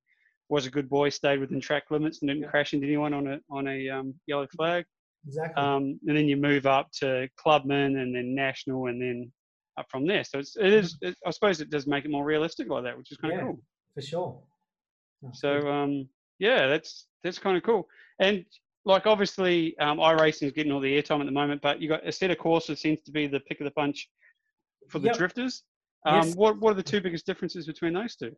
was 0.50 0.66
a 0.66 0.70
good 0.70 0.90
boy, 0.90 1.10
stayed 1.10 1.40
within 1.40 1.60
track 1.60 1.84
limits, 1.90 2.22
and 2.22 2.30
didn't 2.30 2.44
Yeah. 2.44 2.50
crash 2.50 2.74
into 2.74 2.86
anyone 2.88 3.14
on 3.14 3.28
a 3.28 3.40
on 3.50 3.68
a 3.68 3.90
um, 3.90 4.14
yellow 4.28 4.48
flag. 4.56 4.86
Exactly. 5.28 5.62
Um, 5.62 6.00
and 6.08 6.16
then 6.18 6.28
you 6.28 6.38
move 6.38 6.66
up 6.66 6.90
to 7.02 7.28
clubman, 7.38 7.98
and 7.98 8.16
then 8.16 8.34
national, 8.34 8.88
and 8.88 9.02
then 9.02 9.32
up 9.78 9.86
from 9.92 10.08
there. 10.08 10.24
So 10.24 10.40
it's, 10.40 10.56
it 10.58 10.72
is. 10.74 10.98
It, 11.02 11.16
I 11.26 11.32
suppose 11.32 11.60
it 11.62 11.70
does 11.70 11.86
make 11.86 12.06
it 12.06 12.12
more 12.12 12.24
realistic 12.26 12.70
like 12.70 12.84
that, 12.86 12.98
which 12.98 13.12
is 13.12 13.18
kind 13.18 13.34
of 13.34 13.40
Yeah. 13.40 13.46
cool. 13.46 13.62
for 13.94 14.02
sure. 14.02 14.40
That's 15.22 15.42
So 15.42 15.62
good. 15.62 15.70
um, 15.70 16.10
yeah, 16.40 16.68
that's 16.68 17.08
that's 17.24 17.40
kind 17.40 17.58
of 17.58 17.64
cool. 17.64 17.88
And 18.20 18.46
like 18.86 19.06
obviously, 19.06 19.78
um, 19.80 19.98
iRacing 19.98 20.44
is 20.44 20.54
getting 20.54 20.72
all 20.72 20.80
the 20.80 21.02
airtime 21.02 21.20
at 21.20 21.26
the 21.26 21.32
moment, 21.32 21.62
but 21.62 21.82
you 21.82 21.90
got 21.90 22.04
Assetto 22.06 22.36
Corsa 22.38 22.78
seems 22.78 23.02
to 23.02 23.12
be 23.12 23.28
the 23.28 23.40
pick 23.42 23.60
of 23.60 23.66
the 23.66 23.72
bunch 23.72 24.10
for 24.90 25.00
the 25.00 25.08
Yep. 25.08 25.18
drifters. 25.18 25.64
Um, 26.06 26.16
Yes. 26.28 26.36
What 26.36 26.60
what 26.60 26.72
are 26.72 26.76
the 26.76 26.84
two 26.84 27.02
biggest 27.02 27.26
differences 27.26 27.66
between 27.68 27.94
those 27.94 28.16
two? 28.16 28.34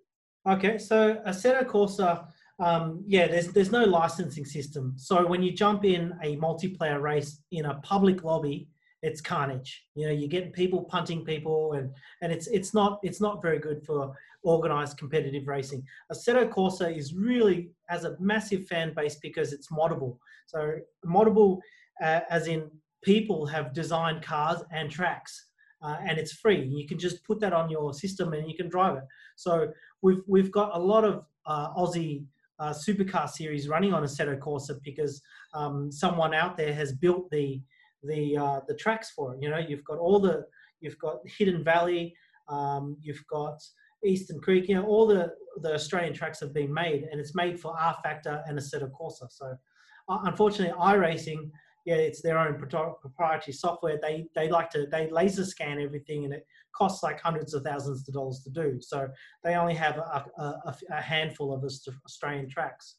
Okay, 0.48 0.78
so 0.80 1.22
Assetto 1.28 1.66
Corsa, 1.68 2.28
um, 2.60 3.04
yeah, 3.08 3.28
there's 3.28 3.48
there's 3.48 3.72
no 3.72 3.86
licensing 3.86 4.46
system. 4.46 4.94
So 4.98 5.26
when 5.26 5.42
you 5.42 5.52
jump 5.52 5.86
in 5.86 6.14
a 6.22 6.36
multiplayer 6.38 7.02
race 7.02 7.42
in 7.52 7.66
a 7.66 7.76
public 7.76 8.24
lobby, 8.24 8.68
it's 9.02 9.22
carnage. 9.22 9.86
You 9.96 10.08
know, 10.08 10.14
you're 10.14 10.30
getting 10.30 10.52
people 10.52 10.84
punting 10.84 11.24
people, 11.24 11.74
and 11.74 11.92
and 12.22 12.32
it's 12.32 12.48
it's 12.48 12.74
not 12.74 13.00
it's 13.02 13.22
not 13.22 13.42
very 13.42 13.60
good 13.60 13.86
for 13.86 14.14
organized 14.44 14.98
competitive 14.98 15.48
racing. 15.48 15.84
Assetto 16.12 16.50
Corsa 16.50 16.96
is 16.96 17.14
really 17.14 17.72
has 17.88 18.04
a 18.04 18.18
massive 18.20 18.66
fan 18.68 18.94
base 18.94 19.16
because 19.16 19.54
it's 19.54 19.72
moddable. 19.72 20.18
So 20.48 20.80
moddable, 21.06 21.60
uh, 22.04 22.22
as 22.30 22.48
in 22.48 22.70
people 23.04 23.46
have 23.46 23.74
designed 23.74 24.22
cars 24.22 24.62
and 24.72 24.92
tracks, 24.92 25.48
uh, 25.82 25.98
and 26.06 26.18
it's 26.18 26.34
free. 26.34 26.66
You 26.66 26.86
can 26.88 27.00
just 27.00 27.24
put 27.24 27.40
that 27.40 27.54
on 27.54 27.70
your 27.70 27.94
system 27.94 28.34
and 28.34 28.50
you 28.50 28.56
can 28.58 28.68
drive 28.68 28.98
it. 28.98 29.04
So 29.38 29.72
we've 30.02 30.22
we've 30.28 30.52
got 30.52 30.76
a 30.76 30.80
lot 30.80 31.06
of 31.06 31.24
uh, 31.46 31.74
Aussie 31.74 32.26
uh, 32.60 32.74
supercar 32.74 33.30
series 33.30 33.68
running 33.68 33.94
on 33.94 34.04
a 34.04 34.06
Assetto 34.06 34.38
Corsa 34.38 34.78
because 34.84 35.22
um, 35.54 35.92
someone 35.92 36.34
out 36.34 36.58
there 36.58 36.74
has 36.74 36.94
built 36.94 37.30
the 37.32 37.62
the 38.04 38.38
uh, 38.38 38.60
the 38.68 38.76
tracks 38.76 39.12
for 39.12 39.34
it. 39.34 39.42
You 39.42 39.50
know, 39.50 39.58
you've 39.58 39.84
got 39.84 39.98
all 39.98 40.20
the 40.20 40.46
you've 40.80 41.00
got 41.00 41.18
Hidden 41.26 41.64
Valley, 41.64 42.16
um, 42.48 42.98
you've 43.02 43.26
got 43.28 43.62
Eastern 44.04 44.40
Creek. 44.40 44.68
You 44.68 44.76
know, 44.76 44.86
all 44.86 45.08
the 45.08 45.34
the 45.62 45.74
Australian 45.74 46.14
tracks 46.14 46.40
have 46.40 46.54
been 46.54 46.74
made, 46.74 47.04
and 47.12 47.20
it's 47.20 47.36
made 47.36 47.60
for 47.60 47.76
rFactor 47.76 48.42
and 48.48 48.58
a 48.58 48.62
Assetto 48.62 48.90
Corsa. 48.92 49.30
So, 49.30 49.56
uh, 50.10 50.20
unfortunately, 50.24 50.78
iRacing. 50.80 51.52
Yeah, 51.90 51.96
it's 51.96 52.22
their 52.22 52.38
own 52.38 52.54
proprietary 52.60 53.52
software. 53.52 53.98
They 54.00 54.28
they 54.36 54.48
like 54.48 54.70
to 54.72 54.86
they 54.86 55.10
laser 55.10 55.44
scan 55.44 55.82
everything, 55.82 56.24
and 56.26 56.32
it 56.32 56.46
costs 56.72 57.02
like 57.02 57.20
hundreds 57.20 57.56
of 57.56 57.64
thousands 57.64 58.08
of 58.08 58.14
dollars 58.14 58.42
to 58.44 58.52
do. 58.52 58.80
So 58.80 59.08
they 59.44 59.56
only 59.56 59.74
have 59.74 59.98
a, 59.98 60.24
a, 60.38 60.76
a- 60.92 61.02
handful 61.02 61.52
of 61.52 61.64
Australian 61.64 62.48
tracks. 62.48 62.98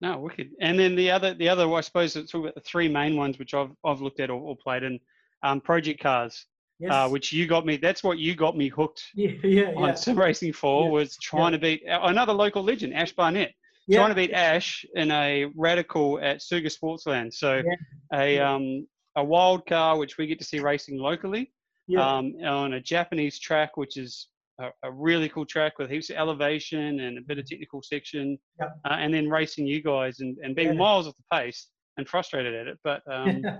No, 0.00 0.16
wicked. 0.20 0.50
And 0.60 0.78
then 0.78 0.94
the 0.94 1.10
other 1.10 1.34
the 1.34 1.48
other 1.48 1.68
I 1.74 1.80
suppose 1.80 2.14
it's 2.14 2.30
the 2.30 2.52
three 2.64 2.88
main 2.88 3.16
ones 3.16 3.36
which 3.36 3.52
I've 3.52 3.72
I've 3.84 4.00
looked 4.00 4.20
at 4.20 4.30
or, 4.30 4.40
or 4.40 4.56
played 4.56 4.84
in. 4.84 5.00
Um, 5.44 5.60
project 5.60 6.00
cars, 6.00 6.46
Yes. 6.78 6.92
uh, 6.92 7.08
which 7.08 7.32
you 7.32 7.48
got 7.48 7.66
me. 7.66 7.76
That's 7.78 8.04
what 8.04 8.18
you 8.18 8.36
got 8.36 8.56
me 8.56 8.68
hooked 8.68 9.02
yeah, 9.16 9.30
yeah, 9.42 9.72
on 9.76 9.88
yeah. 9.88 9.94
sim 9.94 10.16
racing 10.16 10.52
for 10.52 10.84
Yeah. 10.84 10.90
was 10.92 11.16
trying 11.16 11.50
to 11.50 11.58
beat 11.58 11.82
another 11.88 12.32
local 12.32 12.62
legend, 12.62 12.94
Ash 12.94 13.10
Barnett. 13.10 13.52
Yeah. 13.88 13.98
trying 13.98 14.10
to 14.10 14.14
beat 14.14 14.32
Ash 14.32 14.84
in 14.94 15.10
a 15.10 15.46
radical 15.56 16.18
at 16.22 16.38
Sugo 16.40 16.66
Sportsland. 16.72 17.32
So 17.34 17.62
Yeah. 17.64 18.18
a 18.18 18.38
um 18.38 18.86
a 19.16 19.24
wild 19.24 19.66
car 19.66 19.98
which 19.98 20.16
we 20.18 20.26
get 20.26 20.38
to 20.38 20.44
see 20.44 20.60
racing 20.60 20.98
locally 20.98 21.52
yeah. 21.86 22.16
um, 22.16 22.32
on 22.44 22.74
a 22.74 22.80
Japanese 22.80 23.38
track, 23.38 23.76
which 23.76 23.96
is 23.98 24.28
a, 24.60 24.68
a 24.84 24.90
really 24.90 25.28
cool 25.28 25.44
track 25.44 25.78
with 25.78 25.90
heaps 25.90 26.08
of 26.10 26.16
elevation 26.16 27.00
and 27.00 27.18
a 27.18 27.20
bit 27.22 27.38
of 27.38 27.44
technical 27.46 27.82
section, 27.82 28.38
Yeah. 28.58 28.68
uh, 28.86 28.94
and 28.98 29.12
then 29.12 29.28
racing 29.28 29.66
you 29.66 29.82
guys 29.82 30.20
and, 30.20 30.38
and 30.42 30.54
being 30.56 30.68
Yeah. 30.68 30.74
miles 30.78 31.06
off 31.06 31.14
the 31.16 31.36
pace 31.36 31.68
and 31.98 32.08
frustrated 32.08 32.54
at 32.54 32.68
it. 32.68 32.78
But 32.84 33.02
um, 33.12 33.42
yeah, 33.42 33.58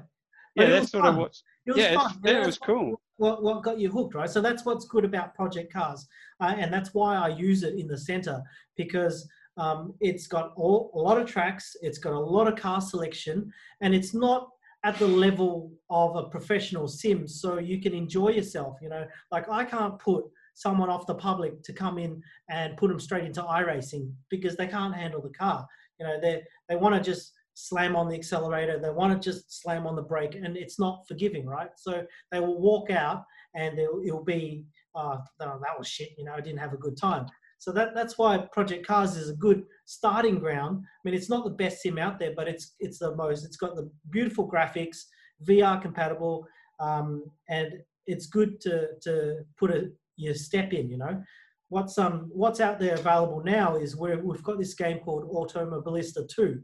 it 0.56 0.68
that's 0.68 0.90
sort 0.90 1.04
of 1.04 1.16
what's 1.16 1.42
It 1.66 1.72
was 1.74 1.78
yeah, 1.84 1.94
fun. 1.94 2.20
yeah, 2.24 2.42
it 2.42 2.46
was 2.46 2.60
what- 2.60 2.66
cool. 2.66 3.00
What, 3.18 3.42
what 3.42 3.62
got 3.62 3.78
you 3.78 3.88
hooked, 3.90 4.14
right? 4.14 4.28
So 4.28 4.40
that's 4.40 4.64
what's 4.64 4.84
good 4.86 5.04
about 5.04 5.34
Project 5.34 5.72
Cars, 5.72 6.08
uh, 6.40 6.54
and 6.56 6.72
that's 6.72 6.92
why 6.92 7.14
I 7.14 7.28
use 7.28 7.62
it 7.62 7.78
in 7.78 7.86
the 7.86 7.96
center 7.98 8.42
because 8.76 9.28
um, 9.56 9.94
it's 10.00 10.26
got 10.26 10.52
all, 10.56 10.90
a 10.94 10.98
lot 10.98 11.20
of 11.20 11.26
tracks, 11.26 11.76
it's 11.82 11.98
got 11.98 12.12
a 12.12 12.18
lot 12.18 12.48
of 12.48 12.56
car 12.56 12.80
selection, 12.80 13.52
and 13.80 13.94
it's 13.94 14.14
not 14.14 14.48
at 14.84 14.98
the 14.98 15.06
level 15.06 15.70
of 15.90 16.16
a 16.16 16.24
professional 16.24 16.88
sim 16.88 17.28
so 17.28 17.60
you 17.60 17.80
can 17.80 17.94
enjoy 17.94 18.30
yourself 18.30 18.78
you 18.82 18.88
know 18.88 19.06
like 19.30 19.48
i 19.48 19.64
can't 19.64 19.96
put 20.00 20.24
someone 20.54 20.90
off 20.90 21.06
the 21.06 21.14
public 21.14 21.62
to 21.62 21.72
come 21.72 21.98
in 21.98 22.22
and 22.50 22.76
put 22.76 22.88
them 22.88 23.00
straight 23.00 23.24
into 23.24 23.42
iRacing 23.42 24.12
because 24.28 24.56
they 24.56 24.66
can't 24.66 24.94
handle 24.94 25.22
the 25.22 25.30
car. 25.30 25.66
You 25.98 26.06
know, 26.06 26.20
they 26.20 26.42
they 26.68 26.76
want 26.76 26.94
to 26.94 27.00
just 27.00 27.32
slam 27.54 27.96
on 27.96 28.08
the 28.08 28.14
accelerator, 28.14 28.78
they 28.78 28.90
want 28.90 29.12
to 29.12 29.30
just 29.30 29.60
slam 29.62 29.86
on 29.86 29.96
the 29.96 30.02
brake, 30.02 30.34
and 30.34 30.56
it's 30.56 30.78
not 30.78 31.06
forgiving, 31.06 31.46
right? 31.46 31.70
So 31.76 32.04
they 32.30 32.40
will 32.40 32.60
walk 32.60 32.90
out 32.90 33.24
and 33.54 33.78
it'll, 33.78 34.02
it'll 34.02 34.24
be, 34.24 34.64
oh, 34.94 35.18
that 35.38 35.78
was 35.78 35.86
shit. 35.86 36.10
You 36.16 36.24
know, 36.24 36.32
I 36.32 36.40
didn't 36.40 36.60
have 36.60 36.72
a 36.72 36.78
good 36.78 36.96
time. 36.96 37.26
So 37.62 37.70
that, 37.70 37.94
that's 37.94 38.18
why 38.18 38.38
Project 38.38 38.84
Cars 38.84 39.16
is 39.16 39.30
a 39.30 39.36
good 39.36 39.62
starting 39.84 40.40
ground. 40.40 40.82
I 40.82 40.98
mean, 41.04 41.14
it's 41.14 41.30
not 41.30 41.44
the 41.44 41.50
best 41.50 41.80
sim 41.80 41.96
out 41.96 42.18
there, 42.18 42.32
but 42.34 42.48
it's 42.48 42.74
it's 42.80 42.98
the 42.98 43.14
most. 43.14 43.44
It's 43.44 43.56
got 43.56 43.76
the 43.76 43.88
beautiful 44.10 44.50
graphics, 44.50 45.04
VR 45.48 45.80
compatible, 45.80 46.44
um, 46.80 47.22
and 47.48 47.74
it's 48.08 48.26
good 48.26 48.60
to 48.62 48.88
to 49.02 49.44
put 49.56 49.70
a 49.70 49.92
you 50.16 50.34
step 50.34 50.72
in. 50.72 50.90
You 50.90 50.98
know, 50.98 51.22
what's 51.68 51.98
um 51.98 52.32
what's 52.32 52.58
out 52.58 52.80
there 52.80 52.96
available 52.96 53.44
now 53.44 53.76
is 53.76 53.94
where 53.94 54.18
we've 54.18 54.42
got 54.42 54.58
this 54.58 54.74
game 54.74 54.98
called 54.98 55.30
Automobilista 55.30 56.28
Two, 56.34 56.62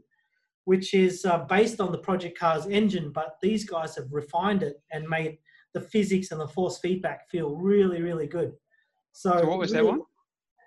which 0.65 0.93
is 0.93 1.23
uh, 1.23 1.45
based 1.45 1.79
on 1.79 1.93
the 1.93 1.99
Project 1.99 2.37
Cars 2.37 2.65
engine, 2.65 3.13
but 3.13 3.37
these 3.41 3.63
guys 3.63 3.95
have 3.95 4.11
refined 4.11 4.63
it 4.63 4.81
and 4.91 5.07
made 5.07 5.37
the 5.73 5.79
physics 5.79 6.31
and 6.31 6.41
the 6.41 6.47
force 6.49 6.77
feedback 6.79 7.29
feel 7.29 7.55
really 7.55 8.01
really 8.01 8.27
good. 8.27 8.51
So, 9.13 9.31
so 9.39 9.47
what 9.47 9.59
was 9.59 9.71
really, 9.71 9.85
that 9.85 9.91
one? 9.91 10.01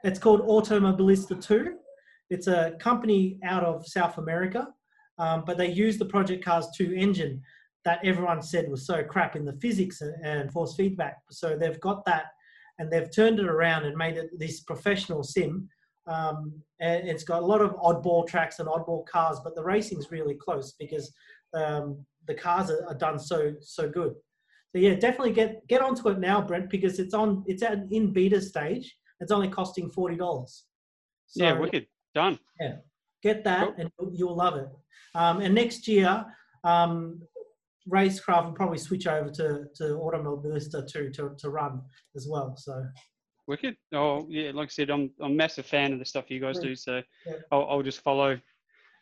It's 0.05 0.19
called 0.19 0.41
Automobilista 0.43 1.41
Two. 1.41 1.77
It's 2.31 2.47
a 2.47 2.73
company 2.81 3.39
out 3.45 3.63
of 3.63 3.87
South 3.87 4.19
America, 4.19 4.69
um, 5.19 5.45
but 5.47 5.59
they 5.59 5.71
use 5.71 5.99
the 5.99 6.07
Project 6.07 6.45
Cars 6.45 6.67
2 6.77 6.93
engine 6.93 7.43
that 7.85 8.01
everyone 8.05 8.43
said 8.43 8.71
was 8.71 8.87
so 8.87 9.03
crap 9.03 9.37
in 9.37 9.45
the 9.45 9.53
physics 9.55 10.01
and 10.01 10.53
force 10.53 10.75
feedback. 10.75 11.19
So 11.31 11.57
they've 11.57 11.81
got 11.81 12.05
that 12.07 12.27
and 12.79 12.91
they've 12.91 13.15
turned 13.15 13.39
it 13.39 13.47
around 13.47 13.85
and 13.85 13.97
made 13.97 14.17
it 14.17 14.31
this 14.39 14.61
professional 14.61 15.23
sim. 15.23 15.69
Um, 16.07 16.53
and 16.81 17.09
it's 17.09 17.25
got 17.25 17.43
a 17.43 17.47
lot 17.47 17.61
of 17.61 17.77
oddball 17.77 18.27
tracks 18.27 18.59
and 18.59 18.69
oddball 18.69 19.07
cars, 19.07 19.39
but 19.45 19.55
the 19.55 19.63
racing's 19.63 20.11
really 20.11 20.35
close 20.35 20.75
because 20.79 21.13
um, 21.55 22.05
the 22.27 22.35
cars 22.35 22.71
are, 22.71 22.85
are, 22.89 22.95
done 22.95 23.19
so 23.19 23.53
so 23.61 23.89
good. 23.89 24.15
So 24.73 24.81
yeah, 24.81 24.95
definitely 24.95 25.33
get 25.33 25.67
get 25.69 25.83
onto 25.83 26.09
it 26.09 26.19
now, 26.19 26.41
Brent, 26.41 26.71
because 26.71 26.99
it's 26.99 27.15
on 27.15 27.45
it's 27.47 27.63
at 27.63 27.85
in 27.91 28.13
beta 28.13 28.41
stage. 28.41 28.97
It's 29.23 29.33
only 29.33 29.49
costing 29.49 29.89
forty 29.91 30.17
dollars. 30.17 30.65
So, 31.29 31.45
yeah, 31.45 31.59
wicked 31.59 31.87
done. 32.15 32.39
Yeah, 32.61 32.77
get 33.23 33.45
that 33.45 33.65
cool. 33.65 33.75
and 33.79 33.91
you'll, 33.99 34.13
you'll 34.15 34.37
love 34.37 34.57
it. 34.57 34.69
Um, 35.15 35.41
and 35.41 35.55
next 35.55 35.89
year, 35.89 36.25
um, 36.65 37.23
Racecraft 37.91 38.45
will 38.45 38.53
probably 38.53 38.79
switch 38.79 39.07
over 39.07 39.31
to 39.31 39.65
to 39.77 39.85
Automobilista 39.99 40.87
Two 40.87 41.11
to 41.13 41.35
to 41.39 41.49
run 41.49 41.81
as 42.17 42.27
well. 42.29 42.55
So 42.57 42.85
wicked. 43.47 43.77
Oh 43.95 44.27
yeah, 44.29 44.51
like 44.53 44.67
I 44.67 44.71
said, 44.71 44.91
I'm 44.91 45.11
I'm 45.21 45.33
a 45.33 45.35
massive 45.35 45.67
fan 45.67 45.93
of 45.93 45.99
the 45.99 46.05
stuff 46.05 46.31
you 46.31 46.41
guys 46.41 46.59
do. 46.59 46.77
So 46.77 47.01
yeah. 47.27 47.35
I'll, 47.51 47.67
I'll 47.69 47.83
just 47.83 48.01
follow. 48.01 48.39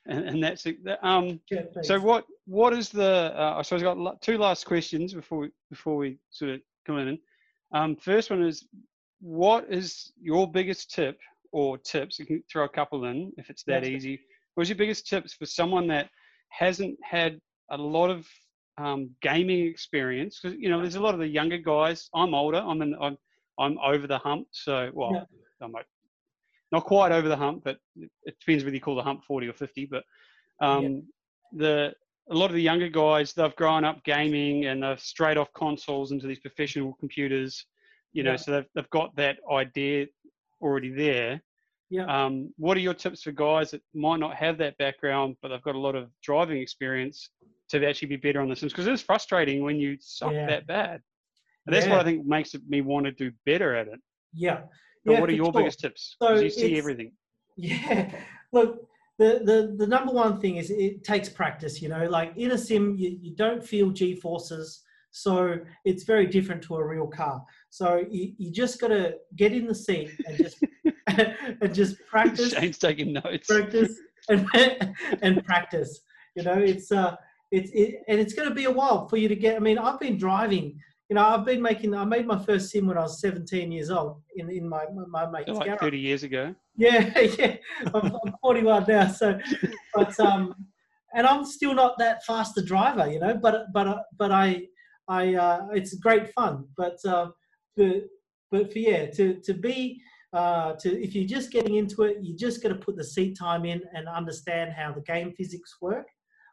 And, 0.06 0.24
and 0.26 0.42
that's 0.42 0.64
it. 0.64 0.78
Um, 1.02 1.40
yeah, 1.50 1.64
so 1.82 2.00
what 2.00 2.24
what 2.46 2.72
is 2.72 2.88
the? 2.88 3.34
Uh, 3.36 3.56
I 3.58 3.62
suppose 3.62 3.82
I 3.82 3.84
got 3.84 4.22
two 4.22 4.38
last 4.38 4.64
questions 4.64 5.12
before 5.12 5.38
we 5.40 5.50
before 5.68 5.96
we 5.96 6.18
sort 6.30 6.52
of 6.52 6.60
come 6.86 6.98
in. 6.98 7.18
Um, 7.74 7.96
first 7.96 8.30
one 8.30 8.42
is, 8.42 8.66
what 9.20 9.66
is 9.70 10.12
your 10.20 10.50
biggest 10.50 10.90
tip 10.90 11.18
or 11.52 11.78
tips? 11.78 12.18
You 12.18 12.26
can 12.26 12.42
throw 12.50 12.64
a 12.64 12.68
couple 12.68 13.04
in 13.04 13.32
if 13.36 13.50
it's 13.50 13.62
that 13.64 13.84
easy. 13.84 14.20
What's 14.54 14.70
your 14.70 14.78
biggest 14.78 15.06
tips 15.06 15.34
for 15.34 15.46
someone 15.46 15.86
that 15.88 16.08
hasn't 16.48 16.98
had 17.02 17.40
a 17.70 17.76
lot 17.76 18.10
of 18.10 18.26
um, 18.78 19.10
gaming 19.20 19.66
experience 19.66 20.40
because 20.40 20.56
you 20.58 20.68
know 20.68 20.80
there's 20.80 20.94
a 20.94 21.00
lot 21.00 21.14
of 21.14 21.20
the 21.20 21.26
younger 21.26 21.58
guys. 21.58 22.08
I'm 22.14 22.34
older. 22.34 22.58
I'm 22.58 22.82
in, 22.82 22.96
I'm 23.00 23.16
I'm 23.58 23.78
over 23.78 24.06
the 24.06 24.18
hump. 24.18 24.48
So 24.52 24.90
well, 24.94 25.12
yeah. 25.12 25.24
I'm 25.60 25.72
like, 25.72 25.86
not 26.72 26.84
quite 26.84 27.12
over 27.12 27.28
the 27.28 27.36
hump, 27.36 27.62
but 27.64 27.78
it 27.96 28.38
depends 28.40 28.64
whether 28.64 28.74
you 28.74 28.80
call 28.80 28.96
the 28.96 29.02
hump 29.02 29.24
40 29.24 29.48
or 29.48 29.52
50. 29.52 29.86
But 29.86 30.04
um, 30.60 30.82
yeah. 30.84 31.00
the 31.52 31.94
a 32.30 32.34
lot 32.34 32.46
of 32.46 32.54
the 32.54 32.62
younger 32.62 32.88
guys 32.88 33.32
they've 33.32 33.56
grown 33.56 33.84
up 33.84 34.04
gaming 34.04 34.66
and 34.66 34.82
they're 34.82 34.96
straight 34.98 35.36
off 35.36 35.52
consoles 35.52 36.12
into 36.12 36.26
these 36.26 36.38
professional 36.38 36.94
computers. 37.00 37.66
You 38.12 38.22
know, 38.22 38.32
yeah. 38.32 38.36
so 38.36 38.50
they've 38.52 38.66
they've 38.74 38.90
got 38.90 39.14
that 39.16 39.38
idea 39.50 40.06
already 40.60 40.90
there. 40.90 41.40
Yeah. 41.90 42.06
Um, 42.06 42.52
what 42.56 42.76
are 42.76 42.80
your 42.80 42.94
tips 42.94 43.22
for 43.22 43.32
guys 43.32 43.72
that 43.72 43.82
might 43.94 44.20
not 44.20 44.36
have 44.36 44.58
that 44.58 44.78
background, 44.78 45.36
but 45.42 45.48
they've 45.48 45.62
got 45.62 45.74
a 45.74 45.78
lot 45.78 45.96
of 45.96 46.08
driving 46.22 46.58
experience 46.58 47.30
to 47.70 47.84
actually 47.86 48.08
be 48.08 48.16
better 48.16 48.40
on 48.40 48.48
the 48.48 48.56
Sims 48.56 48.72
because 48.72 48.86
it's 48.86 49.02
frustrating 49.02 49.62
when 49.62 49.76
you 49.76 49.96
suck 50.00 50.32
yeah. 50.32 50.46
that 50.46 50.66
bad. 50.66 51.00
And 51.66 51.74
that's 51.74 51.86
yeah. 51.86 51.92
what 51.92 52.00
I 52.00 52.04
think 52.04 52.26
makes 52.26 52.54
me 52.68 52.80
want 52.80 53.06
to 53.06 53.12
do 53.12 53.32
better 53.44 53.74
at 53.74 53.88
it. 53.88 54.00
Yeah. 54.32 54.60
But 55.04 55.12
yeah, 55.12 55.20
what 55.20 55.30
are 55.30 55.34
your 55.34 55.46
sure. 55.46 55.52
biggest 55.52 55.80
tips? 55.80 56.16
So 56.22 56.34
you 56.34 56.50
see 56.50 56.78
everything. 56.78 57.12
Yeah. 57.56 58.10
Look, 58.52 58.86
the, 59.18 59.40
the, 59.44 59.74
the 59.76 59.86
number 59.86 60.12
one 60.12 60.40
thing 60.40 60.56
is 60.56 60.70
it 60.70 61.04
takes 61.04 61.28
practice, 61.28 61.82
you 61.82 61.88
know, 61.88 62.06
like 62.06 62.32
in 62.36 62.52
a 62.52 62.58
sim, 62.58 62.96
you, 62.96 63.18
you 63.20 63.34
don't 63.34 63.64
feel 63.64 63.90
G 63.90 64.14
forces. 64.14 64.82
So 65.10 65.58
it's 65.84 66.04
very 66.04 66.26
different 66.26 66.62
to 66.62 66.76
a 66.76 66.86
real 66.86 67.06
car. 67.06 67.44
So 67.70 68.04
you, 68.10 68.32
you 68.36 68.50
just 68.50 68.80
got 68.80 68.88
to 68.88 69.14
get 69.36 69.52
in 69.52 69.66
the 69.66 69.74
seat 69.74 70.10
and 70.26 70.36
just, 70.36 70.62
and 71.60 71.74
just 71.74 71.96
practice. 72.08 72.52
Shane's 72.52 72.78
taking 72.78 73.12
notes. 73.12 73.46
Practice 73.46 73.98
and, 74.28 74.46
and 75.22 75.44
practice. 75.44 76.00
You 76.36 76.42
know, 76.42 76.58
it's, 76.58 76.92
uh, 76.92 77.16
it's 77.50 77.70
it, 77.72 78.02
and 78.08 78.20
it's 78.20 78.34
going 78.34 78.48
to 78.48 78.54
be 78.54 78.64
a 78.64 78.70
while 78.70 79.08
for 79.08 79.16
you 79.16 79.28
to 79.28 79.36
get. 79.36 79.56
I 79.56 79.58
mean, 79.58 79.78
I've 79.78 79.98
been 79.98 80.18
driving. 80.18 80.78
You 81.08 81.16
know, 81.16 81.26
I've 81.26 81.44
been 81.44 81.60
making. 81.60 81.94
I 81.94 82.04
made 82.04 82.26
my 82.26 82.38
first 82.38 82.70
sim 82.70 82.86
when 82.86 82.96
I 82.96 83.02
was 83.02 83.20
17 83.20 83.72
years 83.72 83.90
old 83.90 84.22
in 84.36 84.48
in 84.50 84.68
my 84.68 84.84
my 85.08 85.28
mate's 85.28 85.50
like 85.50 85.66
garage. 85.66 85.80
30 85.80 85.98
years 85.98 86.22
ago. 86.22 86.54
Yeah, 86.76 87.18
yeah. 87.38 87.56
I'm, 87.92 88.12
I'm 88.24 88.34
41 88.40 88.84
now, 88.86 89.08
so 89.08 89.38
but 89.94 90.18
um, 90.20 90.54
and 91.14 91.26
I'm 91.26 91.44
still 91.44 91.74
not 91.74 91.98
that 91.98 92.24
fast 92.24 92.56
a 92.58 92.62
driver, 92.62 93.10
you 93.10 93.18
know. 93.18 93.34
But 93.34 93.72
but 93.72 94.04
but 94.16 94.30
I 94.30 94.66
I 95.08 95.34
uh, 95.34 95.66
it's 95.72 95.94
great 95.94 96.32
fun. 96.32 96.66
But 96.76 96.98
uh, 97.04 97.30
but 97.76 98.04
but 98.50 98.72
for 98.72 98.78
yeah, 98.78 99.06
to 99.06 99.40
to 99.40 99.54
be 99.54 100.00
uh, 100.32 100.74
to 100.74 101.02
if 101.02 101.14
you're 101.14 101.26
just 101.26 101.50
getting 101.50 101.76
into 101.76 102.02
it, 102.02 102.18
you 102.20 102.36
just 102.36 102.62
got 102.62 102.70
to 102.70 102.74
put 102.74 102.96
the 102.96 103.04
seat 103.04 103.36
time 103.38 103.64
in 103.64 103.82
and 103.94 104.08
understand 104.08 104.72
how 104.72 104.92
the 104.92 105.00
game 105.02 105.32
physics 105.32 105.76
work. 105.80 106.06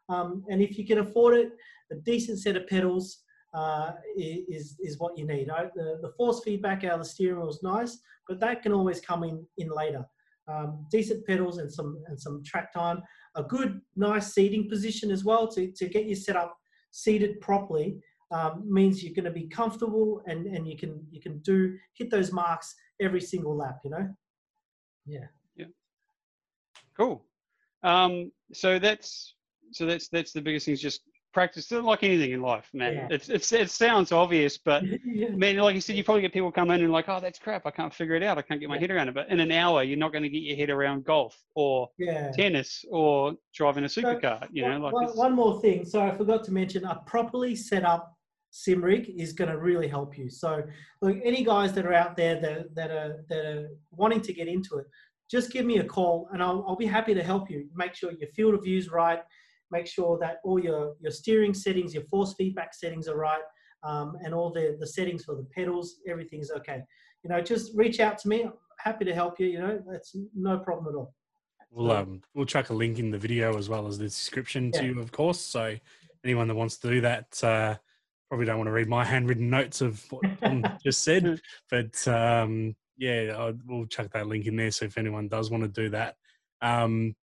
Um, 0.08 0.44
and 0.50 0.62
if 0.62 0.78
you 0.78 0.86
can 0.86 0.98
afford 0.98 1.36
it, 1.36 1.52
a 1.92 1.96
decent 1.96 2.38
set 2.38 2.56
of 2.56 2.66
pedals 2.66 3.22
uh, 3.54 3.92
is, 4.16 4.76
is 4.80 4.98
what 4.98 5.16
you 5.16 5.26
need. 5.26 5.48
Right? 5.48 5.72
The, 5.74 5.98
the 6.02 6.12
force 6.16 6.40
feedback 6.44 6.84
out 6.84 6.94
of 6.94 7.00
the 7.00 7.04
steering 7.04 7.40
wheel 7.40 7.50
is 7.50 7.62
nice, 7.62 7.98
but 8.26 8.40
that 8.40 8.62
can 8.62 8.72
always 8.72 9.00
come 9.00 9.22
in, 9.24 9.46
in 9.58 9.68
later. 9.70 10.04
Um, 10.48 10.86
decent 10.90 11.26
pedals 11.26 11.58
and 11.58 11.70
some 11.70 12.02
and 12.06 12.18
some 12.18 12.42
track 12.42 12.72
time, 12.72 13.02
a 13.36 13.42
good 13.42 13.80
nice 13.96 14.32
seating 14.32 14.68
position 14.68 15.10
as 15.10 15.22
well 15.22 15.46
to, 15.48 15.70
to 15.72 15.88
get 15.88 16.06
you 16.06 16.14
set 16.14 16.36
up 16.36 16.56
seated 16.90 17.38
properly 17.42 17.98
um, 18.30 18.62
means 18.66 19.02
you're 19.02 19.14
going 19.14 19.24
to 19.24 19.30
be 19.30 19.48
comfortable 19.48 20.22
and, 20.26 20.46
and 20.46 20.68
you 20.68 20.76
can 20.76 21.06
you 21.10 21.20
can 21.20 21.38
do 21.38 21.76
hit 21.94 22.10
those 22.10 22.32
marks 22.32 22.74
every 23.00 23.20
single 23.20 23.56
lap. 23.56 23.78
You 23.84 23.90
know. 23.90 24.14
Yeah. 25.06 25.26
Yeah. 25.56 25.66
Cool. 26.96 27.24
Um, 27.82 28.32
so 28.52 28.78
that's 28.78 29.34
so 29.72 29.86
that's 29.86 30.08
that's 30.08 30.32
the 30.32 30.40
biggest 30.40 30.66
thing 30.66 30.74
is 30.74 30.80
just 30.80 31.02
practice 31.32 31.70
like 31.70 32.02
anything 32.02 32.32
in 32.32 32.40
life 32.40 32.68
man 32.72 32.94
yeah. 32.94 33.08
it's, 33.10 33.28
it's 33.28 33.52
it 33.52 33.70
sounds 33.70 34.12
obvious 34.12 34.56
but 34.56 34.82
yeah. 35.04 35.28
man 35.28 35.56
like 35.58 35.74
you 35.74 35.80
said 35.80 35.94
you 35.94 36.02
probably 36.02 36.22
get 36.22 36.32
people 36.32 36.50
come 36.50 36.70
in 36.70 36.82
and 36.82 36.90
like 36.90 37.08
oh 37.08 37.20
that's 37.20 37.38
crap 37.38 37.66
i 37.66 37.70
can't 37.70 37.92
figure 37.92 38.14
it 38.14 38.22
out 38.22 38.38
i 38.38 38.42
can't 38.42 38.60
get 38.60 38.68
my 38.68 38.76
yeah. 38.76 38.80
head 38.80 38.90
around 38.90 39.08
it 39.08 39.14
but 39.14 39.28
in 39.28 39.38
an 39.38 39.52
hour 39.52 39.82
you're 39.82 39.98
not 39.98 40.10
going 40.10 40.22
to 40.22 40.28
get 40.28 40.42
your 40.42 40.56
head 40.56 40.70
around 40.70 41.04
golf 41.04 41.36
or 41.54 41.88
tennis 42.34 42.84
or 42.90 43.34
driving 43.54 43.84
a 43.84 43.86
supercar 43.86 44.40
so, 44.40 44.48
you 44.52 44.66
know 44.66 44.78
like 44.78 44.92
one, 44.92 45.08
one, 45.08 45.32
more 45.34 45.60
thing 45.60 45.84
so 45.84 46.00
i 46.00 46.10
forgot 46.16 46.42
to 46.42 46.50
mention 46.50 46.84
a 46.84 46.96
properly 47.06 47.54
set 47.54 47.84
up 47.84 48.17
sim 48.50 48.82
rig 48.82 49.12
is 49.16 49.32
going 49.32 49.50
to 49.50 49.58
really 49.58 49.88
help 49.88 50.16
you 50.16 50.28
so 50.28 50.62
look 51.02 51.16
any 51.22 51.44
guys 51.44 51.72
that 51.72 51.86
are 51.86 51.94
out 51.94 52.16
there 52.16 52.40
that, 52.40 52.74
that 52.74 52.90
are 52.90 53.24
that 53.28 53.44
are 53.44 53.68
wanting 53.90 54.20
to 54.20 54.32
get 54.32 54.48
into 54.48 54.76
it 54.76 54.86
just 55.30 55.52
give 55.52 55.66
me 55.66 55.78
a 55.78 55.84
call 55.84 56.26
and 56.32 56.42
I'll, 56.42 56.64
I'll 56.66 56.76
be 56.76 56.86
happy 56.86 57.12
to 57.12 57.22
help 57.22 57.50
you 57.50 57.68
make 57.74 57.94
sure 57.94 58.10
your 58.12 58.30
field 58.30 58.54
of 58.54 58.62
view 58.64 58.78
is 58.78 58.90
right 58.90 59.20
make 59.70 59.86
sure 59.86 60.18
that 60.18 60.38
all 60.44 60.58
your, 60.58 60.94
your 61.00 61.12
steering 61.12 61.54
settings, 61.54 61.94
your 61.94 62.04
force 62.04 62.34
feedback 62.36 62.74
settings 62.74 63.08
are 63.08 63.16
right, 63.16 63.42
um, 63.82 64.16
and 64.24 64.34
all 64.34 64.52
the, 64.52 64.76
the 64.80 64.86
settings 64.86 65.24
for 65.24 65.34
the 65.34 65.46
pedals, 65.54 65.96
everything's 66.08 66.50
okay. 66.50 66.82
You 67.22 67.30
know, 67.30 67.40
just 67.40 67.72
reach 67.74 68.00
out 68.00 68.18
to 68.18 68.28
me. 68.28 68.42
I'm 68.44 68.52
happy 68.78 69.04
to 69.04 69.14
help 69.14 69.38
you. 69.38 69.46
You 69.46 69.60
know, 69.60 69.82
that's 69.90 70.16
no 70.34 70.58
problem 70.58 70.94
at 70.94 70.96
all. 70.96 71.14
We'll 71.70 71.92
um, 71.92 72.22
we'll 72.34 72.46
chuck 72.46 72.70
a 72.70 72.74
link 72.74 72.98
in 72.98 73.10
the 73.10 73.18
video 73.18 73.58
as 73.58 73.68
well 73.68 73.86
as 73.86 73.98
the 73.98 74.04
description 74.04 74.70
yeah. 74.72 74.80
too, 74.80 75.00
of 75.00 75.12
course. 75.12 75.38
So 75.38 75.76
anyone 76.24 76.48
that 76.48 76.54
wants 76.54 76.78
to 76.78 76.88
do 76.88 77.02
that, 77.02 77.44
uh, 77.44 77.74
probably 78.28 78.46
don't 78.46 78.58
want 78.58 78.68
to 78.68 78.72
read 78.72 78.88
my 78.88 79.04
handwritten 79.04 79.50
notes 79.50 79.80
of 79.80 80.04
what 80.10 80.24
Tom 80.42 80.64
just 80.84 81.02
said, 81.02 81.40
but 81.70 82.06
um, 82.08 82.76
yeah, 82.96 83.34
I'll, 83.36 83.54
we'll 83.66 83.86
chuck 83.86 84.10
that 84.12 84.26
link 84.26 84.46
in 84.46 84.56
there. 84.56 84.70
So 84.70 84.84
if 84.84 84.98
anyone 84.98 85.28
does 85.28 85.50
want 85.50 85.62
to 85.62 85.68
do 85.68 85.88
that, 85.90 86.16
um, 86.60 87.14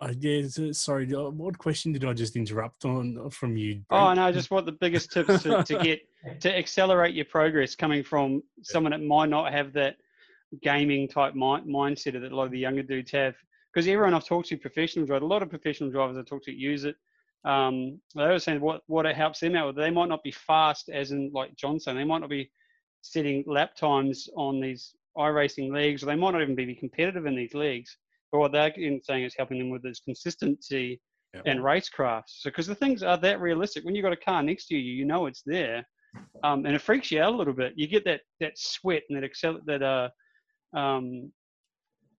Uh, 0.00 0.12
yeah, 0.18 0.42
sorry. 0.72 1.12
uh, 1.14 1.30
What 1.30 1.58
question 1.58 1.92
did 1.92 2.04
I 2.04 2.12
just 2.12 2.36
interrupt 2.36 2.84
on 2.84 3.30
from 3.30 3.56
you? 3.56 3.82
Oh, 3.90 4.04
Brent? 4.06 4.16
no, 4.16 4.32
just 4.32 4.50
what 4.50 4.66
the 4.66 4.72
biggest 4.72 5.12
tips 5.12 5.42
to, 5.42 5.62
to 5.64 5.78
get 5.78 6.00
to 6.40 6.56
accelerate 6.56 7.14
your 7.14 7.24
progress 7.24 7.74
coming 7.74 8.02
from 8.04 8.42
someone 8.62 8.92
that 8.92 9.02
might 9.02 9.28
not 9.28 9.52
have 9.52 9.72
that 9.72 9.96
gaming 10.62 11.08
type 11.08 11.34
mind, 11.34 11.66
mindset 11.66 12.12
that 12.20 12.30
a 12.32 12.36
lot 12.36 12.44
of 12.44 12.50
the 12.52 12.58
younger 12.58 12.82
dudes 12.82 13.10
have. 13.12 13.34
Because 13.72 13.88
everyone 13.88 14.12
I've 14.14 14.26
talked 14.26 14.48
to, 14.48 14.56
professional 14.58 15.06
drivers, 15.06 15.22
a 15.24 15.26
lot 15.26 15.42
of 15.42 15.48
professional 15.48 15.90
drivers 15.90 16.16
I 16.18 16.22
talk 16.22 16.44
to 16.44 16.52
use 16.52 16.84
it. 16.84 16.94
Um, 17.44 18.00
they 18.14 18.26
were 18.26 18.38
saying 18.38 18.60
what 18.60 18.82
what 18.86 19.06
it 19.06 19.16
helps 19.16 19.40
them 19.40 19.56
out 19.56 19.68
with. 19.68 19.76
They 19.76 19.90
might 19.90 20.08
not 20.08 20.22
be 20.22 20.30
fast, 20.32 20.88
as 20.88 21.10
in 21.10 21.30
like 21.34 21.56
Johnson. 21.56 21.96
they 21.96 22.04
might 22.04 22.20
not 22.20 22.30
be 22.30 22.50
setting 23.02 23.42
lap 23.46 23.74
times 23.74 24.28
on 24.36 24.60
these 24.60 24.94
iRacing 25.18 25.72
leagues, 25.72 26.02
or 26.02 26.06
they 26.06 26.14
might 26.14 26.32
not 26.32 26.42
even 26.42 26.54
be 26.54 26.74
competitive 26.74 27.26
in 27.26 27.34
these 27.34 27.54
leagues. 27.54 27.96
But 28.30 28.38
what 28.38 28.52
they're 28.52 28.72
saying 29.02 29.24
is 29.24 29.34
helping 29.36 29.58
them 29.58 29.70
with 29.70 29.84
is 29.84 30.00
consistency 30.00 31.00
Yep. 31.34 31.44
and 31.46 31.60
racecraft. 31.60 32.24
So 32.26 32.50
because 32.50 32.66
the 32.66 32.74
things 32.74 33.02
are 33.02 33.16
that 33.16 33.40
realistic, 33.40 33.84
when 33.84 33.94
you've 33.94 34.02
got 34.02 34.12
a 34.12 34.16
car 34.16 34.42
next 34.42 34.66
to 34.66 34.76
you, 34.76 34.92
you 34.92 35.06
know 35.06 35.24
it's 35.26 35.42
there, 35.46 35.82
um, 36.44 36.66
and 36.66 36.74
it 36.74 36.82
freaks 36.82 37.10
you 37.10 37.22
out 37.22 37.32
a 37.32 37.36
little 37.36 37.54
bit. 37.54 37.72
You 37.74 37.86
get 37.86 38.04
that 38.04 38.20
that 38.40 38.58
sweat 38.58 39.02
and 39.08 39.22
that 39.22 39.30
accel- 39.30 39.64
that 39.64 39.82
uh, 39.82 40.10
um, 40.78 41.32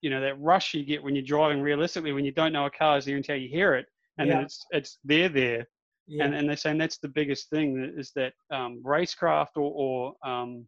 you 0.01 0.09
know 0.09 0.19
that 0.19 0.39
rush 0.41 0.73
you 0.73 0.83
get 0.83 1.03
when 1.03 1.15
you're 1.15 1.23
driving 1.23 1.61
realistically 1.61 2.11
when 2.11 2.25
you 2.25 2.31
don't 2.31 2.53
know 2.53 2.65
a 2.65 2.71
car 2.71 2.97
is 2.97 3.05
there 3.05 3.17
until 3.17 3.35
you 3.35 3.49
hear 3.49 3.75
it, 3.75 3.85
and 4.17 4.27
Yeah. 4.27 4.35
then 4.35 4.43
it's 4.45 4.65
it's 4.71 4.99
there 5.03 5.29
there, 5.29 5.67
Yeah. 6.07 6.25
and 6.25 6.35
and 6.35 6.47
they're 6.47 6.57
saying 6.57 6.77
that's 6.77 6.97
the 6.99 7.07
biggest 7.07 7.49
thing 7.49 7.93
is 7.97 8.11
that 8.15 8.33
um, 8.51 8.81
racecraft 8.83 9.55
or, 9.57 9.71
or 10.23 10.27
um, 10.29 10.67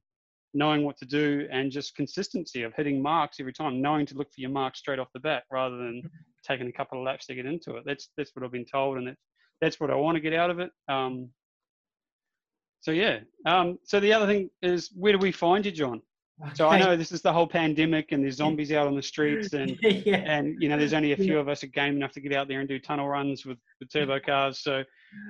knowing 0.53 0.83
what 0.83 0.97
to 0.97 1.05
do 1.05 1.47
and 1.51 1.71
just 1.71 1.95
consistency 1.95 2.63
of 2.63 2.73
hitting 2.75 3.01
marks 3.01 3.39
every 3.39 3.51
time, 3.53 3.81
knowing 3.81 4.05
to 4.05 4.15
look 4.15 4.29
for 4.33 4.41
your 4.41 4.49
marks 4.49 4.79
straight 4.79 4.99
off 4.99 5.09
the 5.13 5.19
bat 5.19 5.43
rather 5.51 5.77
than 5.77 6.01
taking 6.47 6.67
a 6.67 6.71
couple 6.71 6.97
of 6.97 7.05
laps 7.05 7.25
to 7.25 7.35
get 7.35 7.45
into 7.45 7.75
it. 7.75 7.83
That's 7.85 8.09
that's 8.17 8.31
what 8.35 8.43
I've 8.45 8.51
been 8.51 8.65
told, 8.65 8.97
and 8.97 9.07
that's 9.07 9.21
that's 9.61 9.79
what 9.79 9.91
I 9.91 9.95
want 9.95 10.15
to 10.15 10.21
get 10.21 10.33
out 10.33 10.49
of 10.49 10.59
it. 10.59 10.71
Um, 10.87 11.29
so 12.81 12.91
yeah. 12.91 13.19
Um, 13.45 13.79
so 13.83 13.99
the 13.99 14.13
other 14.13 14.27
thing 14.27 14.49
is, 14.61 14.91
where 14.95 15.11
do 15.13 15.17
we 15.19 15.31
find 15.31 15.65
you, 15.65 15.71
John? 15.71 16.01
So 16.53 16.67
I 16.67 16.77
know 16.77 16.97
this 16.97 17.13
is 17.13 17.21
the 17.21 17.31
whole 17.31 17.47
pandemic, 17.47 18.11
and 18.11 18.21
there's 18.23 18.35
zombies 18.35 18.71
out 18.73 18.87
on 18.87 18.95
the 18.95 19.01
streets, 19.01 19.53
and 19.53 19.77
yeah. 19.81 20.17
and 20.17 20.61
you 20.61 20.67
know 20.67 20.77
there's 20.77 20.93
only 20.93 21.13
a 21.13 21.17
few 21.17 21.39
of 21.39 21.47
us 21.47 21.63
are 21.63 21.67
game 21.67 21.95
enough 21.95 22.11
to 22.11 22.19
get 22.19 22.33
out 22.33 22.49
there 22.49 22.59
and 22.59 22.67
do 22.67 22.77
tunnel 22.77 23.07
runs 23.07 23.45
with 23.45 23.57
the 23.79 23.85
turbo 23.85 24.19
cars. 24.19 24.59
So 24.59 24.83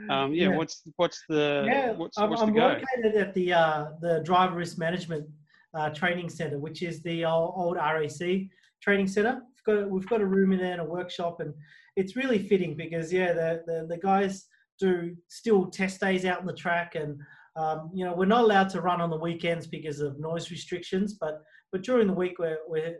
um, 0.09 0.33
yeah, 0.33 0.49
Yeah. 0.49 0.57
what's 0.57 0.81
what's 0.95 1.23
the 1.29 1.63
yeah, 1.67 1.91
what's 1.91 2.17
I'm, 2.17 2.31
what's 2.31 2.41
I'm 2.41 2.53
go? 2.53 2.67
located 2.67 3.15
at 3.17 3.33
the 3.35 3.53
uh, 3.53 3.85
the 4.01 4.21
driver 4.25 4.55
risk 4.55 4.79
management 4.79 5.27
uh, 5.75 5.89
training 5.91 6.29
center, 6.29 6.57
which 6.57 6.81
is 6.81 7.03
the 7.03 7.23
old, 7.23 7.53
old 7.55 7.77
RAC 7.77 8.47
training 8.81 9.07
center. 9.07 9.41
We've 9.67 9.75
got 9.75 9.89
we've 9.89 10.09
got 10.09 10.21
a 10.21 10.25
room 10.25 10.53
in 10.53 10.59
there 10.59 10.73
and 10.73 10.81
a 10.81 10.85
workshop, 10.85 11.39
and 11.39 11.53
it's 11.95 12.15
really 12.15 12.39
fitting 12.39 12.75
because 12.75 13.13
yeah, 13.13 13.31
the 13.33 13.61
the, 13.67 13.85
the 13.87 13.97
guys 13.97 14.47
do 14.79 15.15
still 15.27 15.67
test 15.67 15.99
days 16.01 16.25
out 16.25 16.39
on 16.39 16.47
the 16.47 16.53
track, 16.53 16.95
and 16.95 17.19
um, 17.55 17.91
you 17.93 18.05
know 18.05 18.13
we're 18.13 18.25
not 18.25 18.43
allowed 18.43 18.69
to 18.69 18.81
run 18.81 19.01
on 19.01 19.09
the 19.09 19.17
weekends 19.17 19.67
because 19.67 19.99
of 19.99 20.19
noise 20.19 20.51
restrictions, 20.51 21.15
but 21.19 21.41
but 21.71 21.83
during 21.83 22.07
the 22.07 22.13
week 22.13 22.39
we're, 22.39 22.59
we're 22.67 22.97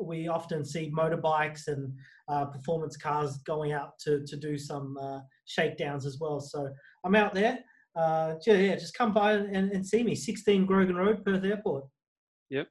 we 0.00 0.28
often 0.28 0.64
see 0.64 0.92
motorbikes 0.96 1.68
and 1.68 1.92
uh, 2.28 2.46
performance 2.46 2.96
cars 2.96 3.38
going 3.38 3.72
out 3.72 3.98
to, 3.98 4.24
to 4.26 4.36
do 4.36 4.56
some 4.56 4.96
uh, 4.98 5.20
shakedowns 5.46 6.06
as 6.06 6.18
well. 6.20 6.40
So 6.40 6.68
I'm 7.04 7.14
out 7.14 7.34
there. 7.34 7.58
Uh, 7.96 8.34
yeah, 8.46 8.76
just 8.76 8.96
come 8.96 9.12
by 9.12 9.32
and, 9.32 9.72
and 9.72 9.84
see 9.84 10.02
me. 10.02 10.14
16 10.14 10.66
Grogan 10.66 10.96
Road, 10.96 11.24
Perth 11.24 11.42
Airport. 11.44 11.84
Yep. 12.50 12.68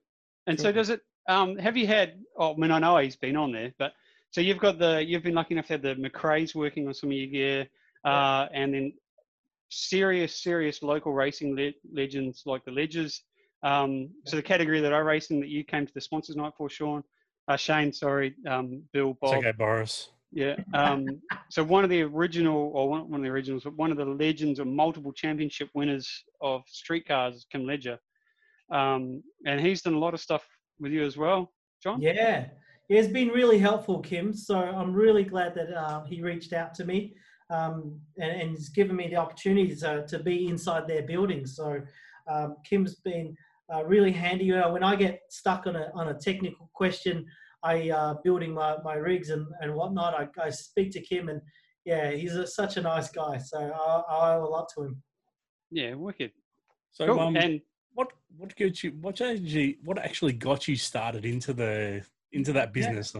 And 0.47 0.59
so 0.59 0.71
does 0.71 0.89
it? 0.89 1.01
Um, 1.27 1.57
have 1.57 1.75
you 1.75 1.87
had? 1.87 2.13
Oh, 2.37 2.53
I 2.53 2.57
mean, 2.57 2.71
I 2.71 2.79
know 2.79 2.97
he's 2.97 3.17
been 3.17 3.35
on 3.35 3.51
there, 3.51 3.73
but 3.77 3.91
so 4.31 4.39
you've 4.39 4.59
got 4.59 4.79
the 4.79 5.03
you've 5.05 5.23
been 5.23 5.33
lucky 5.35 5.55
enough 5.55 5.67
to 5.67 5.73
have 5.73 5.81
the 5.81 5.95
McRae's 5.95 6.55
working 6.55 6.87
on 6.87 6.93
some 6.93 7.09
of 7.09 7.17
your 7.17 7.27
gear, 7.27 7.67
uh, 8.05 8.47
and 8.53 8.73
then 8.73 8.93
serious, 9.69 10.41
serious 10.41 10.81
local 10.81 11.13
racing 11.13 11.55
le- 11.55 11.71
legends 11.93 12.43
like 12.45 12.63
the 12.65 12.71
Ledgers. 12.71 13.23
Um, 13.63 14.09
so 14.25 14.35
the 14.35 14.43
category 14.43 14.81
that 14.81 14.93
I 14.93 14.99
race 14.99 15.31
in 15.31 15.39
that 15.39 15.49
you 15.49 15.63
came 15.63 15.85
to 15.85 15.93
the 15.93 16.01
sponsors 16.01 16.35
night 16.35 16.53
for, 16.57 16.69
Sean, 16.69 17.03
uh, 17.47 17.57
Shane, 17.57 17.91
sorry, 17.91 18.35
um, 18.47 18.83
Bill, 18.93 19.11
It's 19.11 19.19
Bob, 19.19 19.37
okay, 19.37 19.51
Boris. 19.51 20.09
yeah. 20.31 20.55
Um, 20.73 21.07
so 21.49 21.63
one 21.63 21.83
of 21.83 21.89
the 21.89 22.03
original, 22.03 22.71
or 22.73 22.89
one, 22.89 23.09
one 23.09 23.19
of 23.21 23.23
the 23.23 23.31
originals, 23.31 23.63
but 23.63 23.75
one 23.75 23.91
of 23.91 23.97
the 23.97 24.05
legends 24.05 24.59
or 24.59 24.65
multiple 24.65 25.11
championship 25.11 25.69
winners 25.73 26.23
of 26.41 26.61
streetcars 26.67 27.35
is 27.35 27.45
Kim 27.51 27.65
Ledger. 27.65 27.97
Um, 28.71 29.23
and 29.45 29.59
he's 29.59 29.81
done 29.81 29.93
a 29.93 29.99
lot 29.99 30.13
of 30.13 30.19
stuff 30.19 30.45
with 30.79 30.91
you 30.91 31.03
as 31.03 31.17
well, 31.17 31.51
John. 31.81 32.01
Yeah, 32.01 32.13
yeah, 32.89 32.99
it's 32.99 33.11
been 33.11 33.29
really 33.29 33.57
helpful, 33.57 33.99
Kim. 34.01 34.33
So 34.33 34.59
I'm 34.59 34.93
really 34.93 35.23
glad 35.23 35.55
that 35.55 35.73
uh, 35.73 36.03
he 36.03 36.21
reached 36.21 36.53
out 36.53 36.73
to 36.75 36.85
me 36.85 37.15
um, 37.49 37.99
and, 38.17 38.41
and 38.41 38.49
he's 38.51 38.69
given 38.69 38.95
me 38.95 39.07
the 39.07 39.15
opportunity 39.15 39.75
to, 39.75 40.05
to 40.07 40.19
be 40.19 40.47
inside 40.47 40.87
their 40.87 41.03
building. 41.03 41.45
So 41.45 41.79
um, 42.29 42.57
Kim's 42.67 42.95
been 42.95 43.35
uh, 43.73 43.85
really 43.85 44.11
handy. 44.11 44.51
Uh, 44.53 44.71
when 44.71 44.83
I 44.83 44.95
get 44.95 45.21
stuck 45.29 45.67
on 45.67 45.75
a, 45.75 45.91
on 45.93 46.09
a 46.09 46.13
technical 46.13 46.69
question, 46.73 47.25
I 47.63 47.89
uh, 47.89 48.15
building 48.23 48.53
my, 48.53 48.77
my 48.83 48.95
rigs 48.95 49.29
and, 49.29 49.45
and 49.61 49.73
whatnot, 49.73 50.13
I, 50.13 50.27
I 50.41 50.49
speak 50.49 50.91
to 50.91 51.01
Kim 51.01 51.29
and 51.29 51.41
yeah, 51.85 52.11
he's 52.11 52.35
a, 52.35 52.45
such 52.45 52.77
a 52.77 52.81
nice 52.81 53.09
guy. 53.09 53.37
So 53.37 53.57
I, 53.59 54.13
I 54.13 54.35
owe 54.35 54.43
a 54.43 54.49
lot 54.49 54.67
to 54.75 54.83
him. 54.83 55.01
Yeah, 55.71 55.93
wicked. 55.95 56.31
So, 56.91 57.07
Cool. 57.07 57.19
um, 57.19 57.35
and 57.35 57.61
what 57.93 58.11
what 58.37 58.55
got 58.55 58.83
you? 58.83 58.91
What 59.01 59.21
actually 59.21 59.79
what 59.83 59.97
actually 59.97 60.33
got 60.33 60.67
you 60.67 60.75
started 60.75 61.25
into 61.25 61.53
the 61.53 62.03
into 62.31 62.53
that 62.53 62.69
Yeah. 62.69 62.89
business? 62.91 63.15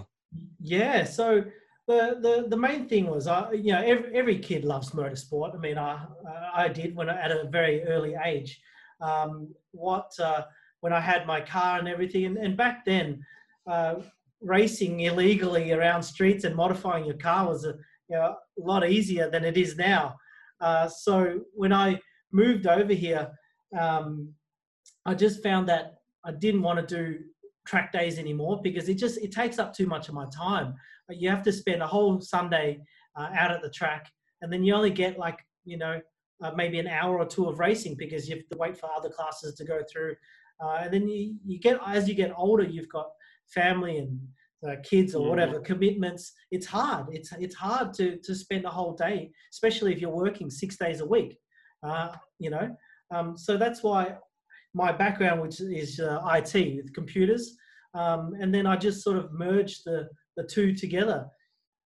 Yeah, 0.62 1.04
so 1.04 1.44
the 1.88 2.18
the, 2.22 2.48
the 2.50 2.58
main 2.58 2.88
thing 2.88 3.08
was, 3.08 3.28
I 3.28 3.52
you 3.54 3.72
know, 3.72 3.82
every, 3.82 4.16
every 4.16 4.40
kid 4.40 4.66
loves 4.66 4.92
motorsport. 4.92 5.56
I 5.56 5.58
mean, 5.58 5.78
I 5.78 6.06
I 6.54 6.68
did 6.68 6.96
when 6.96 7.10
at 7.10 7.32
a 7.32 7.48
very 7.50 7.84
early 7.84 8.16
age. 8.24 8.60
Um, 9.00 9.54
what 9.72 10.12
uh, 10.20 10.44
when 10.82 10.94
I 10.94 11.00
had 11.00 11.26
my 11.26 11.42
car 11.42 11.80
and 11.80 11.88
everything, 11.88 12.26
and, 12.26 12.38
and 12.38 12.58
back 12.58 12.86
then, 12.86 13.24
uh, 13.68 13.96
racing 14.42 15.00
illegally 15.02 15.72
around 15.72 16.04
streets 16.04 16.44
and 16.44 16.56
modifying 16.56 17.06
your 17.06 17.18
car 17.18 17.48
was 17.48 17.64
a 17.66 17.76
you 18.10 18.16
know 18.16 18.36
a 18.62 18.66
lot 18.66 18.88
easier 18.88 19.30
than 19.30 19.46
it 19.46 19.58
is 19.58 19.78
now. 19.78 20.16
Uh, 20.60 20.88
so 20.88 21.42
when 21.54 21.72
I 21.72 22.00
moved 22.32 22.68
over 22.68 22.94
here, 22.94 23.32
um, 23.78 24.34
I 25.06 25.14
just 25.14 25.42
found 25.42 25.70
that 25.70 26.00
I 26.26 26.32
didn't 26.32 26.64
want 26.64 26.86
to 26.88 26.96
do 26.96 27.20
track 27.66 27.92
days 27.92 28.18
anymore 28.18 28.62
because 28.62 28.90
it 28.90 28.96
just 28.96 29.18
it 29.20 29.32
takes 29.32 29.60
up 29.60 29.74
too 29.74 29.86
much 29.86 30.10
of 30.10 30.16
my 30.16 30.26
time. 30.36 30.76
You 31.10 31.30
have 31.30 31.44
to 31.44 31.52
spend 31.52 31.82
a 31.82 31.88
whole 31.88 32.20
Sunday 32.22 32.82
uh, 33.16 33.30
out 33.34 33.52
at 33.52 33.62
the 33.62 33.70
track, 33.70 34.12
and 34.42 34.52
then 34.52 34.64
you 34.64 34.74
only 34.74 34.90
get 34.92 35.18
like 35.18 35.40
you 35.66 35.78
know 35.78 36.00
uh, 36.44 36.52
maybe 36.56 36.80
an 36.80 36.88
hour 36.88 37.18
or 37.18 37.26
two 37.26 37.48
of 37.48 37.60
racing 37.60 37.96
because 37.98 38.28
you 38.28 38.36
have 38.36 38.48
to 38.52 38.58
wait 38.58 38.78
for 38.78 38.90
other 38.96 39.10
classes 39.10 39.56
to 39.56 39.66
go 39.66 39.80
through, 39.92 40.16
uh, 40.64 40.80
and 40.84 40.94
then 40.94 41.08
you, 41.08 41.36
you 41.46 41.60
get 41.60 41.80
as 41.86 42.08
you 42.08 42.16
get 42.16 42.32
older, 42.36 42.64
you've 42.64 42.90
got 42.90 43.08
family 43.48 43.98
and 44.00 44.20
uh, 44.68 44.76
kids 44.84 45.16
or 45.16 45.24
Mhm. 45.26 45.30
whatever 45.30 45.60
commitments. 45.60 46.34
It's 46.52 46.66
hard. 46.66 47.08
It's 47.12 47.32
it's 47.34 47.56
hard 47.56 47.94
to 47.96 48.18
to 48.18 48.36
spend 48.36 48.66
a 48.66 48.70
whole 48.70 48.94
day, 48.94 49.32
especially 49.52 49.94
if 49.94 50.02
you're 50.02 50.10
working 50.26 50.50
six 50.50 50.78
days 50.78 51.00
a 51.02 51.06
week. 51.06 51.40
Uh, 51.84 52.10
you 52.40 52.50
know, 52.50 52.76
um, 53.12 53.38
so 53.38 53.56
that's 53.56 53.82
why 53.84 54.18
my 54.74 54.92
background, 54.92 55.42
which 55.42 55.62
is 55.62 56.00
uh, 56.00 56.20
IT 56.34 56.54
with 56.76 56.94
computers, 56.94 57.56
um, 57.94 58.34
and 58.42 58.54
then 58.54 58.66
I 58.68 58.76
just 58.76 59.04
sort 59.04 59.18
of 59.18 59.32
merged 59.32 59.86
the 59.86 60.10
the 60.38 60.44
two 60.44 60.74
together. 60.74 61.28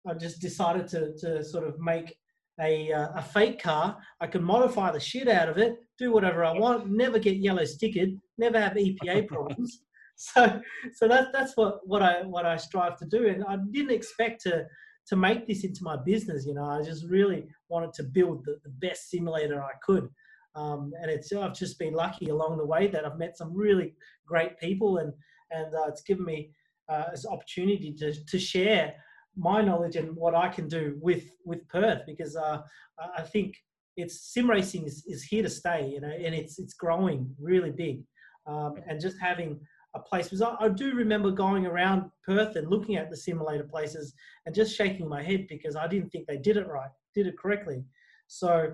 I 0.08 0.14
just 0.14 0.42
decided 0.42 0.88
to 0.90 1.14
to 1.20 1.44
sort 1.44 1.68
of 1.68 1.80
make 1.80 2.16
a 2.60 2.92
uh, 2.92 3.10
a 3.16 3.22
fake 3.22 3.62
car. 3.62 3.98
I 4.20 4.28
can 4.28 4.44
modify 4.44 4.92
the 4.92 5.00
shit 5.00 5.28
out 5.28 5.50
of 5.50 5.58
it, 5.58 5.78
do 5.98 6.12
whatever 6.12 6.44
I 6.44 6.58
want, 6.58 6.90
never 6.90 7.18
get 7.18 7.38
yellow 7.38 7.64
stickered, 7.64 8.18
never 8.38 8.60
have 8.60 8.74
EPA 8.74 9.28
problems. 9.34 9.82
So 10.16 10.62
so 10.94 11.08
that's 11.08 11.30
that's 11.34 11.58
what 11.58 11.80
what 11.88 12.04
I 12.04 12.22
what 12.22 12.46
I 12.46 12.58
strive 12.58 12.98
to 12.98 13.06
do, 13.06 13.28
and 13.28 13.44
I 13.48 13.58
didn't 13.72 13.92
expect 13.92 14.42
to 14.42 14.66
to 15.08 15.16
make 15.16 15.48
this 15.48 15.64
into 15.64 15.84
my 15.84 15.98
business. 15.98 16.46
You 16.46 16.54
know, 16.54 16.66
I 16.66 16.84
just 16.84 17.06
really 17.08 17.48
wanted 17.70 17.94
to 17.94 18.04
build 18.04 18.46
the, 18.46 18.58
the 18.64 18.70
best 18.70 19.10
simulator 19.10 19.62
I 19.62 19.72
could. 19.84 20.08
Um, 20.54 20.92
and 21.02 21.10
it's 21.10 21.32
I've 21.32 21.56
just 21.56 21.80
been 21.80 21.94
lucky 21.94 22.30
along 22.30 22.58
the 22.58 22.66
way 22.66 22.88
that 22.88 23.06
I've 23.06 23.18
met 23.18 23.38
some 23.38 23.54
really 23.54 23.96
great 24.28 24.60
people 24.60 24.98
and 24.98 25.14
and 25.52 25.74
uh, 25.74 25.86
it's 25.88 26.04
given 26.04 26.26
me 26.26 26.52
uh, 26.90 27.12
this 27.12 27.26
opportunity 27.26 27.94
to 27.94 28.14
to 28.26 28.40
share 28.40 28.94
my 29.38 29.62
knowledge 29.62 29.96
and 29.96 30.16
what 30.16 30.36
I 30.36 30.50
can 30.50 30.68
do 30.68 30.98
with 31.02 31.24
with 31.46 31.68
Perth 31.68 32.02
because 32.06 32.36
uh, 32.36 32.62
I 33.00 33.22
I 33.22 33.24
think 33.24 33.56
it's 33.98 34.34
sim 34.34 34.50
racing 34.50 34.86
is, 34.86 35.04
is 35.06 35.24
here 35.24 35.44
to 35.44 35.50
stay 35.50 35.90
you 35.90 36.02
know 36.02 36.10
and 36.10 36.34
it's 36.36 36.60
it's 36.60 36.74
growing 36.74 37.34
really 37.40 37.72
big. 37.72 38.04
Um, 38.48 38.74
and 38.88 39.00
just 39.00 39.20
having 39.20 39.60
a 39.94 40.00
place 40.00 40.26
because 40.26 40.42
I, 40.42 40.56
I 40.60 40.70
do 40.70 40.94
remember 40.94 41.30
going 41.32 41.68
around 41.68 42.10
Perth 42.26 42.56
and 42.56 42.68
looking 42.70 42.96
at 42.96 43.10
the 43.10 43.18
simulator 43.18 43.66
places 43.66 44.14
and 44.46 44.56
just 44.56 44.76
shaking 44.76 45.08
my 45.08 45.22
head 45.22 45.46
because 45.48 45.76
I 45.76 45.88
didn't 45.88 46.10
think 46.10 46.26
they 46.28 46.38
did 46.38 46.58
it 46.58 46.68
right 46.68 46.90
did 47.14 47.28
it 47.28 47.38
correctly. 47.38 47.84
So 48.28 48.74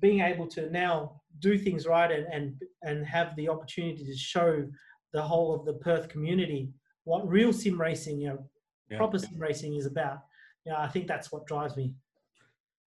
being 0.00 0.20
able 0.20 0.46
to 0.48 0.70
now 0.70 1.20
do 1.40 1.58
things 1.58 1.86
right 1.86 2.10
and 2.10 2.26
and 2.32 2.62
and 2.82 3.06
have 3.06 3.34
the 3.36 3.48
opportunity 3.48 4.04
to 4.04 4.16
show 4.16 4.66
the 5.12 5.22
whole 5.22 5.54
of 5.54 5.66
the 5.66 5.74
Perth 5.74 6.08
community 6.08 6.70
what 7.04 7.28
real 7.28 7.52
sim 7.52 7.80
racing, 7.80 8.20
you 8.20 8.28
know, 8.28 8.48
Yeah. 8.90 8.98
proper 8.98 9.18
sim 9.18 9.38
racing 9.38 9.74
is 9.74 9.86
about. 9.86 10.24
yeah, 10.64 10.80
I 10.80 10.88
think 10.88 11.06
that's 11.08 11.32
what 11.32 11.46
drives 11.46 11.76
me. 11.76 11.92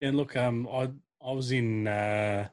And 0.02 0.16
look, 0.16 0.36
um, 0.36 0.68
I 0.68 0.90
I 1.24 1.32
was 1.32 1.52
in 1.52 1.86
uh, 1.86 2.48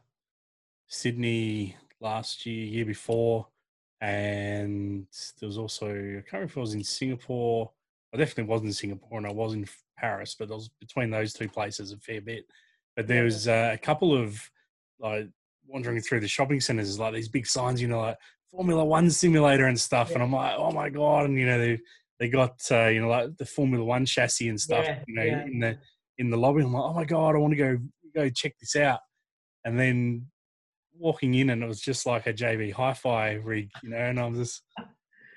Sydney 0.88 1.76
last 2.00 2.46
year, 2.46 2.66
year 2.66 2.86
before, 2.86 3.48
and 4.02 5.06
there 5.40 5.48
was 5.48 5.58
also 5.58 5.88
I 5.88 6.22
can't 6.22 6.34
remember 6.34 6.52
if 6.52 6.58
I 6.58 6.62
was 6.62 6.74
in 6.74 6.84
Singapore. 6.84 7.72
I 8.14 8.18
definitely 8.18 8.46
was 8.52 8.64
in 8.64 8.74
Singapore, 8.74 9.18
and 9.18 9.28
I 9.28 9.32
was 9.34 9.54
in 9.54 9.68
Paris, 9.98 10.36
but 10.38 10.52
I 10.52 10.56
was 10.56 10.70
between 10.80 11.10
those 11.12 11.34
two 11.34 11.50
places 11.50 11.92
a 11.92 11.98
fair 11.98 12.22
bit. 12.22 12.46
But 12.96 13.08
there 13.08 13.24
was 13.24 13.48
uh, 13.48 13.72
a 13.74 13.78
couple 13.78 14.14
of 14.16 14.40
like 15.00 15.28
wandering 15.68 16.00
through 16.02 16.22
the 16.22 16.28
shopping 16.28 16.60
centers, 16.60 16.98
like 17.00 17.14
these 17.14 17.30
big 17.30 17.46
signs, 17.46 17.82
you 17.82 17.88
know, 17.88 18.00
like 18.00 18.18
Formula 18.52 18.84
One 18.84 19.10
simulator 19.10 19.66
and 19.66 19.80
stuff, 19.80 20.12
and 20.12 20.24
I'm 20.24 20.32
like, 20.32 20.56
oh 20.58 20.72
my 20.72 20.90
god! 20.90 21.26
And 21.26 21.38
you 21.38 21.46
know, 21.46 21.60
they 21.60 21.80
they 22.20 22.30
got 22.30 22.60
uh, 22.72 22.88
you 22.88 23.02
know 23.02 23.10
like 23.10 23.38
the 23.38 23.46
Formula 23.46 23.84
One 23.84 24.06
chassis 24.06 24.50
and 24.50 24.60
stuff, 24.60 24.86
Yeah, 24.86 25.04
you 25.08 25.16
know, 25.16 25.24
yeah. 25.24 25.46
in 25.46 25.60
the 25.60 25.78
in 26.18 26.30
the 26.30 26.38
lobby. 26.38 26.64
I'm 26.64 26.74
like, 26.74 26.84
oh 26.84 26.94
my 26.94 27.06
god, 27.06 27.36
I 27.36 27.40
want 27.40 27.52
to 27.52 27.58
go 27.58 27.78
go 28.16 28.30
check 28.30 28.56
this 28.60 28.76
out. 28.76 29.00
And 29.66 29.80
then 29.80 30.28
walking 30.98 31.34
in, 31.34 31.50
and 31.50 31.64
it 31.64 31.68
was 31.68 31.82
just 31.82 32.06
like 32.06 32.28
a 32.28 32.34
JB 32.34 32.74
Hi-Fi 32.74 33.34
rig, 33.34 33.70
you 33.84 33.90
know, 33.90 33.98
and 33.98 34.20
I'm 34.20 34.36
just 34.36 34.64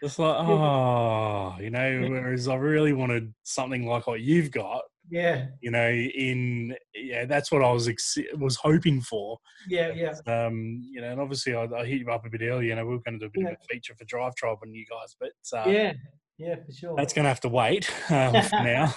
just 0.02 0.18
like, 0.18 0.36
oh, 0.38 1.56
you 1.60 1.70
know. 1.70 2.06
Whereas 2.08 2.48
I 2.48 2.56
really 2.56 2.92
wanted 2.92 3.32
something 3.42 3.86
like 3.86 4.06
what 4.06 4.20
you've 4.20 4.50
got, 4.50 4.82
Yeah, 5.11 5.46
you 5.61 5.70
know. 5.70 5.90
In 5.90 6.74
yeah, 6.94 7.24
that's 7.26 7.50
what 7.53 7.62
I 7.62 7.70
was 7.72 7.88
ex- 7.88 8.16
was 8.38 8.57
hoping 8.57 9.00
for. 9.00 9.38
yeah, 9.68 9.90
yeah. 9.92 10.14
Um, 10.26 10.80
you 10.90 11.00
know, 11.00 11.11
and 11.11 11.20
obviously 11.20 11.55
I, 11.55 11.64
I 11.64 11.84
hit 11.84 12.00
you 12.00 12.11
up 12.11 12.24
a 12.24 12.30
bit 12.30 12.42
earlier. 12.42 12.68
You 12.68 12.74
know, 12.76 12.86
we 12.86 12.92
were 12.96 13.03
going 13.05 13.18
to 13.18 13.26
do 13.26 13.26
a 13.26 13.30
bit 13.30 13.42
Yeah. 13.42 13.48
of 13.50 13.57
a 13.62 13.72
feature 13.74 13.94
for 13.94 14.05
DriveTribe 14.05 14.59
and 14.62 14.74
you 14.74 14.84
guys, 14.88 15.16
but 15.20 15.32
uh, 15.59 15.68
Yeah, 15.68 15.92
yeah, 16.38 16.57
for 16.64 16.72
sure. 16.72 16.94
that's 16.96 17.12
going 17.12 17.24
to 17.24 17.28
have 17.28 17.40
to 17.40 17.48
wait 17.48 17.90
um, 18.11 18.32
for 18.42 18.57
now. 18.62 18.94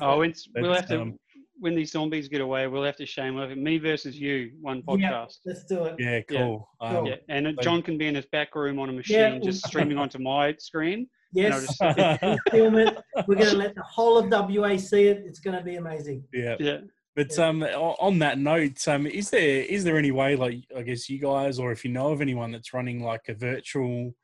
Oh, 0.00 0.22
it's, 0.22 0.48
we'll 0.56 0.72
have 0.74 0.88
to 0.88 1.00
um, 1.02 1.18
when 1.58 1.74
these 1.74 1.92
zombies 1.92 2.28
get 2.28 2.40
away. 2.40 2.66
We'll 2.66 2.82
have 2.84 2.96
to 2.96 3.06
shame 3.06 3.34
we'll 3.34 3.54
me 3.54 3.78
versus 3.78 4.18
you 4.18 4.52
one 4.60 4.82
podcast. 4.82 5.00
Yeah. 5.00 5.10
podcast. 5.10 5.36
Let's 5.44 5.64
do 5.64 5.84
it. 5.84 5.94
yeah, 5.98 6.20
Yeah. 6.30 6.38
cool. 6.38 6.68
Um, 6.80 6.94
Cool. 6.96 7.08
Yeah, 7.08 7.16
and 7.28 7.46
uh, 7.48 7.52
John 7.62 7.82
can 7.82 7.98
be 7.98 8.06
in 8.06 8.14
his 8.14 8.26
back 8.26 8.54
room 8.54 8.78
on 8.78 8.88
a 8.88 8.92
machine, 8.92 9.16
Yeah. 9.18 9.38
just 9.38 9.66
streaming 9.66 9.98
onto 9.98 10.18
my 10.18 10.54
screen. 10.58 11.08
And 11.34 11.54
I'll 11.54 11.60
Yes, 11.60 11.78
just, 11.78 12.26
we 12.26 12.38
film 12.50 12.78
it. 12.78 12.98
We're 13.26 13.36
going 13.36 13.50
to 13.50 13.56
let 13.56 13.74
the 13.74 13.82
whole 13.82 14.18
of 14.18 14.30
WA 14.30 14.76
see 14.76 15.06
it. 15.06 15.22
It's 15.26 15.40
going 15.40 15.56
to 15.56 15.62
be 15.62 15.76
amazing. 15.76 16.24
yeah. 16.32 16.56
yeah. 16.58 16.78
But 17.14 17.36
Yeah. 17.36 17.46
um, 17.46 17.62
on 17.62 18.18
that 18.20 18.38
note, 18.38 18.86
um, 18.88 19.06
is 19.06 19.30
there 19.30 19.62
is 19.62 19.84
there 19.84 19.98
any 19.98 20.10
way, 20.12 20.34
like 20.34 20.64
I 20.76 20.82
guess 20.82 21.10
you 21.10 21.18
guys, 21.18 21.58
or 21.58 21.70
if 21.70 21.84
you 21.84 21.90
know 21.90 22.12
of 22.12 22.22
anyone 22.22 22.52
that's 22.52 22.72
running 22.72 23.02
like 23.02 23.28
a 23.28 23.34
virtual 23.34 24.14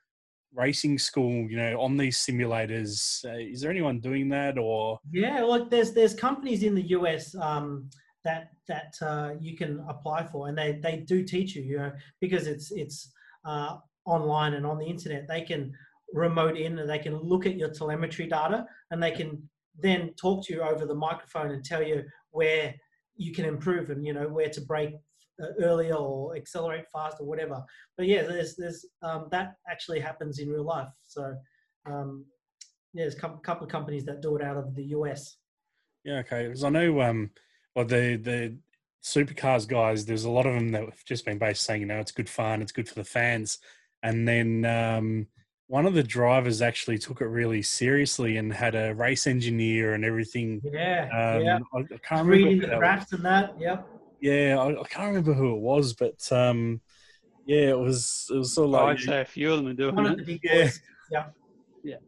racing 0.54 0.98
school, 0.98 1.50
you 1.50 1.56
know, 1.56 1.78
on 1.80 1.98
these 1.98 2.18
simulators, 2.18 3.24
uh, 3.26 3.36
is 3.36 3.60
there 3.60 3.70
anyone 3.70 4.00
doing 4.00 4.30
that, 4.30 4.56
or 4.56 4.98
Yeah, 5.12 5.42
look, 5.42 5.70
there's 5.70 5.92
there's 5.92 6.14
companies 6.14 6.62
in 6.62 6.74
the 6.74 6.88
US 6.96 7.34
um, 7.34 7.90
that 8.24 8.52
that 8.68 8.94
uh, 9.02 9.34
you 9.38 9.54
can 9.54 9.84
apply 9.86 10.24
for, 10.24 10.48
and 10.48 10.56
they 10.56 10.80
they 10.82 10.96
do 11.06 11.24
teach 11.24 11.54
you, 11.56 11.62
you 11.62 11.76
know, 11.76 11.92
because 12.22 12.46
it's 12.46 12.70
it's 12.72 13.12
uh, 13.44 13.76
online 14.06 14.54
and 14.54 14.64
on 14.64 14.78
the 14.78 14.86
internet. 14.86 15.28
They 15.28 15.42
can 15.42 15.74
remote 16.12 16.56
in 16.56 16.78
and 16.78 16.88
they 16.88 16.98
can 16.98 17.16
look 17.16 17.46
at 17.46 17.56
your 17.56 17.70
telemetry 17.70 18.26
data, 18.26 18.66
and 18.90 19.02
they 19.02 19.10
can 19.10 19.48
then 19.78 20.12
talk 20.20 20.44
to 20.46 20.54
you 20.54 20.62
over 20.62 20.86
the 20.86 20.94
microphone 20.94 21.52
and 21.52 21.64
tell 21.64 21.82
you 21.82 22.04
where 22.30 22.74
you 23.16 23.32
can 23.32 23.44
improve 23.44 23.90
and 23.90 24.06
you 24.06 24.12
know 24.12 24.28
where 24.28 24.48
to 24.48 24.60
brake 24.62 24.94
uh, 25.42 25.46
earlier 25.60 25.94
or 25.94 26.36
accelerate 26.36 26.84
fast 26.92 27.18
or 27.20 27.26
whatever. 27.26 27.62
But 27.96 28.06
yeah, 28.06 28.22
there's 28.22 28.56
there's 28.56 28.84
um, 29.02 29.28
that 29.30 29.54
actually 29.68 30.00
happens 30.00 30.38
in 30.38 30.48
real 30.48 30.64
life. 30.64 30.88
So 31.06 31.34
um, 31.86 32.24
yeah, 32.92 33.04
there's 33.04 33.14
a 33.14 33.20
couple, 33.20 33.38
couple 33.38 33.66
of 33.66 33.72
companies 33.72 34.04
that 34.06 34.22
do 34.22 34.36
it 34.36 34.42
out 34.42 34.56
of 34.56 34.74
the 34.74 34.84
US. 34.86 35.36
yeah, 36.04 36.18
okay, 36.18 36.46
because 36.46 36.64
I 36.64 36.70
know 36.70 37.00
um, 37.02 37.30
well 37.74 37.84
the 37.84 38.16
the 38.16 38.56
supercars 39.02 39.66
guys, 39.66 40.04
there's 40.04 40.24
a 40.24 40.30
lot 40.30 40.46
of 40.46 40.54
them 40.54 40.70
that 40.72 40.82
have 40.82 41.04
just 41.04 41.24
been 41.24 41.38
based 41.38 41.62
saying, 41.62 41.82
you 41.82 41.86
know, 41.86 41.98
it's 41.98 42.12
good 42.12 42.28
fun, 42.28 42.62
it's 42.62 42.72
good 42.72 42.88
for 42.88 42.94
the 42.94 43.04
fans, 43.04 43.58
and 44.02 44.26
then 44.26 44.64
um, 44.64 45.26
one 45.68 45.86
of 45.86 45.94
the 45.94 46.02
drivers 46.02 46.60
actually 46.62 46.98
took 46.98 47.20
it 47.20 47.26
really 47.26 47.62
seriously 47.62 48.36
and 48.38 48.52
had 48.52 48.74
a 48.74 48.94
race 48.94 49.26
engineer 49.26 49.94
and 49.94 50.04
everything. 50.04 50.60
Yeah, 50.64 51.04
Um, 51.12 51.42
yeah. 51.44 51.58
I, 51.74 51.78
I 51.78 51.82
can't 51.82 52.26
remember. 52.26 52.30
Reading 52.32 52.54
who 52.56 52.60
the 52.62 52.66
that 52.68 52.78
graphs 52.78 53.12
and 53.12 53.24
that. 53.24 53.54
Yep. 53.60 53.88
Yeah, 54.20 54.56
I, 54.58 54.80
I 54.80 54.84
can't 54.84 55.08
remember 55.08 55.34
who 55.34 55.54
it 55.56 55.60
was, 55.60 55.92
but 55.94 56.20
um, 56.32 56.80
yeah, 57.46 57.68
it 57.70 57.78
was 57.78 58.26
it 58.30 58.36
was 58.36 58.54
sort 58.54 58.68
of 58.68 58.74
I'd 58.74 58.82
like 58.82 58.98
say 59.00 59.20
a 59.20 59.24
few 59.24 59.52
of 59.52 59.58
them 59.58 59.68
are 59.68 59.74
doing 59.74 59.94
One 59.94 60.06
of 60.06 60.12
it. 60.12 60.18
the 60.18 60.24
big 60.24 60.40
Yeah. 60.42 60.64
boys. 60.64 60.80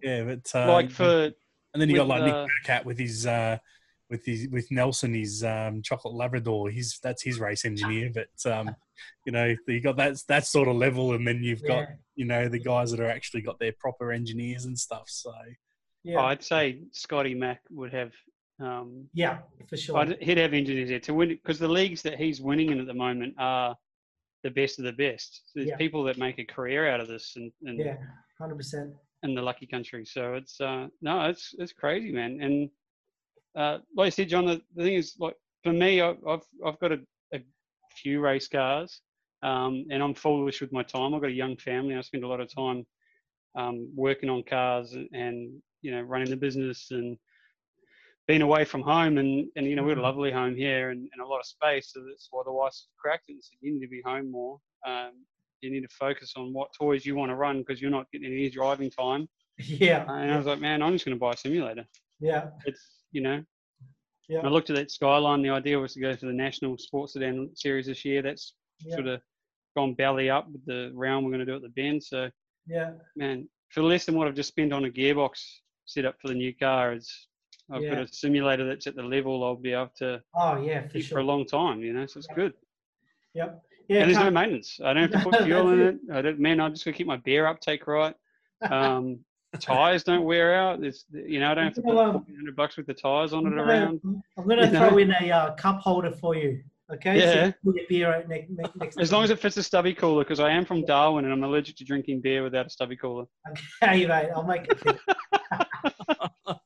yeah, 0.02 0.24
but 0.24 0.50
uh, 0.54 0.72
like 0.72 0.90
for 0.90 1.30
and 1.72 1.80
then 1.80 1.88
you 1.88 1.96
got 1.96 2.08
with, 2.08 2.18
like 2.18 2.24
Nick 2.24 2.34
uh, 2.34 2.46
Percat 2.66 2.84
with 2.84 2.98
his 2.98 3.26
uh, 3.26 3.58
with 4.11 4.24
his 4.26 4.48
with 4.48 4.70
Nelson, 4.72 5.14
his 5.14 5.44
um, 5.44 5.82
chocolate 5.82 6.14
Labrador. 6.14 6.68
He's 6.70 6.98
that's 7.02 7.22
his 7.22 7.38
race 7.38 7.64
engineer, 7.64 8.11
but 8.12 8.50
um, 8.52 8.74
you 9.24 9.32
know 9.32 9.54
you 9.68 9.80
got 9.80 9.96
that 9.98 10.16
that 10.28 10.46
sort 10.46 10.66
of 10.68 10.76
level, 10.76 11.12
and 11.12 11.26
then 11.26 11.42
you've 11.44 11.62
got 11.62 11.80
Yeah, 11.82 11.86
you 12.20 12.26
know 12.26 12.48
the 12.50 12.58
guys 12.58 12.90
that 12.90 13.00
are 13.00 13.08
actually 13.08 13.40
got 13.40 13.58
their 13.58 13.72
proper 13.80 14.12
engineers 14.12 14.66
and 14.66 14.78
stuff. 14.78 15.04
So 15.06 15.32
yeah, 16.04 16.20
I'd 16.20 16.42
say 16.44 16.82
Scotty 16.92 17.34
Mack 17.34 17.62
would 17.70 17.92
have. 17.94 18.12
Um, 18.60 19.08
yeah, 19.14 19.38
for 19.70 19.78
sure. 19.78 19.96
I'd, 19.96 20.20
he'd 20.20 20.36
have 20.36 20.52
engineers 20.52 20.90
there 20.90 21.00
to 21.00 21.14
win 21.14 21.30
because 21.30 21.58
the 21.58 21.66
leagues 21.80 22.02
that 22.02 22.18
he's 22.18 22.38
winning 22.42 22.72
in 22.72 22.78
at 22.78 22.86
the 22.86 22.92
moment 23.06 23.32
are 23.38 23.74
the 24.44 24.50
best 24.50 24.78
of 24.78 24.84
the 24.84 24.92
best. 24.92 25.30
There's 25.54 25.68
Yeah. 25.68 25.76
people 25.78 26.02
that 26.04 26.18
make 26.18 26.38
a 26.38 26.44
career 26.44 26.86
out 26.92 27.00
of 27.00 27.08
this, 27.08 27.32
and 27.36 27.50
and 27.64 27.78
Yeah, 27.78 27.96
hundred 28.38 28.56
percent. 28.56 28.92
in 29.22 29.34
the 29.34 29.40
lucky 29.40 29.66
country. 29.66 30.04
So 30.04 30.34
it's 30.34 30.60
uh 30.60 30.88
no, 31.00 31.14
it's 31.30 31.54
it's 31.58 31.72
crazy, 31.72 32.12
man. 32.12 32.32
And 32.42 32.70
uh, 33.56 33.78
like 33.96 34.08
I 34.08 34.10
said, 34.10 34.28
John, 34.28 34.44
the, 34.44 34.60
the 34.76 34.84
thing 34.84 34.94
is, 35.02 35.16
like 35.18 35.36
for 35.64 35.72
me, 35.72 36.02
I, 36.02 36.10
I've 36.28 36.46
I've 36.66 36.78
got 36.80 36.92
a, 36.92 37.00
a 37.32 37.38
few 38.02 38.20
race 38.20 38.46
cars, 38.46 39.00
um, 39.43 39.86
and 39.91 40.03
I'm 40.03 40.14
foolish 40.14 40.61
with 40.61 40.72
my 40.72 40.82
time. 40.82 41.14
I've 41.14 41.20
got 41.20 41.30
a 41.30 41.34
young 41.34 41.57
family. 41.57 41.97
I 41.97 42.01
spend 42.03 42.24
a 42.24 42.28
lot 42.28 42.41
of 42.41 42.53
time 42.55 42.86
um, 43.57 43.91
working 43.95 44.28
on 44.30 44.43
cars 44.43 44.93
and, 44.95 45.62
you 45.82 45.91
know 45.91 46.03
running 46.03 46.28
the 46.28 46.36
business 46.36 46.88
and 46.91 47.16
being 48.26 48.43
away 48.43 48.64
from 48.64 48.82
home. 48.82 49.18
And 49.18 49.49
and 49.57 49.66
you 49.66 49.76
know 49.76 49.82
we've 49.82 49.95
got 49.97 50.01
a 50.01 50.03
Mhm. 50.03 50.11
lovely 50.11 50.30
home 50.30 50.55
here 50.55 50.91
and, 50.91 51.09
and 51.12 51.22
a 51.22 51.26
lot 51.26 51.38
of 51.41 51.47
space. 51.47 51.93
So 51.93 52.05
that's 52.07 52.28
why 52.30 52.43
the 52.45 52.53
wife's 52.53 52.88
cracked 52.99 53.28
it 53.28 53.32
and 53.34 53.43
said 53.45 53.57
you 53.61 53.72
need 53.72 53.80
to 53.80 53.88
be 53.88 54.03
home 54.05 54.30
more. 54.30 54.61
Um, 54.86 55.24
you 55.62 55.70
need 55.70 55.82
to 55.82 55.88
focus 55.88 56.34
on 56.36 56.53
what 56.53 56.68
toys 56.78 57.05
you 57.05 57.14
want 57.16 57.30
to 57.30 57.36
run 57.36 57.59
because 57.59 57.80
you're 57.82 57.91
not 57.91 58.11
getting 58.12 58.32
any 58.32 58.51
driving 58.51 58.91
time. 58.91 59.28
Yeah, 59.59 60.05
And 60.09 60.32
I 60.32 60.36
was 60.38 60.47
like, 60.47 60.59
man, 60.61 60.80
I'm 60.82 60.95
just 60.95 61.05
going 61.05 61.16
to 61.16 61.20
buy 61.20 61.32
a 61.32 61.36
simulator. 61.36 61.84
yeah, 62.18 62.49
It's, 62.64 63.03
you 63.12 63.20
know, 63.20 63.45
Yeah. 64.28 64.41
I 64.43 64.49
looked 64.49 64.70
at 64.70 64.76
that 64.76 64.91
Skyline. 64.91 65.43
The 65.43 65.51
idea 65.51 65.78
was 65.78 65.93
to 65.95 66.01
go 66.01 66.14
to 66.14 66.26
the 66.26 66.32
National 66.32 66.78
Sports 66.78 67.12
Sedan 67.12 67.51
Series 67.55 67.86
this 67.86 68.03
year. 68.05 68.22
That's 68.22 68.55
yeah, 68.84 68.94
sort 68.94 69.06
of 69.06 69.20
gone 69.76 69.94
belly 69.94 70.30
up 70.30 70.50
with 70.50 70.64
the 70.66 70.90
round 70.94 71.24
we're 71.24 71.30
going 71.32 71.44
to 71.44 71.46
do 71.46 71.56
at 71.56 71.62
the 71.62 71.68
Bend. 71.68 72.02
So, 72.02 72.30
yeah, 72.66 72.92
man, 73.16 73.48
for 73.68 73.82
less 73.82 74.04
than 74.04 74.16
what 74.16 74.26
I've 74.28 74.34
just 74.34 74.48
spent 74.48 74.72
on 74.72 74.84
a 74.84 74.90
gearbox 74.90 75.40
setup 75.84 76.16
for 76.20 76.28
the 76.28 76.34
new 76.34 76.54
car, 76.54 76.92
it's 76.92 77.28
I've 77.72 77.82
got 77.88 77.98
a 77.98 78.08
simulator 78.08 78.66
that's 78.66 78.86
at 78.88 78.96
the 78.96 79.02
level 79.02 79.44
I'll 79.44 79.54
be 79.54 79.72
able 79.72 79.92
to 79.98 80.20
Oh 80.34 80.60
yeah, 80.60 80.82
for 80.82 80.94
keep 80.94 81.06
for 81.06 81.18
a 81.20 81.24
long 81.24 81.46
time. 81.46 81.82
You 81.82 81.92
know, 81.92 82.06
so 82.06 82.18
it's 82.18 82.28
Yeah. 82.28 82.34
good. 82.34 82.54
Yep. 83.34 83.62
Yeah, 83.88 84.00
and 84.00 84.08
there's 84.10 84.18
no 84.18 84.30
maintenance. 84.30 84.80
I 84.84 84.92
don't 84.92 85.10
have 85.10 85.22
to 85.22 85.30
put 85.30 85.42
fuel 85.44 85.68
in 85.70 85.80
it. 85.80 85.98
I 86.12 86.22
don't, 86.22 86.38
man, 86.38 86.60
I'm 86.60 86.72
just 86.72 86.84
gonna 86.84 86.96
keep 86.96 87.06
my 87.06 87.16
beer 87.16 87.46
uptake 87.46 87.86
right. 87.86 88.14
Um, 88.70 89.18
tires 89.60 90.04
don't 90.04 90.24
wear 90.24 90.54
out. 90.54 90.82
It's 90.84 91.04
you 91.12 91.40
know 91.40 91.50
I 91.50 91.54
don't 91.54 91.64
have 91.64 91.74
to 91.74 91.82
put 91.82 91.94
Well, 91.94 92.10
um, 92.10 92.24
100 92.28 92.56
bucks 92.56 92.76
with 92.76 92.86
the 92.86 92.94
tires 92.94 93.32
on 93.32 93.46
I'm 93.46 93.52
it 93.52 93.58
around. 93.60 94.00
I'm 94.04 94.48
gonna 94.48 94.66
you 94.66 94.72
know? 94.72 94.78
throw 94.90 94.98
in 94.98 95.12
a 95.20 95.30
uh, 95.30 95.54
cup 95.54 95.80
holder 95.80 96.12
for 96.12 96.34
you. 96.36 96.62
Okay. 96.95 97.20
So 97.20 97.26
Yeah. 97.26 97.53
you 97.64 97.86
beer 97.88 98.12
out 98.14 98.28
next, 98.28 98.51
next 98.78 98.99
As 98.99 99.12
long 99.12 99.22
as 99.24 99.30
it 99.30 99.38
fits 99.38 99.57
a 99.57 99.62
stubby 99.62 99.95
cooler, 99.95 100.24
because 100.24 100.41
I 100.41 100.51
am 100.51 100.64
from 100.64 100.84
Darwin 100.84 101.24
and 101.24 101.32
I'm 101.32 101.45
allergic 101.45 101.76
to 101.76 101.84
drinking 101.84 102.20
beer 102.20 102.43
without 102.43 102.66
a 102.66 102.70
stubby 102.70 102.97
cooler. 102.97 103.26
Okay, 103.82 104.07
mate. 104.07 104.30
I'll 104.34 104.43
make 104.45 104.66
it. 104.68 104.78
fit. 104.80 104.99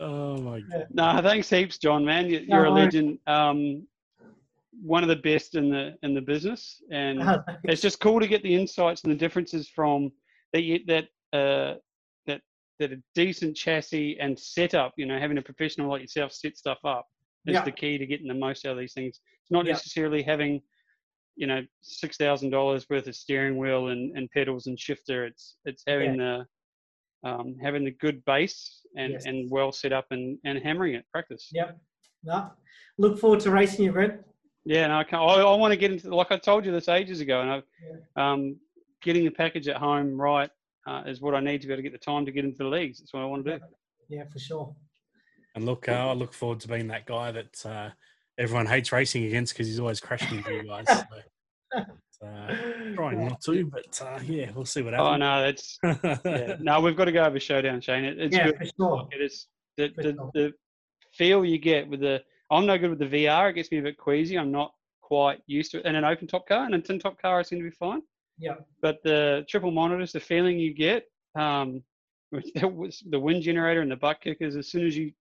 oh 0.00 0.36
my 0.38 0.60
god, 0.60 0.86
No, 0.92 1.20
thanks 1.22 1.48
heaps, 1.48 1.78
John. 1.78 2.04
Man, 2.04 2.26
You- 2.28 2.40
you're 2.46 2.64
a 2.66 2.68
No, 2.70 2.76
I- 2.76 2.84
legend. 2.84 3.18
Um, 3.26 3.86
one 4.82 5.02
of 5.02 5.08
the 5.08 5.16
best 5.16 5.54
in 5.54 5.70
the 5.70 5.96
in 6.02 6.14
the 6.14 6.20
business, 6.20 6.82
and 6.90 7.22
it's 7.64 7.82
just 7.82 8.00
cool 8.00 8.18
to 8.20 8.26
get 8.26 8.42
the 8.42 8.54
insights 8.54 9.02
and 9.02 9.12
the 9.12 9.16
differences 9.16 9.68
from 9.68 10.10
that 10.52 10.62
you, 10.62 10.80
that 10.86 11.04
uh, 11.32 11.74
that 12.26 12.40
that 12.80 12.90
a 12.92 12.96
decent 13.14 13.54
chassis 13.56 14.18
and 14.18 14.36
setup. 14.36 14.92
You 14.96 15.06
know, 15.06 15.18
having 15.18 15.38
a 15.38 15.42
professional 15.42 15.88
like 15.90 16.00
yourself 16.00 16.32
set 16.32 16.56
stuff 16.56 16.78
up 16.84 17.06
is 17.46 17.54
Yeah. 17.54 17.64
the 17.64 17.72
key 17.72 17.98
to 17.98 18.06
getting 18.06 18.28
the 18.28 18.34
most 18.34 18.64
out 18.66 18.72
of 18.72 18.78
these 18.78 18.94
things. 18.94 19.20
It's 19.42 19.50
not 19.50 19.66
Yeah. 19.66 19.72
necessarily 19.72 20.22
having 20.22 20.62
you 21.36 21.46
know 21.46 21.62
six 21.80 22.16
thousand 22.18 22.50
dollars 22.50 22.88
worth 22.90 23.06
of 23.06 23.16
steering 23.16 23.56
wheel 23.56 23.88
and, 23.88 24.16
and 24.16 24.30
pedals 24.30 24.66
and 24.66 24.78
shifter. 24.78 25.24
It's 25.24 25.56
it's 25.64 25.82
having 25.86 26.16
the 26.18 26.46
um, 27.24 27.56
having 27.62 27.84
the 27.84 27.92
good 27.92 28.24
base 28.24 28.84
and, 28.96 29.12
Yes. 29.12 29.26
and 29.26 29.48
well 29.48 29.70
set 29.70 29.92
up 29.92 30.06
and, 30.10 30.38
and 30.44 30.58
hammering 30.58 30.94
it 30.94 31.04
practice. 31.12 31.50
Yep. 31.52 31.78
No. 32.24 32.50
Look 32.98 33.16
forward 33.18 33.38
to 33.40 33.50
racing 33.52 33.84
you, 33.84 33.92
Brent. 33.92 34.20
Yeah, 34.64 34.84
and 34.84 34.92
I 34.92 35.04
can 35.04 35.18
I, 35.20 35.34
I 35.34 35.54
want 35.56 35.72
to 35.72 35.76
get 35.76 35.92
into 35.92 36.14
like 36.14 36.30
I 36.32 36.36
told 36.36 36.64
you 36.66 36.72
this 36.72 36.88
ages 36.88 37.20
ago, 37.20 37.40
and 37.40 37.62
I, 38.16 38.32
um, 38.32 38.56
getting 39.02 39.24
the 39.24 39.30
package 39.30 39.66
at 39.68 39.76
home 39.76 40.20
right 40.20 40.50
uh, 40.86 41.02
is 41.06 41.20
what 41.20 41.34
I 41.34 41.40
need 41.40 41.60
to 41.62 41.66
be 41.66 41.72
able 41.72 41.78
to 41.78 41.88
get 41.88 41.92
the 41.92 41.98
time 41.98 42.24
to 42.26 42.32
get 42.32 42.44
into 42.44 42.58
the 42.58 42.68
leagues. 42.68 42.98
That's 43.00 43.12
what 43.12 43.22
I 43.22 43.26
want 43.26 43.44
to 43.44 43.58
do. 43.58 43.64
Yeah, 44.08 44.24
for 44.32 44.38
sure. 44.38 44.76
And 45.54 45.66
look, 45.66 45.88
uh, 45.88 45.92
I 45.92 46.12
look 46.12 46.32
forward 46.32 46.60
to 46.60 46.68
being 46.68 46.88
that 46.88 47.06
guy 47.06 47.30
that 47.32 47.66
uh, 47.66 47.90
everyone 48.38 48.66
hates 48.66 48.92
racing 48.92 49.24
against 49.24 49.52
because 49.52 49.66
he's 49.66 49.80
always 49.80 50.00
crashing 50.00 50.38
into 50.38 50.54
you 50.54 50.64
guys. 50.64 50.86
So, 50.88 52.26
uh, 52.26 52.54
trying 52.94 53.26
not 53.26 53.40
to, 53.42 53.66
but 53.66 54.00
uh, 54.00 54.20
yeah, 54.24 54.50
we'll 54.54 54.64
see 54.64 54.82
what 54.82 54.92
happens. 54.92 55.08
Oh 55.08 55.16
no, 55.16 55.42
that's 55.42 55.78
yeah. 56.24 56.56
no. 56.60 56.80
We've 56.80 56.96
got 56.96 57.06
to 57.06 57.12
go 57.12 57.24
over 57.24 57.40
showdown, 57.40 57.80
Shane. 57.80 58.04
It, 58.04 58.20
it's 58.20 58.36
yeah, 58.36 58.46
good. 58.46 58.58
for 58.58 58.64
sure. 58.76 59.08
It 59.10 59.20
is 59.20 59.48
the, 59.76 59.92
For 59.94 60.02
the, 60.02 60.12
sure. 60.12 60.30
the 60.34 60.52
feel 61.12 61.44
you 61.44 61.58
get 61.58 61.88
with 61.88 62.00
the. 62.00 62.22
I'm 62.50 62.66
no 62.66 62.78
good 62.78 62.90
with 62.90 62.98
the 62.98 63.06
VR. 63.26 63.50
It 63.50 63.54
gets 63.54 63.72
me 63.72 63.78
a 63.78 63.82
bit 63.82 63.96
queasy. 63.96 64.38
I'm 64.38 64.52
not 64.52 64.72
quite 65.00 65.40
used 65.46 65.72
to 65.72 65.78
it. 65.78 65.86
In 65.86 65.96
an 65.96 66.04
open 66.04 66.26
top 66.26 66.46
car, 66.46 66.64
and 66.64 66.74
a 66.74 66.80
tin 66.80 66.98
top 66.98 67.20
car, 67.20 67.40
I 67.40 67.42
seem 67.42 67.58
to 67.58 67.64
be 67.64 67.70
fine. 67.70 68.02
Yeah. 68.38 68.54
But 68.80 69.02
the 69.02 69.44
triple 69.48 69.70
monitors, 69.70 70.12
the 70.12 70.20
feeling 70.20 70.58
you 70.58 70.74
get 70.74 71.04
um, 71.34 71.82
with 72.32 72.52
the, 72.54 72.68
with 72.68 72.96
the 73.10 73.18
wind 73.18 73.42
generator 73.42 73.80
and 73.80 73.90
the 73.90 73.96
butt 73.96 74.20
kickers, 74.20 74.56
as 74.56 74.68
soon 74.68 74.86
as 74.86 74.96
you 74.96 75.12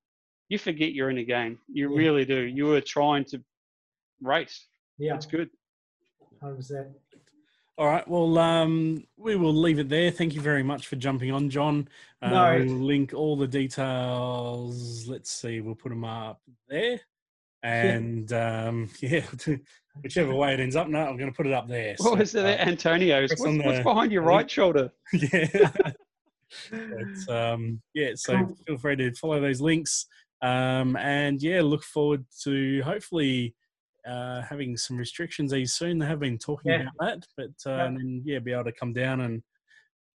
you 0.52 0.58
forget 0.58 0.92
you're 0.92 1.10
in 1.10 1.18
a 1.18 1.24
game. 1.24 1.58
You 1.72 1.90
Yeah. 1.92 1.98
really 1.98 2.26
do. 2.26 2.42
You 2.42 2.74
are 2.74 2.82
trying 2.82 3.24
to 3.26 3.42
race. 4.22 4.68
Yeah, 4.98 5.16
It's 5.16 5.26
good. 5.26 5.50
hundred 6.42 6.58
percent. 6.58 6.88
All 7.78 7.88
right. 7.88 8.06
Well, 8.06 8.38
um, 8.38 9.06
we 9.16 9.38
will 9.38 9.54
leave 9.56 9.80
it 9.80 9.88
there. 9.88 10.12
Thank 10.12 10.36
you 10.36 10.42
very 10.42 10.62
much 10.62 10.88
for 10.88 10.98
jumping 10.98 11.32
on, 11.32 11.50
John. 11.50 11.88
Uh, 12.22 12.30
No 12.30 12.66
we'll 12.66 12.76
link 12.86 13.14
all 13.14 13.38
the 13.38 13.48
details. 13.48 15.08
Let's 15.08 15.32
see. 15.32 15.62
We'll 15.62 15.76
put 15.76 15.90
them 15.90 16.04
up 16.04 16.42
there. 16.68 17.00
And 17.64 18.32
um, 18.34 18.90
yeah, 19.00 19.24
whichever 20.04 20.36
way 20.42 20.54
it 20.54 20.60
ends 20.60 20.76
up, 20.76 20.90
no, 20.90 21.00
I'm 21.00 21.16
going 21.18 21.32
to 21.32 21.36
put 21.36 21.48
it 21.48 21.54
up 21.54 21.70
there. 21.70 21.96
What 21.98 22.10
So, 22.10 22.16
was 22.16 22.36
it, 22.36 22.44
uh, 22.44 22.48
Antonio's? 22.70 23.30
What's, 23.30 23.46
on 23.46 23.64
what's 23.64 23.84
behind 23.84 24.12
your 24.12 24.24
right 24.24 24.50
shoulder? 24.52 24.92
yeah. 25.14 25.72
but, 26.70 27.30
um, 27.34 27.82
yeah, 27.94 28.12
so 28.16 28.36
Cool. 28.38 28.58
feel 28.68 28.78
free 28.80 28.96
to 28.98 29.14
follow 29.14 29.40
those 29.40 29.62
links. 29.62 30.08
Um, 30.42 30.96
and 30.96 31.42
yeah, 31.42 31.62
look 31.62 31.84
forward 31.84 32.26
to 32.44 32.82
hopefully 32.84 33.56
uh, 34.08 34.42
having 34.42 34.76
some 34.78 34.98
restrictions 34.98 35.54
ease 35.54 35.74
soon. 35.74 36.00
They 36.00 36.08
have 36.08 36.20
been 36.20 36.38
talking 36.40 36.72
Yeah. 36.72 36.82
about 36.82 36.94
that, 37.00 37.28
but 37.38 37.72
uh, 37.72 37.76
Yeah. 37.76 37.86
and 37.86 37.98
then 37.98 38.22
yeah, 38.26 38.40
be 38.40 38.52
able 38.52 38.64
to 38.64 38.72
come 38.72 38.94
down 38.94 39.22
and 39.22 39.44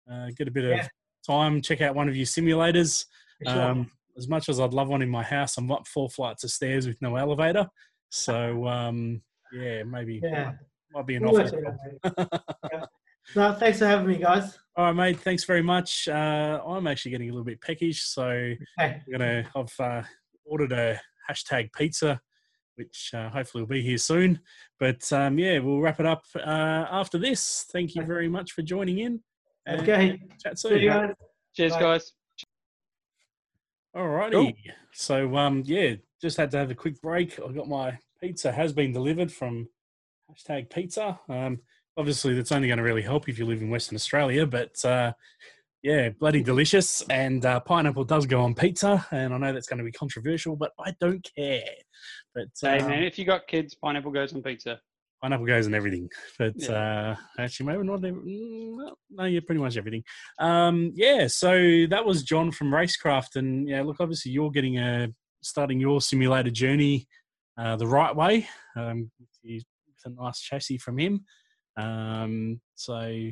uh, 0.09 0.29
get 0.37 0.47
a 0.47 0.51
bit 0.51 0.63
Yeah. 0.63 0.81
of 0.85 0.89
time, 1.25 1.61
check 1.61 1.81
out 1.81 1.95
one 1.95 2.07
of 2.07 2.15
your 2.15 2.25
simulators. 2.25 3.05
Sure. 3.45 3.61
Um, 3.61 3.91
as 4.15 4.27
much 4.29 4.47
as 4.47 4.59
I'd 4.59 4.73
love 4.73 4.87
one 4.89 5.01
in 5.01 5.09
my 5.09 5.23
house, 5.23 5.57
I'm 5.57 5.71
up 5.71 5.87
four 5.87 6.09
flights 6.09 6.43
of 6.43 6.51
stairs 6.51 6.87
with 6.87 7.01
no 7.01 7.15
elevator. 7.15 7.67
So 8.09 8.67
um, 8.67 9.21
yeah, 9.51 9.83
maybe 9.83 10.21
yeah. 10.23 10.45
might, 10.45 10.55
might 10.93 11.07
be 11.07 11.15
an 11.15 11.23
We'll 11.23 11.49
office. 13.29 13.35
work 13.35 13.39
it 13.39 13.39
out, 13.39 13.39
job. 13.39 13.39
mate. 13.39 13.39
Yeah. 13.39 13.49
No, 13.49 13.53
thanks 13.53 13.79
for 13.79 13.85
having 13.85 14.07
me, 14.07 14.17
guys. 14.17 14.59
All 14.75 14.85
right, 14.85 14.93
mate. 14.95 15.19
Thanks 15.19 15.43
very 15.43 15.61
much. 15.61 16.07
Uh, 16.07 16.59
I'm 16.65 16.87
actually 16.87 17.11
getting 17.11 17.29
a 17.29 17.31
little 17.33 17.45
bit 17.45 17.61
peckish, 17.61 18.03
so 18.03 18.29
Hey, 18.77 19.01
I'm 19.05 19.11
gonna. 19.11 19.43
I've 19.55 19.79
uh, 19.79 20.03
ordered 20.45 20.71
a 20.71 20.99
hashtag 21.29 21.71
pizza, 21.73 22.19
which 22.75 23.11
uh, 23.13 23.29
hopefully 23.29 23.63
will 23.63 23.69
be 23.69 23.81
here 23.81 23.97
soon. 23.97 24.39
But 24.79 25.11
um, 25.13 25.37
yeah, 25.37 25.59
we'll 25.59 25.79
wrap 25.79 25.99
it 25.99 26.05
up 26.05 26.23
uh, 26.35 26.39
after 26.91 27.17
this. 27.17 27.65
Thank 27.71 27.95
you 27.95 28.03
very 28.03 28.27
much 28.27 28.51
for 28.53 28.61
joining 28.63 28.99
in. 28.99 29.21
and 29.65 29.81
okay. 29.81 30.19
Chat 30.43 30.57
See 30.59 30.79
you 30.79 30.89
guys. 30.89 31.13
Cheers, 31.55 31.73
Bye. 31.73 31.79
guys. 31.79 32.13
All 33.95 34.07
righty. 34.09 34.55
So 34.91 35.37
um, 35.37 35.61
yeah, 35.65 35.93
just 36.21 36.37
had 36.37 36.49
to 36.51 36.57
have 36.57 36.71
a 36.71 36.75
quick 36.75 36.99
break. 37.01 37.39
I 37.39 37.51
got 37.51 37.67
my 37.69 37.97
pizza 38.21 38.51
has 38.51 38.73
been 38.73 38.91
delivered 38.91 39.31
from 39.31 39.67
hashtag 40.31 40.69
pizza. 40.71 41.19
Um, 41.29 41.59
obviously, 41.97 42.33
that's 42.33 42.51
only 42.51 42.67
going 42.67 42.77
to 42.77 42.83
really 42.83 43.01
help 43.01 43.29
if 43.29 43.37
you 43.37 43.45
live 43.45 43.61
in 43.61 43.69
Western 43.69 43.95
Australia, 43.95 44.45
but 44.45 44.83
uh, 44.85 45.13
yeah, 45.81 46.09
bloody 46.09 46.41
delicious. 46.41 47.01
And 47.09 47.45
uh, 47.45 47.59
pineapple 47.59 48.05
does 48.05 48.25
go 48.25 48.41
on 48.41 48.55
pizza, 48.55 49.05
and 49.11 49.33
I 49.33 49.37
know 49.37 49.53
that's 49.53 49.67
going 49.67 49.79
to 49.79 49.83
be 49.83 49.91
controversial, 49.91 50.55
but 50.55 50.71
I 50.79 50.93
don't 50.99 51.27
care. 51.35 51.61
But 52.33 52.47
Hey 52.61 52.79
uh, 52.79 52.87
man, 52.87 53.03
if 53.03 53.19
you 53.19 53.25
got 53.25 53.47
kids, 53.47 53.75
pineapple 53.75 54.11
goes 54.11 54.33
on 54.33 54.41
pizza. 54.41 54.79
pineapple 55.21 55.45
goes 55.45 55.67
on 55.67 55.73
everything. 55.73 56.09
But 56.39 56.55
Yeah. 56.55 56.71
uh, 56.71 57.15
actually, 57.41 57.67
maybe 57.67 57.83
not. 57.83 58.03
Every, 58.03 58.21
mm, 58.21 58.91
no, 59.11 59.23
yeah, 59.25 59.39
pretty 59.45 59.61
much 59.61 59.77
everything. 59.77 60.03
Um, 60.39 60.91
yeah, 60.95 61.27
so 61.27 61.85
that 61.89 62.05
was 62.05 62.23
John 62.23 62.51
from 62.51 62.71
Racecraft, 62.71 63.35
and 63.35 63.67
yeah, 63.67 63.83
look, 63.83 63.97
obviously 63.99 64.31
you're 64.31 64.51
getting 64.51 64.79
a 64.79 65.09
starting 65.41 65.79
your 65.79 65.99
simulator 66.01 66.49
journey 66.49 67.05
uh, 67.57 67.75
the 67.75 67.85
right 67.87 68.15
way 68.15 68.47
um, 68.77 69.11
with 69.43 69.63
a 70.05 70.09
nice 70.09 70.39
chassis 70.39 70.77
from 70.77 70.97
him. 70.97 71.25
Um, 71.77 72.61
so 72.75 73.29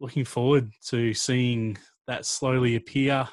looking 0.00 0.24
forward 0.24 0.70
to 0.86 1.14
seeing 1.14 1.78
that 2.06 2.26
slowly 2.26 2.76
appear. 2.76 3.28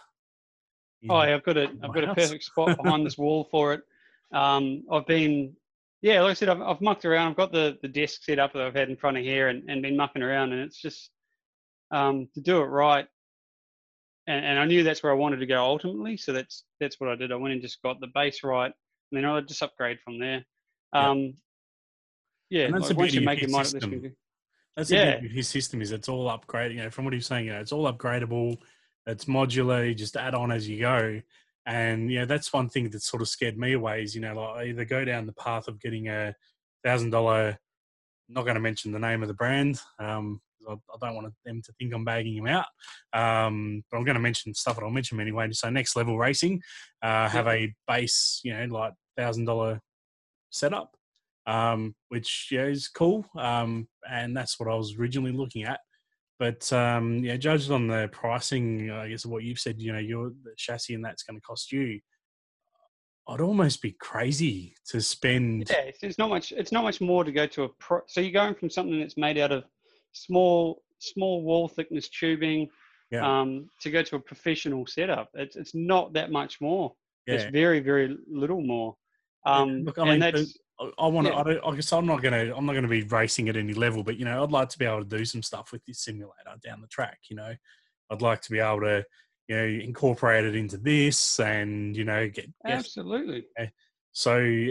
Oh, 1.09 1.21
yeah, 1.21 1.35
I've 1.35 1.43
got 1.43 1.57
a 1.57 1.69
I've 1.83 1.93
got 1.93 2.03
a 2.03 2.15
perfect 2.15 2.43
spot 2.43 2.77
behind 2.81 3.05
this 3.05 3.17
wall 3.17 3.47
for 3.51 3.73
it. 3.73 3.81
Um, 4.33 4.83
I've 4.91 5.05
been, 5.05 5.55
yeah, 6.01 6.21
like 6.21 6.31
I 6.31 6.33
said, 6.33 6.49
I've, 6.49 6.61
I've 6.61 6.81
mucked 6.81 7.05
around. 7.05 7.29
I've 7.29 7.37
got 7.37 7.51
the 7.51 7.77
the 7.81 7.87
desk 7.87 8.23
set 8.23 8.39
up 8.39 8.53
that 8.53 8.63
I've 8.63 8.75
had 8.75 8.89
in 8.89 8.97
front 8.97 9.17
of 9.17 9.23
here 9.23 9.49
and, 9.49 9.69
and 9.69 9.81
been 9.81 9.95
mucking 9.95 10.23
around, 10.23 10.51
and 10.51 10.61
it's 10.61 10.81
just 10.81 11.11
um, 11.91 12.27
to 12.33 12.41
do 12.41 12.61
it 12.61 12.65
right. 12.65 13.05
And, 14.27 14.43
and 14.43 14.59
I 14.59 14.65
knew 14.65 14.83
that's 14.83 15.03
where 15.03 15.11
I 15.11 15.15
wanted 15.15 15.37
to 15.37 15.45
go 15.45 15.63
ultimately, 15.63 16.17
so 16.17 16.33
that's 16.33 16.63
that's 16.79 16.99
what 16.99 17.11
I 17.11 17.15
did. 17.15 17.31
I 17.31 17.35
went 17.35 17.53
and 17.53 17.61
just 17.61 17.83
got 17.83 17.99
the 17.99 18.07
base 18.07 18.43
right, 18.43 18.71
and 19.11 19.17
then 19.17 19.25
I 19.25 19.39
just 19.41 19.61
upgrade 19.61 19.99
from 20.03 20.19
there. 20.19 20.43
Yeah. 20.93 21.09
Um, 21.09 21.33
yeah, 22.49 22.65
And 22.65 22.75
that's 22.75 22.89
like 22.89 22.97
once 22.97 23.13
you 23.13 23.21
make 23.21 23.41
your 23.41 23.51
mind 23.51 23.67
up, 23.67 23.73
this 23.73 23.83
can. 23.83 24.15
That's 24.75 24.91
Yeah. 24.91 25.19
his 25.19 25.47
system 25.47 25.81
is 25.81 25.91
it's 25.91 26.09
all 26.09 26.27
upgraded. 26.29 26.73
You 26.75 26.83
know, 26.83 26.89
from 26.89 27.05
what 27.05 27.13
he's 27.13 27.27
saying, 27.27 27.45
you 27.45 27.53
know, 27.53 27.59
it's 27.61 27.71
all 27.71 27.91
upgradable. 27.91 28.57
It's 29.07 29.25
modular. 29.25 29.87
You 29.87 29.95
just 29.95 30.17
add 30.17 30.35
on 30.35 30.51
as 30.51 30.67
you 30.67 30.79
go. 30.79 31.21
And 31.65 32.11
you 32.11 32.19
know, 32.19 32.25
that's 32.25 32.51
one 32.53 32.69
thing 32.69 32.89
that 32.89 33.01
sort 33.01 33.21
of 33.21 33.29
scared 33.29 33.57
me 33.57 33.73
away. 33.73 34.03
Is 34.03 34.15
you 34.15 34.21
know, 34.21 34.35
like 34.35 34.55
I 34.57 34.63
either 34.69 34.85
go 34.85 35.05
down 35.05 35.25
the 35.25 35.33
path 35.33 35.67
of 35.67 35.79
getting 35.79 36.07
a 36.09 36.35
thousand 36.83 37.09
dollar. 37.11 37.57
Not 38.27 38.43
going 38.43 38.55
to 38.55 38.61
mention 38.61 38.91
the 38.91 38.99
name 38.99 39.21
of 39.21 39.27
the 39.27 39.35
brand. 39.35 39.79
Um, 39.99 40.41
I, 40.67 40.73
I 40.73 40.97
don't 40.99 41.15
want 41.15 41.31
them 41.45 41.61
to 41.61 41.73
think 41.73 41.93
I'm 41.93 42.03
bagging 42.03 42.35
him 42.35 42.47
out. 42.47 42.65
Um, 43.13 43.83
but 43.89 43.97
I'm 43.97 44.03
going 44.03 44.15
to 44.15 44.21
mention 44.21 44.53
stuff 44.55 44.75
that 44.75 44.83
I'll 44.83 44.89
mention 44.89 45.19
anyway. 45.19 45.47
So 45.51 45.69
next 45.69 45.95
level 45.95 46.17
racing, 46.17 46.61
uh, 47.03 47.29
have 47.29 47.47
a 47.47 47.71
base, 47.87 48.41
you 48.43 48.51
know, 48.53 48.65
like 48.65 48.93
thousand 49.15 49.45
dollar 49.45 49.79
setup 50.49 50.94
um, 51.47 51.95
which 52.09 52.49
yeah, 52.51 52.65
is 52.65 52.87
cool. 52.87 53.25
Um, 53.37 53.87
and 54.09 54.35
that's 54.35 54.59
what 54.59 54.69
I 54.69 54.75
was 54.75 54.95
originally 54.97 55.31
looking 55.31 55.63
at. 55.63 55.79
But 56.37 56.71
um, 56.73 57.23
yeah, 57.23 57.37
judged 57.37 57.71
on 57.71 57.87
the 57.87 58.09
pricing, 58.11 58.91
I 58.91 59.07
guess 59.09 59.25
what 59.25 59.43
you've 59.43 59.59
said, 59.59 59.81
you 59.81 59.93
know, 59.93 59.99
your 59.99 60.31
the 60.43 60.53
chassis 60.57 60.93
and 60.93 61.03
that's 61.05 61.23
going 61.23 61.37
to 61.37 61.41
cost 61.41 61.71
you. 61.71 61.99
I'd 63.27 63.41
almost 63.41 63.81
be 63.81 63.95
crazy 63.99 64.75
to 64.89 65.01
spend. 65.01 65.69
Yeah, 65.69 65.77
it's, 65.77 66.03
it's 66.03 66.17
not 66.17 66.29
much. 66.29 66.51
It's 66.51 66.71
not 66.71 66.83
much 66.83 67.01
more 67.01 67.23
to 67.23 67.31
go 67.31 67.47
to 67.47 67.63
a 67.63 67.69
pro. 67.79 68.01
So 68.07 68.21
you're 68.21 68.31
going 68.31 68.53
from 68.55 68.69
something 68.69 68.99
that's 68.99 69.17
made 69.17 69.37
out 69.37 69.51
of 69.51 69.63
small, 70.11 70.83
small 70.99 71.41
wall 71.41 71.67
thickness 71.67 72.09
tubing, 72.09 72.67
Yeah. 73.11 73.25
um, 73.41 73.67
to 73.81 73.89
go 73.89 74.03
to 74.03 74.17
a 74.17 74.19
professional 74.19 74.85
setup. 74.85 75.29
It's 75.33 75.55
it's 75.55 75.73
not 75.73 76.13
that 76.13 76.31
much 76.31 76.61
more. 76.61 76.93
Yeah, 77.25 77.35
It's 77.35 77.51
very 77.51 77.79
very 77.79 78.15
little 78.29 78.61
more. 78.61 78.95
Um, 79.47 79.83
look, 79.85 79.97
I 79.97 80.03
mean, 80.03 80.13
and 80.15 80.21
the- 80.23 80.31
that's 80.39 80.57
I- 80.79 80.91
I 80.99 81.07
want 81.07 81.27
to. 81.27 81.33
yeah. 81.33 81.59
I, 81.63 81.69
I 81.71 81.75
guess 81.75 81.91
I'm 81.93 82.05
not 82.05 82.21
gonna. 82.21 82.53
I'm 82.55 82.65
not 82.65 82.73
gonna 82.73 82.87
be 82.87 83.03
racing 83.03 83.47
at 83.49 83.55
any 83.57 83.73
level, 83.73 84.03
but 84.03 84.17
you 84.17 84.25
know, 84.25 84.43
I'd 84.43 84.51
like 84.51 84.69
to 84.69 84.77
be 84.77 84.85
able 84.85 85.03
to 85.05 85.17
do 85.17 85.23
some 85.25 85.41
stuff 85.43 85.71
with 85.71 85.83
this 85.85 85.99
simulator 85.99 86.33
down 86.63 86.81
the 86.81 86.87
track. 86.87 87.19
You 87.29 87.37
know, 87.37 87.53
I'd 88.09 88.21
like 88.21 88.41
to 88.41 88.51
be 88.51 88.59
able 88.59 88.81
to, 88.81 89.05
you 89.47 89.55
know, 89.55 89.63
incorporate 89.63 90.45
it 90.45 90.55
into 90.55 90.77
this, 90.77 91.39
and 91.39 91.95
you 91.95 92.03
know, 92.03 92.27
get, 92.29 92.49
absolutely. 92.65 93.45
So 94.11 94.67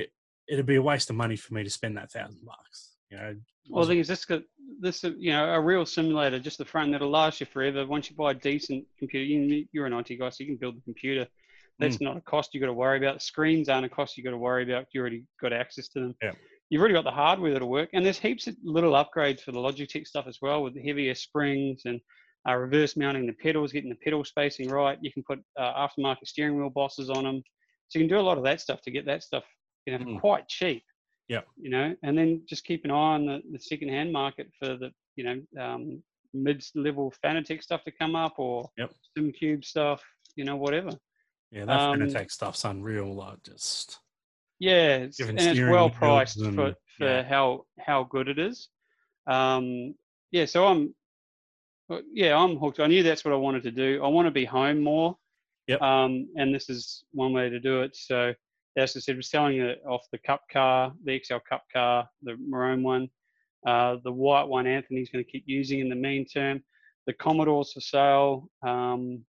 it'd 0.48 0.66
be 0.66 0.76
a 0.76 0.82
waste 0.82 1.08
of 1.10 1.16
money 1.16 1.36
for 1.36 1.54
me 1.54 1.64
to 1.64 1.70
spend 1.70 1.96
that 1.96 2.10
thousand 2.10 2.44
bucks. 2.44 2.96
You 3.10 3.16
know. 3.16 3.36
Well, 3.70 3.84
the 3.84 3.92
thing 3.92 3.98
is, 4.00 4.08
this 4.08 4.26
this 4.80 5.02
you 5.04 5.32
know 5.32 5.54
a 5.54 5.60
real 5.60 5.86
simulator, 5.86 6.38
just 6.38 6.58
the 6.58 6.64
front 6.66 6.92
that'll 6.92 7.08
last 7.10 7.40
you 7.40 7.46
forever. 7.46 7.86
Once 7.86 8.10
you 8.10 8.16
buy 8.16 8.32
a 8.32 8.34
decent 8.34 8.84
computer, 8.98 9.24
you, 9.24 9.66
you're 9.72 9.86
an 9.86 9.94
IT 9.94 10.18
guy, 10.18 10.28
so 10.28 10.36
you 10.44 10.46
can 10.46 10.56
build 10.56 10.76
the 10.76 10.82
computer. 10.82 11.26
That's 11.78 11.96
Hmm. 11.96 12.04
not 12.04 12.16
a 12.16 12.20
cost 12.20 12.50
you've 12.54 12.60
got 12.60 12.68
to 12.68 12.72
worry 12.72 12.98
about. 12.98 13.22
Screens 13.22 13.68
aren't 13.68 13.86
a 13.86 13.88
cost 13.88 14.16
you've 14.16 14.24
got 14.24 14.30
to 14.30 14.38
worry 14.38 14.62
about. 14.62 14.86
You 14.92 15.00
already 15.00 15.24
got 15.40 15.52
access 15.52 15.88
to 15.88 16.00
them. 16.00 16.14
Yeah. 16.22 16.32
You've 16.70 16.80
already 16.80 16.94
got 16.94 17.04
the 17.04 17.10
hardware 17.10 17.52
that'll 17.52 17.68
work, 17.68 17.90
and 17.92 18.04
there's 18.04 18.18
heaps 18.18 18.46
of 18.46 18.56
little 18.62 18.92
upgrades 18.92 19.40
for 19.40 19.52
the 19.52 19.58
Logitech 19.58 20.06
stuff 20.06 20.26
as 20.26 20.38
well, 20.40 20.62
with 20.62 20.74
the 20.74 20.82
heavier 20.82 21.14
springs 21.14 21.82
and 21.84 22.00
uh, 22.48 22.54
reverse 22.54 22.96
mounting 22.96 23.26
the 23.26 23.32
pedals, 23.34 23.72
getting 23.72 23.90
the 23.90 23.96
pedal 23.96 24.24
spacing 24.24 24.68
right. 24.68 24.98
You 25.02 25.12
can 25.12 25.22
put 25.24 25.40
uh, 25.58 25.86
aftermarket 25.88 26.26
steering 26.26 26.56
wheel 26.56 26.70
bosses 26.70 27.10
on 27.10 27.24
them, 27.24 27.42
so 27.88 27.98
you 27.98 28.06
can 28.06 28.16
do 28.16 28.20
a 28.20 28.22
lot 28.26 28.38
of 28.38 28.44
that 28.44 28.60
stuff 28.60 28.80
to 28.82 28.90
get 28.90 29.04
that 29.06 29.22
stuff, 29.22 29.44
you 29.86 29.96
know, 29.96 30.04
Mm. 30.04 30.20
quite 30.20 30.48
cheap 30.48 30.84
Yeah. 31.28 31.42
you 31.56 31.70
know, 31.70 31.94
and 32.02 32.16
then 32.18 32.42
just 32.46 32.64
keep 32.64 32.84
an 32.84 32.90
eye 32.90 33.14
on 33.14 33.26
the, 33.26 33.42
the 33.50 33.58
second-hand 33.58 34.12
market 34.12 34.50
for 34.58 34.76
the, 34.76 34.92
you 35.16 35.24
know, 35.24 35.42
um, 35.62 36.02
mid-level 36.34 37.12
Fanatec 37.24 37.62
stuff 37.62 37.82
to 37.84 37.90
come 37.92 38.14
up 38.16 38.38
or 38.38 38.70
Yep. 38.76 38.90
Simucube 39.16 39.64
stuff, 39.64 40.02
you 40.36 40.44
know, 40.44 40.56
whatever. 40.56 40.90
Yeah, 41.54 41.66
that 41.66 41.80
Um, 41.80 42.00
Fanatec 42.00 42.30
stuff's 42.32 42.64
unreal. 42.64 43.14
Like 43.14 43.42
just 43.44 44.00
Yeah, 44.58 44.96
it's, 44.96 45.20
and 45.20 45.38
it's 45.38 45.60
well 45.60 45.88
priced 45.88 46.38
for, 46.40 46.46
and- 46.46 46.56
for 46.56 46.74
yeah. 47.06 47.22
how 47.22 47.66
how 47.78 48.04
good 48.04 48.28
it 48.28 48.38
is. 48.38 48.68
Um, 49.26 49.94
yeah, 50.32 50.46
so 50.46 50.66
I'm, 50.66 50.94
yeah, 52.12 52.36
I'm 52.36 52.56
hooked. 52.56 52.80
I 52.80 52.88
knew 52.88 53.02
that's 53.02 53.24
what 53.24 53.32
I 53.32 53.36
wanted 53.36 53.62
to 53.64 53.70
do. 53.70 54.02
I 54.02 54.08
want 54.08 54.26
to 54.26 54.32
be 54.32 54.44
home 54.44 54.82
more. 54.82 55.16
Yep. 55.68 55.80
Um, 55.80 56.28
and 56.36 56.54
this 56.54 56.68
is 56.68 57.04
one 57.12 57.32
way 57.32 57.48
to 57.48 57.60
do 57.60 57.82
it. 57.82 57.94
So, 57.96 58.34
as 58.76 58.96
I 58.96 59.00
said, 59.00 59.16
we're 59.16 59.22
selling 59.22 59.60
it 59.60 59.80
off 59.86 60.02
the 60.12 60.18
Cup 60.18 60.42
car, 60.52 60.92
the 61.04 61.12
Excel 61.14 61.40
Cup 61.48 61.64
car, 61.72 62.08
the 62.22 62.36
maroon 62.36 62.82
one. 62.82 63.08
Uh, 63.66 63.96
the 64.04 64.12
white 64.12 64.44
one, 64.48 64.66
Anthony's 64.66 65.08
going 65.08 65.24
to 65.24 65.30
keep 65.30 65.44
using 65.46 65.78
in 65.80 65.88
the 65.88 65.94
meantime. 65.94 66.62
The 67.06 67.14
Commodore's 67.14 67.72
for 67.72 67.80
sale. 67.80 68.48
Um, 68.66 69.24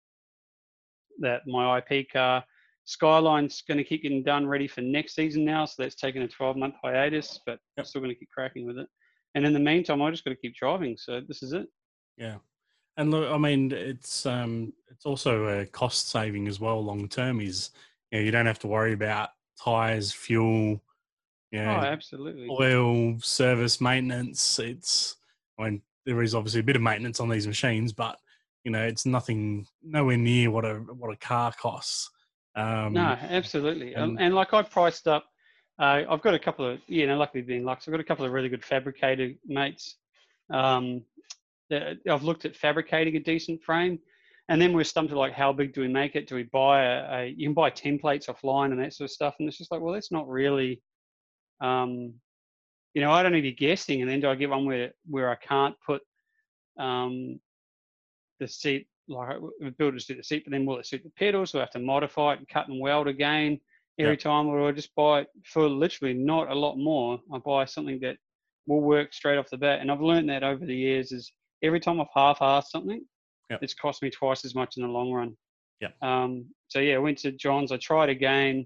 that 1.20 1.41
my 1.47 1.78
IP 1.80 2.09
car. 2.11 2.43
Skyline's 2.86 3.63
going 3.68 3.80
to 3.80 3.84
keep 3.84 4.03
getting 4.03 4.24
done 4.24 4.45
ready 4.45 4.68
for 4.68 4.82
next 4.82 5.16
season 5.16 5.43
now, 5.43 5.66
so 5.66 5.82
that's 5.82 5.95
taken 5.95 6.22
a 6.22 6.28
12 6.28 6.55
month 6.55 6.76
hiatus, 6.84 7.39
but 7.45 7.57
I'm 7.78 7.86
still 7.86 8.01
going 8.01 8.13
to 8.13 8.20
keep 8.20 8.30
cracking 8.30 8.68
with 8.68 8.78
it. 8.78 8.88
And 9.34 9.45
in 9.45 9.53
the 9.53 9.59
meantime, 9.59 10.01
I 10.01 10.11
just 10.11 10.24
got 10.24 10.32
to 10.32 10.38
keep 10.38 10.55
driving. 10.55 10.95
So 10.97 11.20
this 11.28 11.41
is 11.41 11.51
it. 11.51 11.68
Yeah, 12.18 12.36
and 12.97 13.11
look, 13.11 13.30
I 13.30 13.38
mean, 13.38 13.72
it's 13.72 14.26
um, 14.26 14.72
it's 14.89 15.05
also 15.05 15.45
a 15.47 15.66
cost 15.66 16.09
saving 16.09 16.47
as 16.47 16.59
well. 16.59 16.84
Long 16.84 17.07
term 17.07 17.41
is 17.41 17.72
you, 18.11 18.20
know, 18.20 18.26
you 18.26 18.32
don't 18.32 18.45
have 18.45 18.59
to 18.59 18.68
worry 18.68 18.93
about 18.93 19.30
tires, 19.61 20.11
fuel, 20.11 20.82
you 21.51 21.59
Oh, 21.59 21.63
absolutely. 21.63 22.47
oil, 22.49 23.20
service, 23.20 23.82
maintenance. 23.82 24.59
It's 24.59 25.18
I 25.59 25.63
mean, 25.63 25.82
there 26.05 26.22
is 26.22 26.36
obviously 26.36 26.61
a 26.61 26.63
bit 26.63 26.76
of 26.76 26.82
maintenance 26.82 27.20
on 27.20 27.30
these 27.30 27.47
machines, 27.47 27.91
but 27.91 28.18
you 28.66 28.72
know, 28.72 28.84
it's 28.84 29.05
nothing, 29.05 29.66
nowhere 29.84 30.18
near 30.18 30.51
what 30.51 30.66
a 30.66 30.74
what 30.74 31.13
a 31.13 31.18
car 31.18 31.53
costs. 31.53 32.09
Um, 32.55 32.93
No, 32.93 33.18
absolutely. 33.22 33.95
Um, 33.95 34.11
and- 34.11 34.20
and 34.20 34.36
like 34.36 34.53
I 34.53 34.63
priced 34.63 35.07
up, 35.07 35.26
uh, 35.80 36.03
I've 36.09 36.22
got 36.22 36.34
a 36.34 36.39
couple 36.39 36.66
of, 36.66 36.80
you 36.88 37.05
know, 37.05 37.18
luckily 37.18 37.43
being 37.43 37.63
Lux, 37.63 37.88
I've 37.88 37.91
got 37.91 37.99
a 38.01 38.03
couple 38.05 38.26
of 38.26 38.32
really 38.32 38.49
good 38.49 38.66
fabricator 38.66 39.32
mates. 39.45 39.97
Um, 40.51 41.03
that 41.70 41.97
I've 42.09 42.24
looked 42.24 42.45
at 42.45 42.55
fabricating 42.55 43.16
a 43.16 43.20
decent 43.20 43.61
frame. 43.63 43.99
And 44.49 44.61
then 44.61 44.74
we're 44.74 44.84
stumped 44.84 45.09
to 45.11 45.18
like, 45.18 45.34
how 45.34 45.51
big 45.51 45.74
do 45.74 45.82
we 45.82 45.88
make 45.88 46.16
it? 46.16 46.28
Do 46.28 46.36
we 46.36 46.43
buy 46.43 46.84
a, 46.84 47.18
a 47.18 47.26
you 47.36 47.47
can 47.47 47.55
buy 47.55 47.72
templates 47.72 48.28
offline 48.30 48.72
and 48.72 48.80
that 48.80 48.93
sort 48.93 49.09
of 49.09 49.11
stuff. 49.11 49.36
And 49.39 49.47
it's 49.47 49.57
just 49.57 49.72
like, 49.72 49.82
well, 49.82 49.93
that's 49.93 50.11
not 50.11 50.28
really, 50.30 50.82
um, 51.61 52.13
you 52.93 53.01
know, 53.01 53.11
I 53.11 53.24
don't 53.24 53.32
need 53.32 53.41
to 53.41 53.49
be 53.49 53.53
guessing. 53.53 54.01
And 54.01 54.09
then 54.09 54.20
do 54.22 54.30
I 54.30 54.36
get 54.36 54.51
one 54.51 54.66
where, 54.66 54.91
where 55.09 55.32
I 55.32 55.36
can't 55.36 55.76
put 55.84 56.03
um, 56.80 57.39
the 58.39 58.47
seat 58.47 58.88
like 59.07 59.38
we 59.61 59.69
build 59.71 59.93
it 59.93 59.99
to 59.99 60.03
suit 60.05 60.17
the 60.17 60.23
seat, 60.23 60.43
but 60.45 60.51
then 60.51 60.65
will 60.65 60.79
it 60.79 60.86
suit 60.86 61.03
the 61.03 61.11
pedals? 61.11 61.51
So 61.51 61.59
I 61.59 61.61
have 61.61 61.69
to 61.71 61.79
modify 61.79 62.33
it 62.33 62.39
and 62.39 62.47
cut 62.47 62.67
and 62.67 62.79
weld 62.79 63.07
again 63.07 63.59
every 63.99 64.13
Yep. 64.13 64.19
time, 64.19 64.47
or 64.47 64.67
I 64.67 64.71
just 64.71 64.93
buy 64.95 65.21
it 65.21 65.27
for 65.45 65.69
literally 65.69 66.13
not 66.13 66.49
a 66.51 66.55
lot 66.55 66.75
more. 66.77 67.21
I 67.31 67.38
buy 67.38 67.65
something 67.65 67.99
that 68.01 68.17
will 68.67 68.81
work 68.81 69.13
straight 69.13 69.38
off 69.38 69.49
the 69.49 69.57
bat, 69.57 69.79
and 69.81 69.91
I've 69.91 70.01
learned 70.01 70.29
that 70.29 70.43
over 70.43 70.65
the 70.65 70.75
years. 70.75 71.11
Is 71.11 71.31
every 71.61 71.79
time 71.79 72.01
I've 72.01 72.07
half-assed 72.15 72.65
something, 72.65 73.05
Yep. 73.51 73.61
it's 73.63 73.73
cost 73.75 74.01
me 74.01 74.09
twice 74.09 74.43
as 74.43 74.55
much 74.55 74.75
in 74.77 74.83
the 74.83 74.89
long 74.89 75.11
run. 75.11 75.38
Yep. 75.81 76.01
Um, 76.01 76.45
so 76.67 76.79
yeah, 76.79 76.95
I 76.95 76.99
went 76.99 77.19
to 77.19 77.31
John's. 77.31 77.71
I 77.71 77.77
tried 77.77 78.09
again, 78.09 78.65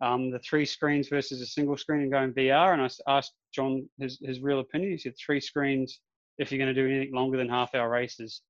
um, 0.00 0.30
the 0.30 0.38
three 0.38 0.64
screens 0.64 1.08
versus 1.08 1.40
a 1.42 1.46
single 1.46 1.76
screen 1.76 2.00
and 2.02 2.10
going 2.10 2.32
VR, 2.32 2.72
and 2.72 2.80
I 2.82 2.88
asked 3.18 3.34
John 3.52 3.88
his 3.98 4.18
his 4.22 4.40
real 4.40 4.60
opinion. 4.60 4.92
He 4.92 4.98
said 4.98 5.14
three 5.18 5.40
screens 5.40 6.00
if 6.38 6.50
you're 6.50 6.58
going 6.58 6.74
to 6.74 6.80
do 6.80 6.88
anything 6.88 7.14
longer 7.14 7.36
than 7.36 7.48
half-hour 7.48 7.88
races. 7.90 8.42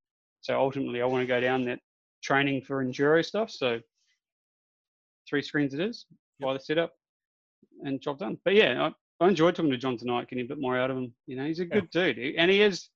So 0.47 0.57
ultimately, 0.61 1.03
I 1.03 1.07
want 1.07 1.23
to 1.23 1.27
go 1.27 1.41
down 1.41 1.65
that 1.65 1.81
training 2.23 2.63
for 2.63 2.85
enduro 2.85 3.25
stuff. 3.25 3.51
So 3.51 3.81
three 5.29 5.43
screens 5.43 5.75
it 5.75 5.81
is. 5.81 6.07
Yep. 6.39 6.47
Buy 6.47 6.53
the 6.53 6.61
setup 6.61 6.93
and 7.83 8.01
job 8.01 8.21
done. 8.21 8.39
But 8.45 8.55
yeah, 8.55 8.91
I, 9.21 9.25
I 9.25 9.29
enjoyed 9.29 9.57
talking 9.57 9.73
to 9.73 9.77
John 9.77 9.97
tonight, 9.97 10.29
getting 10.31 10.45
a 10.45 10.49
bit 10.49 10.61
more 10.61 10.79
out 10.79 10.93
of 10.93 10.99
him. 10.99 11.13
You 11.27 11.35
know, 11.35 11.47
he's 11.47 11.59
a 11.59 11.65
Yeah. 11.65 11.81
good 11.81 11.91
dude, 11.91 12.37
and 12.37 12.49
he 12.49 12.63
is. 12.63 12.89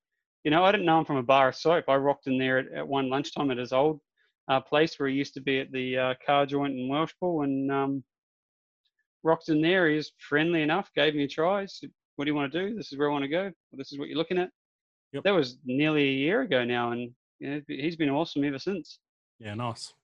You 0.45 0.53
know, 0.53 0.65
I 0.65 0.71
didn't 0.71 0.87
know 0.87 1.01
him 1.01 1.05
from 1.05 1.17
a 1.17 1.25
bar 1.25 1.49
of 1.49 1.57
soap. 1.57 1.87
I 1.89 1.97
rocked 1.97 2.29
in 2.29 2.39
there 2.39 2.59
at, 2.59 2.73
at 2.73 2.87
one 2.87 3.11
lunchtime 3.11 3.51
at 3.51 3.59
his 3.59 3.73
old 3.73 4.01
uh, 4.49 4.61
place 4.61 4.97
where 4.97 5.09
he 5.09 5.17
used 5.17 5.35
to 5.35 5.41
be 5.41 5.59
at 5.59 5.73
the 5.73 5.99
uh, 5.99 6.15
car 6.25 6.47
joint 6.47 6.79
in 6.79 6.89
Welshpool, 6.89 7.43
and 7.43 7.73
um, 7.73 8.05
rocked 9.25 9.49
in 9.49 9.61
there. 9.61 9.89
He 9.89 9.97
was 9.97 10.13
friendly 10.21 10.63
enough, 10.63 10.89
gave 10.95 11.17
me 11.17 11.25
a 11.25 11.29
try. 11.29 11.67
Said, 11.67 11.91
"What 12.15 12.27
do 12.27 12.31
you 12.31 12.37
want 12.37 12.53
to 12.53 12.69
do? 12.69 12.77
This 12.77 12.93
is 12.93 12.99
where 12.99 13.11
I 13.11 13.13
want 13.13 13.25
to 13.25 13.29
go. 13.29 13.51
This 13.73 13.91
is 13.91 13.99
what 13.99 14.07
you're 14.09 14.19
looking 14.19 14.39
at." 14.39 14.51
Yep. 15.13 15.25
That 15.25 15.35
was 15.35 15.59
nearly 15.65 16.05
a 16.05 16.13
year 16.13 16.43
ago 16.43 16.65
now, 16.65 16.93
and 16.93 17.11
know, 17.49 17.61
he's 17.67 17.97
been 17.97 18.11
awesome 18.11 18.45
ever 18.45 18.59
since. 18.59 18.99
Yeah, 19.39 19.55
nice. 19.55 19.95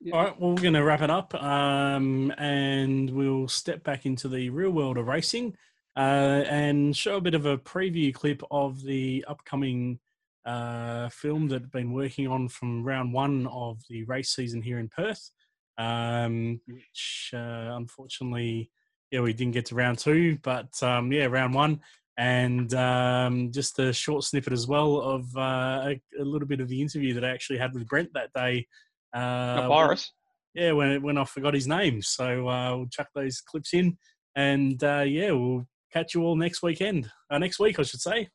Yeah. 0.00 0.14
All 0.14 0.24
right, 0.24 0.40
well, 0.40 0.50
we're 0.50 0.62
going 0.62 0.74
to 0.74 0.82
wrap 0.82 1.02
it 1.02 1.10
up 1.10 1.34
um, 1.34 2.32
and 2.38 3.10
we'll 3.10 3.48
step 3.48 3.84
back 3.84 4.06
into 4.06 4.28
the 4.28 4.48
real 4.48 4.70
world 4.70 4.96
of 4.96 5.06
racing 5.06 5.54
uh, 5.96 6.44
and 6.48 6.96
show 6.96 7.16
a 7.16 7.20
bit 7.20 7.34
of 7.34 7.44
a 7.46 7.58
preview 7.58 8.12
clip 8.14 8.42
of 8.50 8.82
the 8.82 9.24
upcoming 9.28 9.98
uh, 10.46 11.08
film 11.10 11.48
that 11.48 11.62
I've 11.62 11.70
been 11.70 11.92
working 11.92 12.26
on 12.26 12.48
from 12.48 12.82
round 12.82 13.12
one 13.12 13.46
of 13.48 13.82
the 13.88 14.04
race 14.04 14.30
season 14.30 14.62
here 14.62 14.78
in 14.78 14.88
Perth, 14.88 15.30
um, 15.76 16.60
which 16.66 17.32
uh, 17.34 17.74
unfortunately, 17.74 18.70
yeah, 19.10 19.20
we 19.20 19.32
didn't 19.32 19.52
get 19.52 19.66
to 19.66 19.74
round 19.74 19.98
two, 19.98 20.38
but 20.42 20.82
um, 20.82 21.12
yeah, 21.12 21.26
round 21.26 21.52
one. 21.52 21.80
And 22.20 22.74
um, 22.74 23.50
just 23.50 23.78
a 23.78 23.94
short 23.94 24.24
snippet 24.24 24.52
as 24.52 24.66
well 24.66 25.00
of 25.00 25.24
uh, 25.34 25.40
a, 25.86 26.00
a 26.20 26.22
little 26.22 26.46
bit 26.46 26.60
of 26.60 26.68
the 26.68 26.82
interview 26.82 27.14
that 27.14 27.24
I 27.24 27.30
actually 27.30 27.58
had 27.58 27.72
with 27.72 27.88
Brent 27.88 28.10
that 28.12 28.28
day 28.34 28.66
uh, 29.14 29.66
Boris. 29.66 30.12
yeah, 30.54 30.72
when 30.72 31.02
when 31.02 31.16
I 31.16 31.24
forgot 31.24 31.54
his 31.54 31.66
name. 31.66 32.02
So 32.02 32.46
uh, 32.46 32.76
we'll 32.76 32.88
chuck 32.88 33.08
those 33.14 33.40
clips 33.40 33.72
in, 33.72 33.96
and 34.36 34.84
uh, 34.84 35.04
yeah, 35.06 35.30
we'll 35.30 35.66
catch 35.94 36.14
you 36.14 36.22
all 36.22 36.36
next 36.36 36.62
weekend. 36.62 37.10
Uh, 37.30 37.38
next 37.38 37.58
week, 37.58 37.78
I 37.78 37.84
should 37.84 38.00
say. 38.00 38.28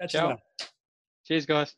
Catch 0.00 0.14
you 0.14 0.20
later. 0.22 0.38
Cheers, 1.26 1.44
guys. 1.44 1.74